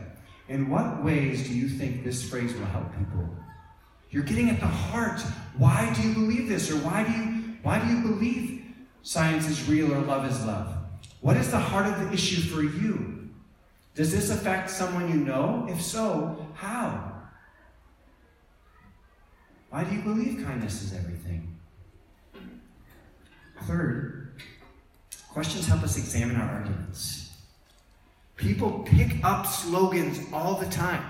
In 0.49 0.69
what 0.69 1.05
ways 1.05 1.47
do 1.47 1.55
you 1.55 1.69
think 1.69 2.05
this 2.05 2.29
phrase 2.29 2.55
will 2.55 2.67
help 2.67 2.91
people? 2.97 3.29
You're 4.11 4.25
getting 4.25 4.49
at 4.51 4.61
the 4.61 4.67
heart. 4.67 5.21
Why 5.57 5.93
do 5.95 6.09
you 6.09 6.15
believe 6.15 6.49
this? 6.49 6.71
Or 6.71 6.77
why 6.77 7.05
do 7.05 7.13
you 7.13 7.39
why 7.63 7.79
do 7.79 7.93
you 7.93 8.03
believe 8.03 8.65
science 9.03 9.47
is 9.49 9.69
real 9.69 9.93
or 9.93 10.01
love 10.01 10.25
is 10.31 10.45
love? 10.45 10.75
What 11.21 11.37
is 11.37 11.51
the 11.51 11.59
heart 11.59 11.87
of 11.87 11.99
the 12.01 12.13
issue 12.13 12.41
for 12.41 12.63
you? 12.63 13.29
Does 13.95 14.13
this 14.13 14.31
affect 14.31 14.71
someone 14.71 15.11
you 15.11 15.17
know? 15.17 15.67
If 15.69 15.83
so, 15.83 16.47
how? 16.55 17.13
Why 19.71 19.85
do 19.85 19.95
you 19.95 20.03
believe 20.03 20.45
kindness 20.45 20.83
is 20.83 20.95
everything? 20.95 21.58
Third, 23.67 24.43
questions 25.31 25.67
help 25.67 25.83
us 25.83 25.97
examine 25.99 26.37
our 26.37 26.49
arguments. 26.49 27.37
People 28.37 28.87
pick 28.87 29.25
up 29.25 29.47
slogans 29.47 30.21
all 30.33 30.55
the 30.55 30.67
time, 30.67 31.05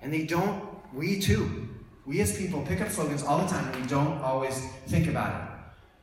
and 0.00 0.12
they 0.12 0.24
don't, 0.24 0.64
we 0.94 1.20
too, 1.20 1.68
we 2.06 2.20
as 2.20 2.36
people 2.36 2.62
pick 2.62 2.80
up 2.80 2.88
slogans 2.88 3.22
all 3.22 3.38
the 3.38 3.46
time 3.46 3.72
and 3.72 3.82
we 3.82 3.88
don't 3.88 4.20
always 4.20 4.58
think 4.88 5.06
about 5.06 5.42
it. 5.42 5.48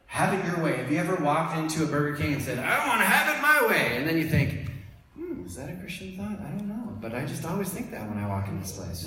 Have 0.05 0.33
it 0.33 0.45
your 0.45 0.63
way. 0.63 0.77
Have 0.77 0.89
you 0.89 0.97
ever 0.99 1.15
walked 1.15 1.57
into 1.57 1.83
a 1.83 1.85
Burger 1.85 2.15
King 2.15 2.35
and 2.35 2.41
said, 2.41 2.59
I 2.59 2.87
want 2.87 3.01
to 3.01 3.05
have 3.05 3.35
it 3.35 3.41
my 3.41 3.67
way? 3.67 3.97
And 3.97 4.07
then 4.07 4.17
you 4.17 4.29
think, 4.29 4.71
hmm, 5.15 5.45
is 5.45 5.55
that 5.55 5.69
a 5.69 5.75
Christian 5.75 6.15
thought? 6.15 6.39
I 6.39 6.49
don't 6.51 6.69
know. 6.69 6.97
But 7.01 7.13
I 7.13 7.25
just 7.25 7.43
always 7.43 7.69
think 7.69 7.91
that 7.91 8.07
when 8.07 8.17
I 8.17 8.25
walk 8.25 8.47
in 8.47 8.57
this 8.59 8.71
place. 8.71 9.05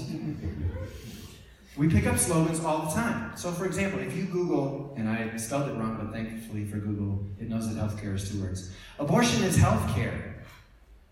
We 1.81 1.89
pick 1.89 2.07
up 2.07 2.19
slogans 2.19 2.63
all 2.63 2.83
the 2.83 2.93
time. 2.93 3.35
So, 3.39 3.51
for 3.53 3.65
example, 3.65 4.01
if 4.01 4.15
you 4.15 4.25
Google, 4.25 4.93
and 4.99 5.09
I 5.09 5.35
spelled 5.39 5.67
it 5.71 5.73
wrong, 5.73 5.97
but 5.99 6.13
thankfully 6.13 6.67
for 6.67 6.77
Google, 6.77 7.25
it 7.41 7.49
knows 7.49 7.75
that 7.75 7.83
healthcare 7.83 8.15
is 8.15 8.31
two 8.31 8.39
words. 8.43 8.71
Abortion 8.99 9.43
is 9.45 9.57
healthcare. 9.57 10.35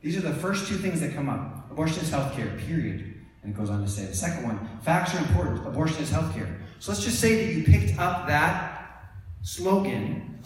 These 0.02 0.18
are 0.18 0.20
the 0.20 0.34
first 0.34 0.68
two 0.68 0.74
things 0.74 1.00
that 1.00 1.14
come 1.14 1.30
up. 1.30 1.70
Abortion 1.70 2.02
is 2.02 2.10
healthcare, 2.10 2.58
period. 2.66 3.14
And 3.42 3.54
it 3.54 3.56
goes 3.56 3.70
on 3.70 3.80
to 3.80 3.88
say 3.88 4.04
the 4.04 4.14
second 4.14 4.44
one, 4.44 4.68
facts 4.82 5.14
are 5.14 5.20
important. 5.20 5.66
Abortion 5.66 6.02
is 6.02 6.10
healthcare. 6.10 6.54
So 6.80 6.92
let's 6.92 7.02
just 7.02 7.18
say 7.18 7.46
that 7.46 7.54
you 7.54 7.64
picked 7.64 7.98
up 7.98 8.26
that 8.26 9.14
slogan. 9.40 10.38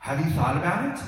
Have 0.00 0.18
you 0.18 0.32
thought 0.32 0.56
about 0.56 0.98
it? 0.98 1.04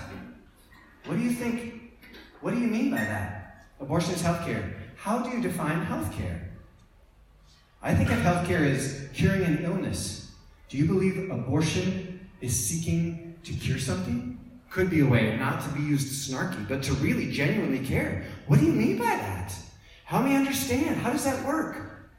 What 1.06 1.16
do 1.16 1.20
you 1.24 1.32
think? 1.32 1.98
What 2.42 2.54
do 2.54 2.60
you 2.60 2.68
mean 2.68 2.92
by 2.92 2.98
that? 2.98 3.66
Abortion 3.80 4.14
is 4.14 4.22
healthcare. 4.22 4.72
How 4.94 5.18
do 5.18 5.30
you 5.36 5.42
define 5.42 5.84
healthcare? 5.84 6.51
I 7.84 7.94
think 7.94 8.12
of 8.12 8.18
healthcare 8.18 8.70
as 8.70 9.08
curing 9.12 9.42
an 9.42 9.64
illness. 9.64 10.30
Do 10.68 10.76
you 10.76 10.86
believe 10.86 11.30
abortion 11.30 12.28
is 12.40 12.54
seeking 12.54 13.36
to 13.42 13.52
cure 13.52 13.78
something? 13.78 14.38
Could 14.70 14.88
be 14.88 15.00
a 15.00 15.06
way 15.06 15.36
not 15.36 15.62
to 15.64 15.68
be 15.70 15.82
used 15.82 16.30
snarky, 16.30 16.66
but 16.68 16.82
to 16.84 16.94
really 16.94 17.30
genuinely 17.30 17.84
care. 17.84 18.24
What 18.46 18.60
do 18.60 18.66
you 18.66 18.72
mean 18.72 18.98
by 18.98 19.04
that? 19.04 19.52
Help 20.04 20.24
me 20.24 20.36
understand. 20.36 20.96
How 20.96 21.10
does 21.10 21.24
that 21.24 21.44
work? 21.44 22.10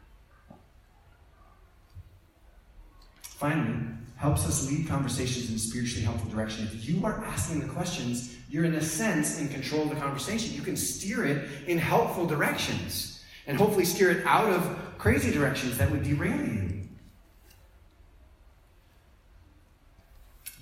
Finally, 3.21 3.79
helps 4.17 4.45
us 4.45 4.69
lead 4.69 4.87
conversations 4.87 5.49
in 5.49 5.55
a 5.55 5.59
spiritually 5.59 6.03
helpful 6.03 6.29
direction. 6.29 6.65
If 6.73 6.87
you 6.87 7.05
are 7.05 7.23
asking 7.25 7.61
the 7.61 7.67
questions, 7.67 8.35
you're 8.49 8.65
in 8.65 8.75
a 8.75 8.81
sense 8.81 9.39
in 9.39 9.47
control 9.47 9.83
of 9.83 9.89
the 9.89 9.95
conversation. 9.95 10.53
You 10.55 10.61
can 10.61 10.75
steer 10.75 11.25
it 11.25 11.49
in 11.67 11.77
helpful 11.77 12.25
directions 12.25 13.12
and 13.47 13.57
hopefully 13.57 13.85
steer 13.85 14.11
it 14.11 14.25
out 14.25 14.49
of 14.49 14.97
crazy 14.97 15.31
directions 15.31 15.77
that 15.77 15.91
would 15.91 16.03
derail 16.03 16.37
you. 16.37 16.73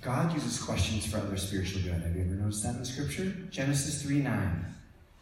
God 0.01 0.33
uses 0.33 0.59
questions 0.59 1.05
for 1.05 1.17
other 1.17 1.37
spiritual 1.37 1.83
good. 1.83 2.01
Have 2.01 2.15
you 2.15 2.23
ever 2.23 2.33
noticed 2.33 2.63
that 2.63 2.75
in 2.75 2.85
Scripture? 2.85 3.25
Genesis 3.51 4.01
3 4.01 4.19
9. 4.19 4.65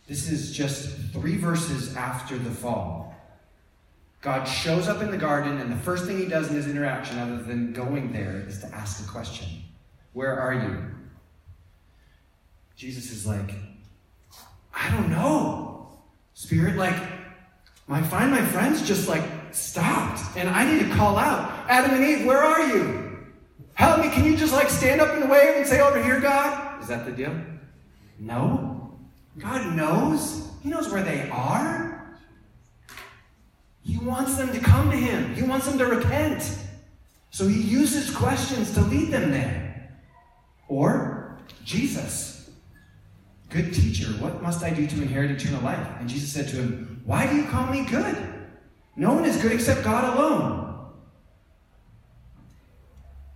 This 0.08 0.32
is 0.32 0.56
just 0.56 0.98
three 1.12 1.36
verses 1.36 1.96
after 1.96 2.38
the 2.38 2.50
fall. 2.50 3.14
God 4.22 4.46
shows 4.46 4.88
up 4.88 5.02
in 5.02 5.12
the 5.12 5.18
garden, 5.18 5.60
and 5.60 5.72
the 5.72 5.78
first 5.78 6.06
thing 6.06 6.18
he 6.18 6.26
does 6.26 6.50
in 6.50 6.56
his 6.56 6.68
interaction, 6.68 7.20
other 7.20 7.42
than 7.44 7.74
going 7.74 8.12
there, 8.12 8.44
is 8.48 8.60
to 8.62 8.68
ask 8.68 9.06
a 9.06 9.12
question 9.12 9.48
Where 10.14 10.40
are 10.40 10.54
you? 10.54 10.84
Jesus 12.76 13.12
is 13.12 13.28
like, 13.28 13.54
I 14.74 14.90
don't 14.92 15.10
know. 15.10 15.90
Spirit, 16.34 16.78
like, 16.78 16.96
I 17.90 18.04
find 18.04 18.30
my 18.30 18.42
friends 18.42 18.88
just 18.88 19.08
like 19.08 19.24
stopped, 19.52 20.22
and 20.38 20.48
I 20.48 20.72
need 20.72 20.88
to 20.88 20.96
call 20.96 21.18
out, 21.18 21.52
Adam 21.68 21.96
and 21.96 22.04
Eve, 22.04 22.26
where 22.26 22.38
are 22.38 22.68
you? 22.68 23.28
Help 23.74 24.02
me. 24.02 24.10
Can 24.10 24.26
you 24.26 24.36
just 24.36 24.54
like 24.54 24.70
stand 24.70 25.02
up 25.02 25.16
and 25.16 25.30
wave 25.30 25.56
and 25.56 25.66
say, 25.66 25.82
Over 25.82 26.04
here, 26.04 26.20
God? 26.20 26.82
Is 26.82 26.88
that 26.90 27.06
the 27.06 27.12
deal? 27.12 27.34
No. 28.20 28.98
God 29.38 29.76
knows. 29.76 30.50
He 30.62 30.70
knows 30.70 30.90
where 30.90 31.02
they 31.02 31.30
are. 31.30 32.18
He 33.82 33.98
wants 33.98 34.36
them 34.36 34.52
to 34.52 34.60
come 34.60 34.92
to 34.92 34.98
Him, 34.98 35.34
He 35.34 35.44
wants 35.44 35.66
them 35.66 35.78
to 35.78 35.86
repent. 35.86 36.58
So 37.32 37.48
He 37.48 37.62
uses 37.62 38.14
questions 38.16 38.74
to 38.74 38.82
lead 38.82 39.12
them 39.12 39.32
there. 39.32 39.98
Or, 40.68 41.40
Jesus, 41.64 42.52
good 43.50 43.74
teacher, 43.74 44.08
what 44.14 44.44
must 44.44 44.64
I 44.64 44.70
do 44.70 44.86
to 44.86 45.02
inherit 45.02 45.32
eternal 45.32 45.62
life? 45.62 45.88
And 46.00 46.08
Jesus 46.08 46.32
said 46.32 46.48
to 46.50 46.58
him, 46.58 46.89
Why 47.10 47.26
do 47.26 47.36
you 47.36 47.46
call 47.46 47.66
me 47.66 47.86
good? 47.86 48.16
No 48.96 49.14
one 49.14 49.26
is 49.26 49.42
good 49.42 49.52
except 49.52 49.84
God 49.84 50.16
alone. 50.16 50.92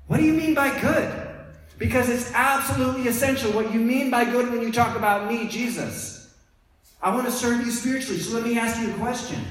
What 0.06 0.18
do 0.18 0.24
you 0.24 0.34
mean 0.34 0.54
by 0.54 0.80
good? 0.80 1.12
Because 1.80 2.08
it's 2.08 2.32
absolutely 2.36 3.08
essential 3.08 3.52
what 3.52 3.74
you 3.74 3.80
mean 3.80 4.12
by 4.12 4.26
good 4.26 4.52
when 4.52 4.62
you 4.62 4.72
talk 4.72 4.96
about 4.96 5.28
me, 5.28 5.48
Jesus. 5.48 6.36
I 7.02 7.16
want 7.16 7.26
to 7.26 7.32
serve 7.32 7.66
you 7.66 7.72
spiritually, 7.72 8.20
so 8.20 8.36
let 8.36 8.44
me 8.44 8.60
ask 8.60 8.80
you 8.80 8.92
a 8.92 8.98
question. 9.00 9.44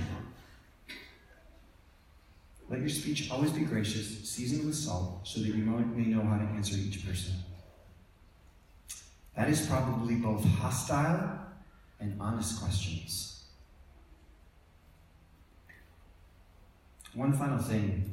Let 2.70 2.78
your 2.78 2.90
speech 2.90 3.28
always 3.28 3.50
be 3.50 3.62
gracious, 3.62 4.30
seasoned 4.30 4.64
with 4.64 4.76
salt, 4.76 5.26
so 5.26 5.40
that 5.40 5.48
you 5.48 5.64
may 5.64 6.04
know 6.04 6.22
how 6.22 6.38
to 6.38 6.44
answer 6.44 6.76
each 6.76 7.04
person. 7.04 7.34
That 9.34 9.48
is 9.48 9.66
probably 9.66 10.14
both 10.14 10.44
hostile 10.44 11.40
and 11.98 12.14
honest 12.20 12.60
questions. 12.62 13.31
One 17.14 17.32
final 17.32 17.58
thing 17.58 18.12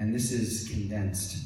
and 0.00 0.14
this 0.14 0.32
is 0.32 0.68
condensed. 0.68 1.44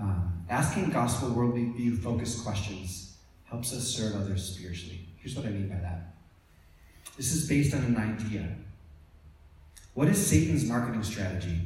Um, 0.00 0.44
asking 0.48 0.88
gospel 0.88 1.28
worldview 1.28 2.02
focused 2.02 2.42
questions 2.42 3.18
helps 3.44 3.72
us 3.74 3.84
serve 3.84 4.16
others 4.16 4.42
spiritually. 4.42 5.00
Here's 5.18 5.36
what 5.36 5.46
I 5.46 5.50
mean 5.50 5.68
by 5.68 5.76
that. 5.76 6.14
This 7.18 7.32
is 7.32 7.46
based 7.46 7.74
on 7.74 7.84
an 7.84 7.96
idea. 7.96 8.48
What 9.92 10.08
is 10.08 10.26
Satan's 10.26 10.64
marketing 10.64 11.02
strategy? 11.02 11.60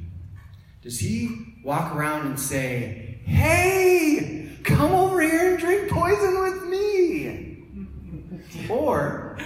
Does 0.82 0.98
he 0.98 1.54
walk 1.64 1.94
around 1.94 2.26
and 2.26 2.38
say, 2.38 3.20
Hey, 3.24 4.50
come 4.64 4.92
over 4.92 5.20
here 5.20 5.52
and 5.52 5.58
drink 5.58 5.88
poison 5.88 6.42
with 6.42 6.68
me? 6.68 8.68
Or 8.68 9.38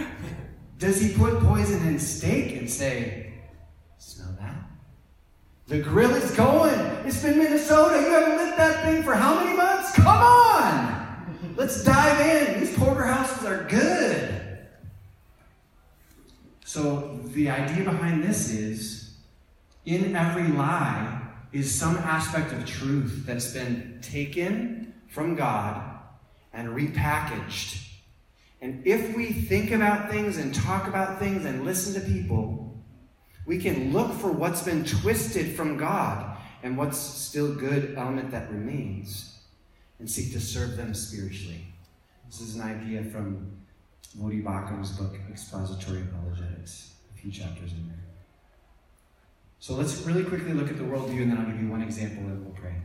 does 0.78 1.00
he 1.00 1.14
put 1.14 1.40
poison 1.40 1.86
in 1.86 1.98
steak 1.98 2.56
and 2.56 2.70
say, 2.70 3.29
the 5.70 5.78
grill 5.78 6.12
is 6.14 6.32
going. 6.32 6.78
It's 7.06 7.22
been 7.22 7.38
Minnesota. 7.38 8.02
You 8.02 8.10
haven't 8.10 8.38
lit 8.38 8.56
that 8.56 8.84
thing 8.84 9.04
for 9.04 9.14
how 9.14 9.36
many 9.36 9.56
months? 9.56 9.92
Come 9.92 10.08
on. 10.08 11.54
Let's 11.56 11.84
dive 11.84 12.20
in. 12.20 12.58
These 12.58 12.76
porterhouses 12.76 13.46
are 13.46 13.62
good. 13.68 14.58
So, 16.64 17.20
the 17.26 17.50
idea 17.50 17.84
behind 17.84 18.24
this 18.24 18.50
is 18.52 19.14
in 19.84 20.16
every 20.16 20.48
lie 20.48 21.22
is 21.52 21.72
some 21.72 21.96
aspect 21.98 22.52
of 22.52 22.66
truth 22.66 23.22
that's 23.24 23.52
been 23.52 24.00
taken 24.02 24.92
from 25.06 25.36
God 25.36 26.00
and 26.52 26.68
repackaged. 26.70 27.86
And 28.60 28.84
if 28.84 29.16
we 29.16 29.26
think 29.32 29.70
about 29.70 30.10
things 30.10 30.36
and 30.36 30.52
talk 30.52 30.88
about 30.88 31.20
things 31.20 31.44
and 31.44 31.64
listen 31.64 31.94
to 31.94 32.00
people, 32.00 32.69
we 33.50 33.58
can 33.58 33.92
look 33.92 34.12
for 34.12 34.30
what's 34.30 34.62
been 34.62 34.84
twisted 34.84 35.56
from 35.56 35.76
God 35.76 36.36
and 36.62 36.78
what's 36.78 36.96
still 36.96 37.52
good 37.52 37.94
element 37.96 38.30
that 38.30 38.48
remains 38.48 39.40
and 39.98 40.08
seek 40.08 40.32
to 40.34 40.38
serve 40.38 40.76
them 40.76 40.94
spiritually. 40.94 41.66
This 42.26 42.42
is 42.42 42.54
an 42.54 42.62
idea 42.62 43.02
from 43.02 43.50
Voddie 44.16 44.44
Baucham's 44.44 44.92
book, 44.92 45.16
Expository 45.28 46.02
Apologetics, 46.02 46.92
a 47.12 47.18
few 47.18 47.32
chapters 47.32 47.72
in 47.72 47.88
there. 47.88 47.98
So 49.58 49.74
let's 49.74 50.00
really 50.02 50.22
quickly 50.22 50.52
look 50.52 50.68
at 50.68 50.78
the 50.78 50.84
worldview 50.84 51.22
and 51.22 51.32
then 51.32 51.38
I'll 51.38 51.46
give 51.46 51.60
you 51.60 51.70
one 51.70 51.82
example 51.82 52.22
and 52.22 52.44
we'll 52.44 52.54
pray. 52.54 52.76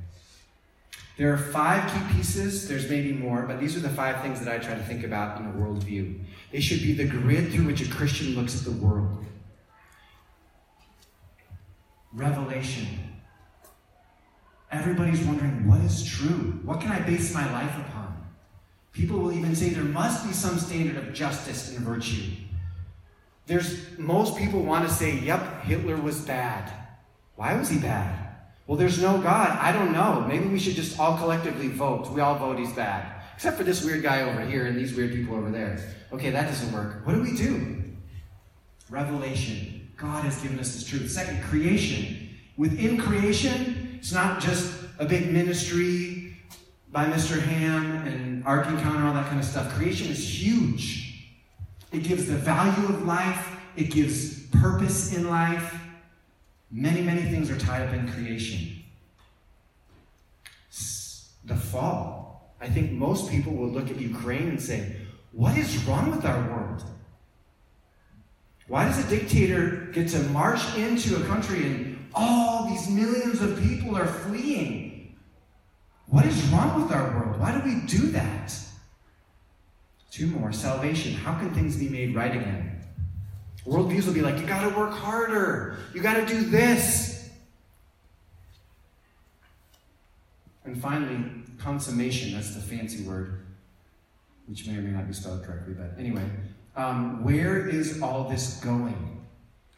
There 1.20 1.32
are 1.32 1.38
five 1.38 1.93
key 1.93 2.16
pieces. 2.16 2.68
There's 2.68 2.89
maybe 2.89 3.13
more, 3.13 3.43
but 3.43 3.59
these 3.59 3.78
are 3.78 3.82
the 3.82 3.89
five 3.89 4.20
things 4.24 4.43
that 4.43 4.51
I 4.51 4.57
try 4.57 4.74
to 4.74 4.84
think 4.84 5.03
about 5.03 5.39
in 5.39 5.45
a 5.45 5.51
worldview. 5.51 6.24
They 6.51 6.59
should 6.59 6.80
be 6.80 6.93
the 6.93 7.05
grid 7.05 7.51
through 7.51 7.66
which 7.66 7.88
a 7.88 7.91
Christian 7.91 8.34
looks 8.34 8.57
at 8.57 8.66
the 8.66 8.84
world 8.84 9.26
revelation. 12.16 12.88
Everybody's 14.72 15.24
wondering 15.24 15.68
what 15.68 15.82
is 15.82 16.03
true? 16.03 16.59
What 16.63 16.82
can 16.82 16.91
I 16.91 16.99
base 16.99 17.34
my 17.34 17.49
life 17.51 17.78
upon? 17.78 18.26
People 18.91 19.20
will 19.20 19.34
even 19.34 19.55
say 19.55 19.70
there 19.70 19.84
must 19.84 20.26
be 20.26 20.34
some 20.34 20.57
standard 20.57 20.97
of 20.97 21.13
justice 21.13 21.76
and 21.76 21.86
virtue. 21.86 22.32
There's 23.45 23.97
most 23.99 24.38
people 24.38 24.63
want 24.63 24.88
to 24.88 24.93
say, 24.93 25.20
yep, 25.20 25.63
Hitler 25.63 25.97
was 25.97 26.22
bad. 26.22 26.72
Why 27.36 27.55
was 27.55 27.70
he 27.70 27.78
bad? 27.78 28.26
Well, 28.66 28.78
there's 28.78 28.99
no 28.99 29.20
God. 29.20 29.51
I 29.51 29.72
don't 29.72 29.91
know. 29.91 30.26
Maybe 30.28 30.47
we 30.47 30.57
should 30.57 30.76
just 30.76 30.99
all 30.99 31.18
collectively 31.18 31.68
vote. 31.68 32.09
We 32.09 32.22
all 32.22 32.36
vote 32.36 32.57
he's 32.57 32.74
bad. 32.74 33.22
Except 33.36 33.57
for 33.57 33.63
this 33.63 33.84
weird 33.84 34.01
guy 34.01 34.22
over 34.22 34.41
here 34.41 34.66
and 34.66 34.78
these 34.78 34.95
weird 34.95 35.11
people 35.11 35.36
over 35.36 35.51
there. 35.51 35.78
Okay, 36.11 36.32
that 36.32 36.47
doesn't 36.47 36.74
work. 36.74 37.05
What 37.05 37.13
do 37.13 37.22
we 37.22 37.36
do? 37.36 37.84
Revelation. 38.89 39.75
God 39.98 40.24
has 40.24 40.41
given 40.41 40.60
us 40.60 40.74
this 40.74 40.86
truth. 40.86 41.10
Second, 41.10 41.41
creation. 41.43 42.30
Within 42.58 42.98
creation, 42.98 43.98
it's 44.00 44.12
not 44.12 44.41
just 44.41 44.74
a 45.00 45.06
big 45.06 45.32
ministry 45.32 46.38
by 46.91 47.06
Mr. 47.06 47.41
Ham 47.41 48.08
and 48.08 48.46
Ark 48.46 48.68
Encounter, 48.68 49.06
all 49.06 49.14
that 49.14 49.28
kind 49.28 49.39
of 49.39 49.46
stuff. 49.46 49.74
Creation 49.74 50.08
is 50.08 50.41
huge. 50.41 51.28
It 51.91 52.04
gives 52.04 52.28
the 52.28 52.36
value 52.36 52.88
of 52.88 53.06
life, 53.06 53.58
it 53.76 53.91
gives 53.91 54.48
purpose 54.48 55.14
in 55.14 55.30
life. 55.30 55.80
Many, 56.72 57.02
many 57.02 57.22
things 57.24 57.50
are 57.50 57.58
tied 57.58 57.88
up 57.88 57.93
in 57.93 58.12
creation. 58.12 58.84
The 61.46 61.56
fall. 61.56 62.56
I 62.60 62.68
think 62.68 62.91
most 62.91 63.30
people 63.30 63.54
will 63.54 63.70
look 63.70 63.91
at 63.91 64.00
Ukraine 64.00 64.50
and 64.50 64.62
say, 64.62 64.96
What 65.32 65.58
is 65.58 65.78
wrong 65.86 66.12
with 66.12 66.26
our 66.26 66.39
world? 66.50 66.84
Why 68.68 68.86
does 68.86 69.03
a 69.05 69.07
dictator 69.09 69.89
get 69.93 70.09
to 70.09 70.20
march 70.30 70.76
into 70.76 71.22
a 71.22 71.26
country 71.28 71.66
and 71.66 72.09
all 72.13 72.68
these 72.68 72.89
millions 72.89 73.41
of 73.41 73.61
people 73.61 73.95
are 73.95 74.07
fleeing? 74.07 75.16
What 76.07 76.26
is 76.26 76.41
wrong 76.49 76.82
with 76.82 76.91
our 76.91 77.18
world? 77.18 77.39
Why 77.39 77.51
do 77.51 77.63
we 77.63 77.82
do 77.88 78.11
that? 78.11 78.57
Two 80.11 80.28
more 80.28 80.51
salvation. 80.51 81.13
How 81.13 81.38
can 81.38 81.53
things 81.53 81.76
be 81.76 81.89
made 81.89 82.16
right 82.16 82.32
again? 82.32 82.82
Worldviews 83.66 84.05
will 84.05 84.13
be 84.13 84.22
like, 84.22 84.39
you 84.39 84.45
got 84.45 84.68
to 84.68 84.76
work 84.78 84.91
harder, 84.91 85.78
you 85.93 86.01
got 86.01 86.16
to 86.16 86.26
do 86.26 86.45
this. 86.45 87.30
And 90.63 90.80
finally, 90.82 91.43
consummation. 91.57 92.34
That's 92.34 92.55
the 92.55 92.61
fancy 92.61 93.03
word, 93.03 93.45
which 94.47 94.68
may 94.68 94.78
or 94.78 94.82
may 94.82 94.91
not 94.91 95.07
be 95.07 95.13
spelled 95.13 95.43
correctly, 95.43 95.74
but 95.74 95.93
anyway, 95.97 96.24
um, 96.76 97.24
where 97.24 97.68
is 97.68 98.02
all 98.02 98.30
this 98.30 98.60
going? 98.60 99.22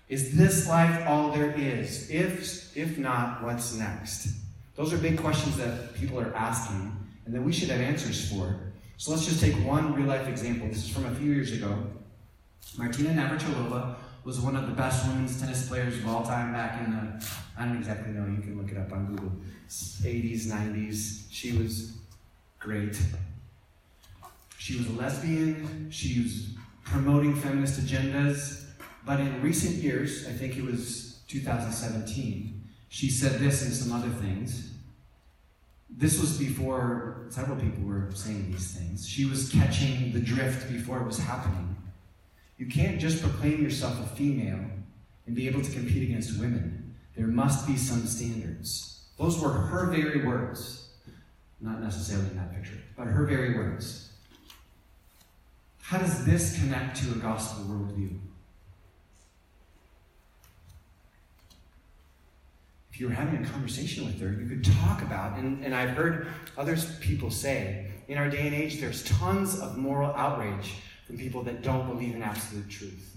Is 0.09 0.37
this 0.37 0.67
life 0.67 1.05
all 1.07 1.31
there 1.31 1.51
is? 1.51 2.09
If, 2.09 2.75
if 2.77 2.97
not, 2.97 3.43
what's 3.43 3.75
next? 3.75 4.29
Those 4.75 4.93
are 4.93 4.97
big 4.97 5.17
questions 5.17 5.57
that 5.57 5.93
people 5.95 6.19
are 6.19 6.33
asking 6.35 6.95
and 7.25 7.35
that 7.35 7.41
we 7.41 7.51
should 7.51 7.69
have 7.69 7.81
answers 7.81 8.31
for. 8.31 8.55
So 8.97 9.11
let's 9.11 9.25
just 9.25 9.41
take 9.41 9.53
one 9.65 9.93
real 9.93 10.07
life 10.07 10.27
example. 10.27 10.67
This 10.67 10.85
is 10.85 10.89
from 10.89 11.05
a 11.05 11.15
few 11.15 11.31
years 11.31 11.51
ago. 11.51 11.77
Martina 12.77 13.09
Navratilova 13.09 13.95
was 14.23 14.39
one 14.39 14.55
of 14.55 14.67
the 14.67 14.73
best 14.73 15.07
women's 15.07 15.39
tennis 15.39 15.67
players 15.67 15.97
of 15.97 16.07
all 16.07 16.23
time 16.23 16.53
back 16.53 16.85
in 16.85 16.91
the, 16.91 17.27
I 17.57 17.65
don't 17.65 17.77
exactly 17.77 18.11
know, 18.13 18.25
you 18.25 18.41
can 18.41 18.57
look 18.57 18.71
it 18.71 18.77
up 18.77 18.91
on 18.91 19.07
Google, 19.07 19.31
80s, 19.69 20.47
90s. 20.47 21.23
She 21.29 21.53
was 21.53 21.93
great. 22.59 22.99
She 24.57 24.77
was 24.77 24.87
a 24.87 24.91
lesbian. 24.91 25.89
She 25.91 26.23
was 26.23 26.47
promoting 26.91 27.35
feminist 27.35 27.79
agendas. 27.79 28.65
But 29.05 29.19
in 29.19 29.41
recent 29.41 29.75
years, 29.75 30.27
I 30.27 30.31
think 30.31 30.57
it 30.57 30.63
was 30.63 31.21
2017, 31.27 32.63
she 32.89 33.09
said 33.09 33.39
this 33.39 33.63
and 33.63 33.73
some 33.73 33.91
other 33.91 34.09
things. 34.09 34.73
this 35.89 36.19
was 36.19 36.37
before 36.37 37.25
several 37.29 37.57
people 37.57 37.83
were 37.83 38.09
saying 38.13 38.51
these 38.51 38.71
things. 38.71 39.07
She 39.07 39.25
was 39.25 39.49
catching 39.49 40.11
the 40.11 40.19
drift 40.19 40.71
before 40.71 40.99
it 40.99 41.05
was 41.05 41.17
happening. 41.17 41.75
You 42.57 42.67
can't 42.67 42.99
just 42.99 43.21
proclaim 43.21 43.63
yourself 43.63 43.99
a 43.99 44.15
female 44.15 44.63
and 45.25 45.35
be 45.35 45.47
able 45.47 45.61
to 45.61 45.71
compete 45.71 46.03
against 46.03 46.39
women. 46.39 46.95
There 47.15 47.27
must 47.27 47.65
be 47.67 47.77
some 47.77 48.05
standards. 48.05 49.05
Those 49.17 49.39
were 49.39 49.49
her 49.49 49.87
very 49.87 50.25
words. 50.25 50.89
Not 51.59 51.81
necessarily 51.81 52.29
in 52.29 52.37
that 52.37 52.53
picture, 52.53 52.77
but 52.95 53.07
her 53.07 53.25
very 53.25 53.55
words. 53.57 54.06
How 55.87 55.99
does 55.99 56.25
this 56.25 56.59
connect 56.59 56.97
to 56.97 57.13
a 57.13 57.15
gospel 57.15 57.63
worldview? 57.63 58.19
if 62.97 63.01
you 63.01 63.07
were 63.07 63.13
having 63.13 63.45
a 63.45 63.47
conversation 63.47 64.05
with 64.05 64.19
her, 64.19 64.31
you 64.31 64.47
could 64.47 64.63
talk 64.63 65.03
about, 65.03 65.37
and, 65.37 65.63
and 65.63 65.75
I've 65.75 65.91
heard 65.91 66.27
other 66.57 66.75
people 66.99 67.29
say, 67.29 67.91
in 68.07 68.17
our 68.17 68.27
day 68.27 68.47
and 68.47 68.55
age, 68.55 68.81
there's 68.81 69.03
tons 69.03 69.59
of 69.59 69.77
moral 69.77 70.09
outrage 70.15 70.73
from 71.05 71.15
people 71.15 71.43
that 71.43 71.61
don't 71.61 71.87
believe 71.87 72.15
in 72.15 72.23
absolute 72.23 72.67
truth. 72.67 73.15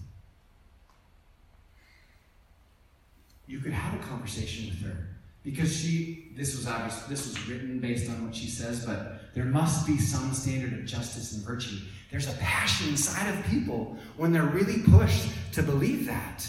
You 3.47 3.59
could 3.61 3.73
have 3.73 3.99
a 3.99 4.05
conversation 4.05 4.67
with 4.67 4.83
her 4.83 5.09
because 5.43 5.75
she 5.75 6.29
this 6.37 6.55
was 6.55 6.67
obvious 6.67 7.03
this 7.05 7.27
was 7.27 7.49
written 7.49 7.81
based 7.81 8.11
on 8.11 8.27
what 8.27 8.35
she 8.35 8.47
says 8.47 8.85
but 8.85 9.35
there 9.35 9.47
must 9.47 9.87
be 9.87 9.97
some 9.97 10.35
standard 10.35 10.79
of 10.79 10.85
justice 10.85 11.33
and 11.33 11.43
virtue 11.43 11.79
there's 12.11 12.29
a 12.29 12.37
passion 12.39 12.89
inside 12.89 13.29
of 13.29 13.45
people 13.47 13.97
when 14.17 14.33
they're 14.33 14.43
really 14.43 14.83
pushed 14.83 15.31
to 15.53 15.63
believe 15.63 16.07
that 16.07 16.49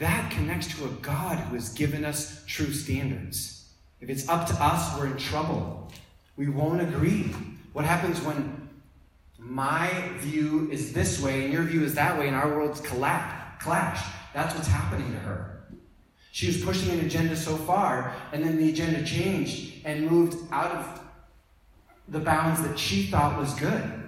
that 0.00 0.30
connects 0.30 0.74
to 0.74 0.86
a 0.86 0.88
God 1.02 1.38
who 1.38 1.54
has 1.54 1.68
given 1.74 2.06
us 2.06 2.42
true 2.46 2.72
standards. 2.72 3.70
If 4.00 4.08
it's 4.08 4.28
up 4.30 4.48
to 4.48 4.54
us, 4.54 4.98
we're 4.98 5.06
in 5.06 5.16
trouble. 5.18 5.92
We 6.36 6.48
won't 6.48 6.80
agree. 6.80 7.34
What 7.74 7.84
happens 7.84 8.18
when 8.22 8.68
my 9.38 9.90
view 10.16 10.70
is 10.72 10.94
this 10.94 11.20
way 11.20 11.44
and 11.44 11.52
your 11.52 11.64
view 11.64 11.84
is 11.84 11.94
that 11.96 12.18
way 12.18 12.28
and 12.28 12.34
our 12.34 12.48
worlds 12.48 12.80
clash? 12.80 14.06
That's 14.32 14.54
what's 14.54 14.68
happening 14.68 15.12
to 15.12 15.18
her. 15.18 15.60
She 16.32 16.46
was 16.46 16.64
pushing 16.64 16.98
an 16.98 17.04
agenda 17.04 17.36
so 17.36 17.56
far, 17.56 18.14
and 18.32 18.42
then 18.42 18.56
the 18.56 18.70
agenda 18.70 19.04
changed 19.04 19.84
and 19.84 20.08
moved 20.08 20.38
out 20.50 20.70
of 20.70 21.00
the 22.08 22.20
bounds 22.20 22.62
that 22.62 22.78
she 22.78 23.02
thought 23.02 23.38
was 23.38 23.52
good. 23.54 23.99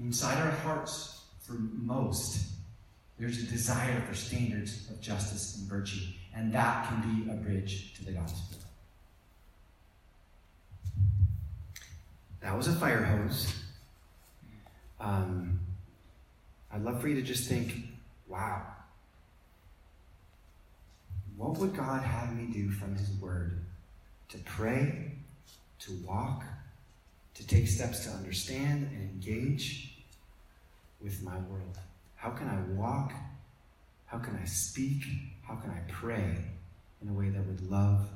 Inside 0.00 0.38
our 0.38 0.50
hearts, 0.50 1.24
for 1.42 1.52
most, 1.52 2.46
there's 3.18 3.38
a 3.38 3.46
desire 3.46 4.00
for 4.08 4.14
standards 4.14 4.88
of 4.88 4.98
justice 5.00 5.58
and 5.58 5.68
virtue, 5.68 6.06
and 6.34 6.52
that 6.54 6.88
can 6.88 7.02
be 7.02 7.30
a 7.30 7.34
bridge 7.34 7.92
to 7.94 8.04
the 8.06 8.12
gospel. 8.12 8.58
That 12.40 12.56
was 12.56 12.66
a 12.68 12.72
fire 12.72 13.02
hose. 13.02 13.54
Um, 14.98 15.60
I'd 16.72 16.82
love 16.82 17.02
for 17.02 17.08
you 17.08 17.16
to 17.16 17.22
just 17.22 17.46
think, 17.46 17.74
wow, 18.26 18.62
what 21.36 21.58
would 21.58 21.76
God 21.76 22.02
have 22.02 22.34
me 22.34 22.46
do 22.50 22.70
from 22.70 22.96
His 22.96 23.10
Word? 23.20 23.58
To 24.30 24.38
pray, 24.38 25.12
to 25.80 25.92
walk, 26.06 26.44
to 27.34 27.46
take 27.46 27.68
steps 27.68 28.04
to 28.04 28.10
understand 28.10 28.88
and 28.92 29.10
engage 29.10 29.89
with 31.02 31.22
my 31.22 31.38
world? 31.50 31.78
How 32.14 32.30
can 32.30 32.48
I 32.48 32.60
walk? 32.78 33.12
How 34.06 34.18
can 34.18 34.38
I 34.40 34.44
speak? 34.44 35.04
How 35.42 35.54
can 35.56 35.70
I 35.70 35.80
pray 35.90 36.36
in 37.02 37.08
a 37.08 37.12
way 37.12 37.30
that 37.30 37.46
would 37.46 37.70
love 37.70 38.08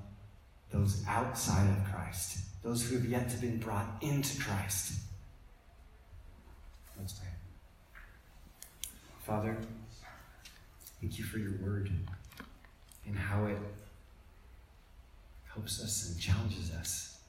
those 0.71 1.05
outside 1.09 1.69
of 1.71 1.85
Christ, 1.93 2.39
those 2.63 2.87
who 2.87 2.97
have 2.97 3.05
yet 3.07 3.31
to 3.31 3.37
be 3.37 3.49
brought 3.49 4.03
into 4.03 4.41
Christ? 4.43 4.95
Let's 6.99 7.13
pray. 7.15 7.29
Father, 9.21 9.57
thank 11.01 11.19
you 11.19 11.25
for 11.25 11.39
your 11.39 11.55
word 11.63 11.91
and 13.07 13.17
how 13.17 13.47
it 13.47 13.59
helps 15.53 15.83
us 15.83 16.11
and 16.11 16.21
challenges 16.21 16.73
us. 16.73 17.21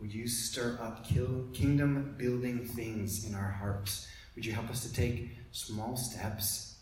Would 0.00 0.12
you 0.12 0.26
stir 0.26 0.78
up 0.80 1.06
kingdom 1.06 2.14
building 2.18 2.64
things 2.64 3.24
in 3.26 3.34
our 3.34 3.50
hearts? 3.50 4.08
Would 4.36 4.44
you 4.44 4.52
help 4.52 4.70
us 4.70 4.82
to 4.82 4.92
take 4.92 5.30
small 5.50 5.96
steps 5.96 6.76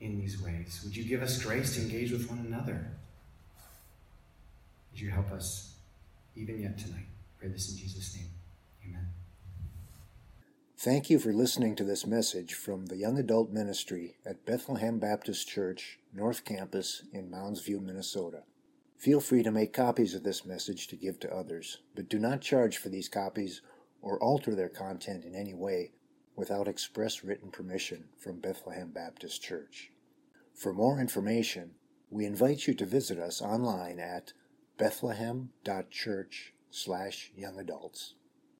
in 0.00 0.18
these 0.18 0.42
ways? 0.42 0.80
Would 0.84 0.96
you 0.96 1.04
give 1.04 1.22
us 1.22 1.40
grace 1.42 1.76
to 1.76 1.82
engage 1.82 2.10
with 2.10 2.28
one 2.28 2.40
another? 2.40 2.90
Would 4.90 5.00
you 5.00 5.10
help 5.10 5.30
us 5.30 5.76
even 6.34 6.60
yet 6.60 6.76
tonight? 6.76 7.06
Pray 7.38 7.48
this 7.48 7.70
in 7.70 7.78
Jesus' 7.78 8.16
name. 8.16 8.26
Amen. 8.84 9.06
Thank 10.76 11.08
you 11.08 11.20
for 11.20 11.32
listening 11.32 11.76
to 11.76 11.84
this 11.84 12.04
message 12.04 12.54
from 12.54 12.86
the 12.86 12.96
Young 12.96 13.16
Adult 13.16 13.50
Ministry 13.50 14.16
at 14.26 14.44
Bethlehem 14.44 14.98
Baptist 14.98 15.48
Church, 15.48 16.00
North 16.12 16.44
Campus 16.44 17.04
in 17.12 17.30
Mounds 17.30 17.60
View, 17.60 17.80
Minnesota. 17.80 18.42
Feel 18.98 19.20
free 19.20 19.44
to 19.44 19.52
make 19.52 19.72
copies 19.72 20.14
of 20.14 20.24
this 20.24 20.44
message 20.44 20.88
to 20.88 20.96
give 20.96 21.20
to 21.20 21.32
others, 21.32 21.78
but 21.94 22.08
do 22.08 22.18
not 22.18 22.40
charge 22.40 22.76
for 22.76 22.88
these 22.88 23.08
copies 23.08 23.62
or 24.02 24.20
alter 24.20 24.56
their 24.56 24.68
content 24.68 25.24
in 25.24 25.36
any 25.36 25.54
way 25.54 25.92
without 26.36 26.68
express 26.68 27.22
written 27.24 27.50
permission 27.50 28.04
from 28.18 28.40
Bethlehem 28.40 28.90
Baptist 28.90 29.42
Church. 29.42 29.90
For 30.54 30.72
more 30.72 31.00
information, 31.00 31.72
we 32.10 32.24
invite 32.24 32.66
you 32.66 32.74
to 32.74 32.86
visit 32.86 33.18
us 33.18 33.42
online 33.42 33.98
at 33.98 34.32
bethlehem.church 34.78 36.52
slash 36.70 37.32
young 37.36 37.58
adults. 37.58 38.14